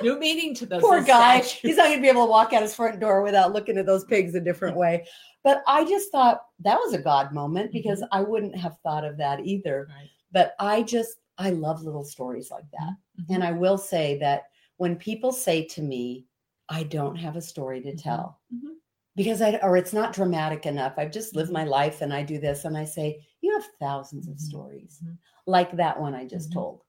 New 0.02 0.18
meaning 0.18 0.54
to 0.56 0.66
those. 0.66 0.82
poor 0.82 1.02
guy 1.02 1.40
statues. 1.40 1.60
he's 1.60 1.76
not 1.76 1.86
going 1.86 1.98
to 1.98 2.02
be 2.02 2.08
able 2.08 2.24
to 2.26 2.30
walk 2.30 2.52
out 2.52 2.62
his 2.62 2.74
front 2.74 3.00
door 3.00 3.22
without 3.22 3.52
looking 3.52 3.76
at 3.78 3.86
those 3.86 4.04
pigs 4.04 4.34
a 4.34 4.40
different 4.40 4.76
way 4.76 5.06
but 5.44 5.62
i 5.66 5.84
just 5.84 6.10
thought 6.12 6.42
that 6.60 6.78
was 6.78 6.92
a 6.94 6.98
god 7.02 7.32
moment 7.32 7.70
because 7.72 8.02
i 8.12 8.20
wouldn't 8.20 8.56
have 8.56 8.76
thought 8.82 9.04
of 9.04 9.16
that 9.16 9.40
either 9.44 9.86
Right. 9.88 10.08
but 10.32 10.54
i 10.58 10.82
just 10.82 11.16
i 11.38 11.50
love 11.50 11.82
little 11.82 12.04
stories 12.04 12.50
like 12.50 12.68
that 12.72 12.94
Mhm. 13.20 13.34
and 13.34 13.44
i 13.44 13.52
will 13.52 13.78
say 13.78 14.18
that 14.18 14.44
when 14.76 14.96
people 14.96 15.32
say 15.32 15.64
to 15.66 15.82
me 15.82 16.26
i 16.68 16.82
don't 16.82 17.16
have 17.16 17.36
a 17.36 17.40
story 17.42 17.80
to 17.82 17.92
Mhm. 17.92 18.02
tell 18.02 18.40
Mhm. 18.54 18.74
because 19.16 19.40
i 19.42 19.56
or 19.62 19.76
it's 19.76 19.92
not 19.92 20.12
dramatic 20.12 20.66
enough 20.66 20.94
i've 20.96 21.12
just 21.12 21.34
lived 21.36 21.50
my 21.52 21.64
life 21.64 22.02
and 22.02 22.12
i 22.12 22.22
do 22.22 22.38
this 22.38 22.64
and 22.64 22.76
i 22.76 22.84
say 22.84 23.24
you 23.40 23.52
have 23.54 23.64
1000s 23.80 24.28
of 24.28 24.34
Mhm. 24.34 24.40
stories 24.40 25.02
like 25.46 25.70
that 25.76 25.98
one 26.00 26.14
i 26.14 26.24
just 26.26 26.52
told 26.52 26.82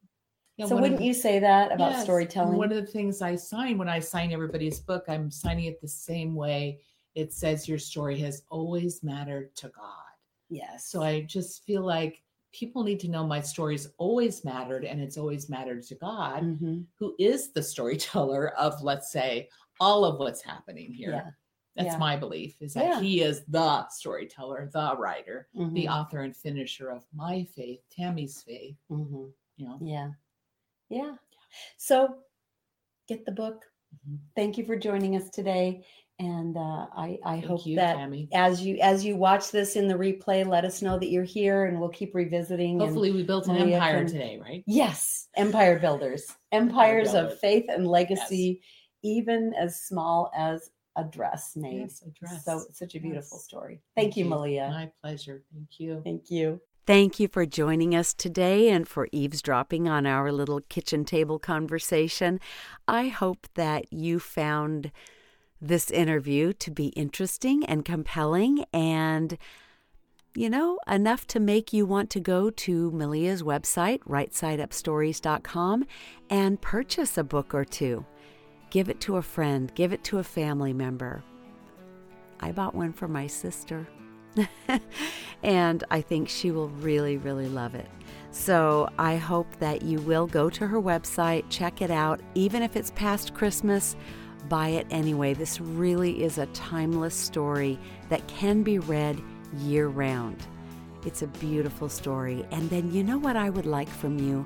Yeah, 0.59 0.65
so 0.65 0.75
wouldn't 0.75 0.99
the- 0.99 1.05
you 1.05 1.13
say 1.13 1.39
that 1.39 1.71
about 1.71 1.91
Yes, 1.93 2.03
storytelling 2.03 2.57
One 2.57 2.71
of 2.71 2.85
the 2.85 2.91
things 2.91 3.21
I 3.21 3.35
sign 3.35 3.77
when 3.77 3.87
I 3.89 3.99
sign 3.99 4.31
everybody's 4.33 4.79
book, 4.79 5.05
I'm 5.07 5.31
signing 5.31 5.65
it 5.65 5.79
the 5.81 5.87
same 5.87 6.35
way. 6.35 6.81
It 7.15 7.33
says 7.33 7.67
your 7.67 7.77
story 7.79 8.19
has 8.19 8.43
always 8.49 9.01
mattered 9.03 9.55
to 9.57 9.69
God. 9.69 9.95
yes 10.49 10.85
So 10.87 11.01
I 11.01 11.21
just 11.21 11.63
feel 11.63 11.83
like 11.83 12.23
people 12.51 12.83
need 12.83 12.99
to 13.01 13.07
know 13.07 13.25
my 13.25 13.39
story's 13.39 13.87
always 13.97 14.43
mattered 14.43 14.83
and 14.83 14.99
it's 14.99 15.17
always 15.17 15.47
mattered 15.49 15.83
to 15.83 15.95
God, 15.95 16.43
Mhm. 16.43 16.85
who 16.95 17.15
is 17.19 17.51
the 17.51 17.61
storyteller 17.63 18.49
of, 18.57 18.81
let's 18.81 19.11
say, 19.11 19.47
all 19.79 20.03
of 20.03 20.19
what's 20.19 20.41
happening 20.41 20.91
here. 20.91 21.11
yeah 21.11 21.31
That's 21.75 21.93
yeah. 21.93 21.97
my 21.99 22.17
belief 22.17 22.61
is 22.61 22.73
that 22.73 22.85
Yeah. 22.85 22.99
he 22.99 23.21
is 23.21 23.45
the 23.45 23.87
storyteller, 23.89 24.69
the 24.73 24.97
writer, 24.97 25.47
the 25.53 25.85
Mhm. 25.85 25.87
author 25.87 26.21
and 26.23 26.35
finisher 26.35 26.89
of 26.89 27.05
my 27.13 27.43
faith, 27.45 27.81
Tami's 27.91 28.41
faith. 28.41 28.75
Mhm. 28.89 29.31
You 29.57 29.65
know, 29.67 29.77
Yeah. 29.81 30.11
Yeah. 30.89 31.13
So 31.77 32.15
get 33.07 33.25
the 33.25 33.31
book. 33.31 33.63
Mhm. 34.07 34.17
Thank 34.35 34.57
you 34.57 34.65
for 34.65 34.75
joining 34.75 35.15
us 35.15 35.29
today. 35.29 35.83
And 36.19 36.57
uh, 36.57 36.87
I, 36.95 37.17
I 37.23 37.33
Thank 37.39 37.45
hope 37.45 37.65
you, 37.65 37.77
that 37.77 37.95
Tami. 37.95 38.27
as 38.33 38.61
you 38.61 38.77
as 38.81 39.05
you 39.05 39.15
watch 39.15 39.51
this 39.51 39.77
in 39.77 39.87
the 39.87 39.93
replay, 39.95 40.45
let 40.45 40.65
us 40.65 40.81
know 40.81 40.99
that 40.99 41.09
you're 41.09 41.23
here 41.23 41.65
and 41.65 41.79
we'll 41.79 41.87
keep 41.89 42.13
revisiting. 42.13 42.77
Hopefully, 42.79 43.11
we 43.11 43.23
built 43.23 43.47
an 43.47 43.55
empire 43.55 43.99
can- 43.99 44.07
today, 44.07 44.37
right? 44.37 44.63
yes, 44.67 45.29
empire 45.35 45.79
builders, 45.79 46.27
empires 46.51 47.09
of 47.13 47.13
builders. 47.13 47.39
faith 47.39 47.65
and 47.69 47.87
legacy, 47.87 48.61
even 49.01 49.53
as 49.57 49.81
small 49.83 50.29
as 50.35 50.69
a 50.97 51.05
dress 51.05 51.55
made. 51.55 51.79
Yes, 51.83 52.03
a 52.05 52.09
dress. 52.11 52.43
So 52.43 52.65
such 52.73 52.95
a 52.95 52.99
beautiful 52.99 53.37
Yes. 53.37 53.45
story. 53.45 53.81
Thank, 53.95 54.17
you, 54.17 54.25
Melea. 54.25 54.69
My 54.69 54.91
pleasure. 55.01 55.45
Thank 55.53 55.79
you. 55.79 56.01
Thank 56.03 56.29
you. 56.29 56.59
Thank 56.89 57.19
you 57.19 57.27
for 57.27 57.45
joining 57.45 57.93
us 57.93 58.15
today 58.15 58.67
and 58.69 58.87
for 58.87 59.07
eavesdropping 59.11 59.87
on 59.87 60.07
our 60.07 60.31
little 60.31 60.61
kitchen 60.69 61.05
table 61.05 61.37
conversation. 61.37 62.39
I 62.87 63.09
hope 63.09 63.47
that 63.53 63.93
you 63.93 64.19
found 64.19 64.91
this 65.61 65.91
interview 65.91 66.51
to 66.53 66.71
be 66.71 66.87
interesting 66.87 67.63
and 67.63 67.85
compelling 67.85 68.65
and 68.73 69.37
you 70.33 70.49
know, 70.49 70.79
enough 70.87 71.27
to 71.27 71.39
make 71.39 71.73
you 71.73 71.85
want 71.85 72.09
to 72.09 72.19
go 72.19 72.49
to 72.49 72.89
Melea's 72.89 73.43
website, 73.43 73.99
rightsideupstories.com, 74.05 75.85
and 76.31 76.59
purchase 76.59 77.19
a 77.19 77.23
book 77.23 77.53
or 77.53 77.65
two. 77.65 78.03
Give 78.71 78.89
it 78.89 78.99
to 79.01 79.17
a 79.17 79.21
friend, 79.21 79.71
give 79.75 79.93
it 79.93 80.03
to 80.05 80.17
a 80.17 80.23
family 80.23 80.73
member. 80.73 81.23
I 82.39 82.51
bought 82.51 82.73
one 82.73 82.93
for 82.93 83.07
my 83.07 83.27
sister. 83.27 83.87
and 85.43 85.83
I 85.89 86.01
think 86.01 86.29
she 86.29 86.51
will 86.51 86.69
really, 86.69 87.17
really 87.17 87.47
love 87.47 87.75
it. 87.75 87.87
So 88.31 88.89
I 88.97 89.17
hope 89.17 89.47
that 89.59 89.81
you 89.81 89.99
will 90.01 90.27
go 90.27 90.49
to 90.49 90.67
her 90.67 90.81
website, 90.81 91.45
check 91.49 91.81
it 91.81 91.91
out, 91.91 92.21
even 92.35 92.61
if 92.61 92.75
it's 92.75 92.91
past 92.91 93.33
Christmas, 93.33 93.95
buy 94.47 94.69
it 94.69 94.87
anyway. 94.91 95.33
This 95.33 95.59
really 95.59 96.23
is 96.23 96.37
a 96.37 96.45
timeless 96.47 97.15
story 97.15 97.79
that 98.09 98.25
can 98.27 98.63
be 98.63 98.79
read 98.79 99.21
year 99.57 99.87
round. 99.87 100.45
It's 101.05 101.21
a 101.21 101.27
beautiful 101.27 101.89
story. 101.89 102.45
And 102.51 102.69
then 102.69 102.91
you 102.91 103.03
know 103.03 103.17
what 103.17 103.35
I 103.35 103.49
would 103.49 103.65
like 103.65 103.89
from 103.89 104.19
you? 104.19 104.45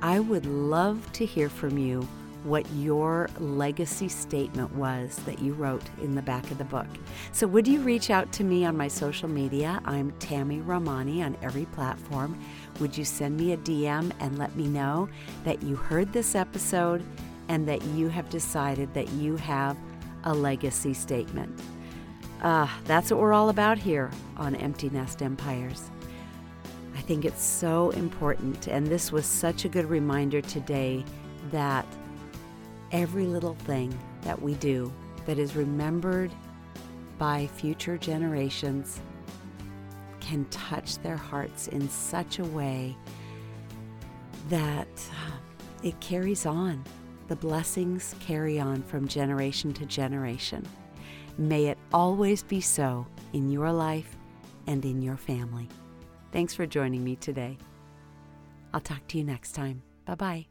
I 0.00 0.20
would 0.20 0.46
love 0.46 1.10
to 1.14 1.26
hear 1.26 1.48
from 1.48 1.76
you 1.76 2.06
what 2.44 2.64
your 2.72 3.28
legacy 3.38 4.08
statement 4.08 4.72
was 4.74 5.16
that 5.26 5.40
you 5.40 5.52
wrote 5.54 5.82
in 6.00 6.14
the 6.14 6.22
back 6.22 6.50
of 6.50 6.58
the 6.58 6.64
book. 6.64 6.86
So, 7.32 7.46
would 7.46 7.66
you 7.66 7.80
reach 7.80 8.10
out 8.10 8.30
to 8.32 8.44
me 8.44 8.64
on 8.64 8.76
my 8.76 8.88
social 8.88 9.28
media? 9.28 9.80
I'm 9.84 10.12
Tami 10.12 10.64
Romani 10.66 11.22
on 11.22 11.36
every 11.42 11.66
platform. 11.66 12.38
Would 12.80 12.96
you 12.96 13.04
send 13.04 13.36
me 13.36 13.52
a 13.52 13.56
DM 13.56 14.12
and 14.20 14.38
let 14.38 14.54
me 14.56 14.68
know 14.68 15.08
that 15.44 15.62
you 15.62 15.76
heard 15.76 16.12
this 16.12 16.34
episode 16.34 17.02
and 17.48 17.66
that 17.68 17.82
you 17.86 18.08
have 18.08 18.30
decided 18.30 18.92
that 18.94 19.08
you 19.10 19.36
have 19.36 19.76
a 20.24 20.32
legacy 20.32 20.94
statement? 20.94 21.58
Ah, 22.42 22.78
that's 22.84 23.10
what 23.10 23.20
we're 23.20 23.32
all 23.32 23.48
about 23.48 23.78
here 23.78 24.10
on 24.36 24.54
Empty 24.54 24.90
Nest 24.90 25.22
Empires. 25.22 25.90
I 26.94 27.00
think 27.00 27.24
it's 27.24 27.42
so 27.42 27.90
important, 27.90 28.68
and 28.68 28.86
this 28.86 29.10
was 29.10 29.26
such 29.26 29.64
a 29.64 29.68
good 29.68 29.86
reminder 29.86 30.40
today 30.40 31.04
that 31.50 31.86
every 32.92 33.26
little 33.26 33.54
thing 33.54 33.96
that 34.22 34.40
we 34.40 34.54
do 34.54 34.92
that 35.26 35.38
is 35.38 35.56
remembered 35.56 36.32
by 37.18 37.46
future 37.48 37.98
generations 37.98 39.00
can 40.20 40.44
touch 40.46 40.98
their 40.98 41.16
hearts 41.16 41.68
in 41.68 41.88
such 41.88 42.38
a 42.38 42.44
way 42.44 42.96
that 44.48 44.88
uh, 44.88 45.36
it 45.82 45.98
carries 46.00 46.46
on. 46.46 46.82
The 47.28 47.36
blessings 47.36 48.14
carry 48.20 48.58
on 48.58 48.82
from 48.82 49.06
generation 49.06 49.72
to 49.74 49.86
generation. 49.86 50.66
May 51.36 51.66
it 51.66 51.78
always 51.92 52.42
be 52.42 52.60
so 52.60 53.06
in 53.32 53.50
your 53.50 53.70
life 53.72 54.16
and 54.66 54.84
in 54.84 55.02
your 55.02 55.16
family. 55.16 55.68
Thanks 56.32 56.54
for 56.54 56.66
joining 56.66 57.04
me 57.04 57.16
today. 57.16 57.58
I'll 58.72 58.80
talk 58.80 59.06
to 59.08 59.18
you 59.18 59.24
next 59.24 59.52
time. 59.52 59.82
Bye 60.04 60.14
bye. 60.14 60.47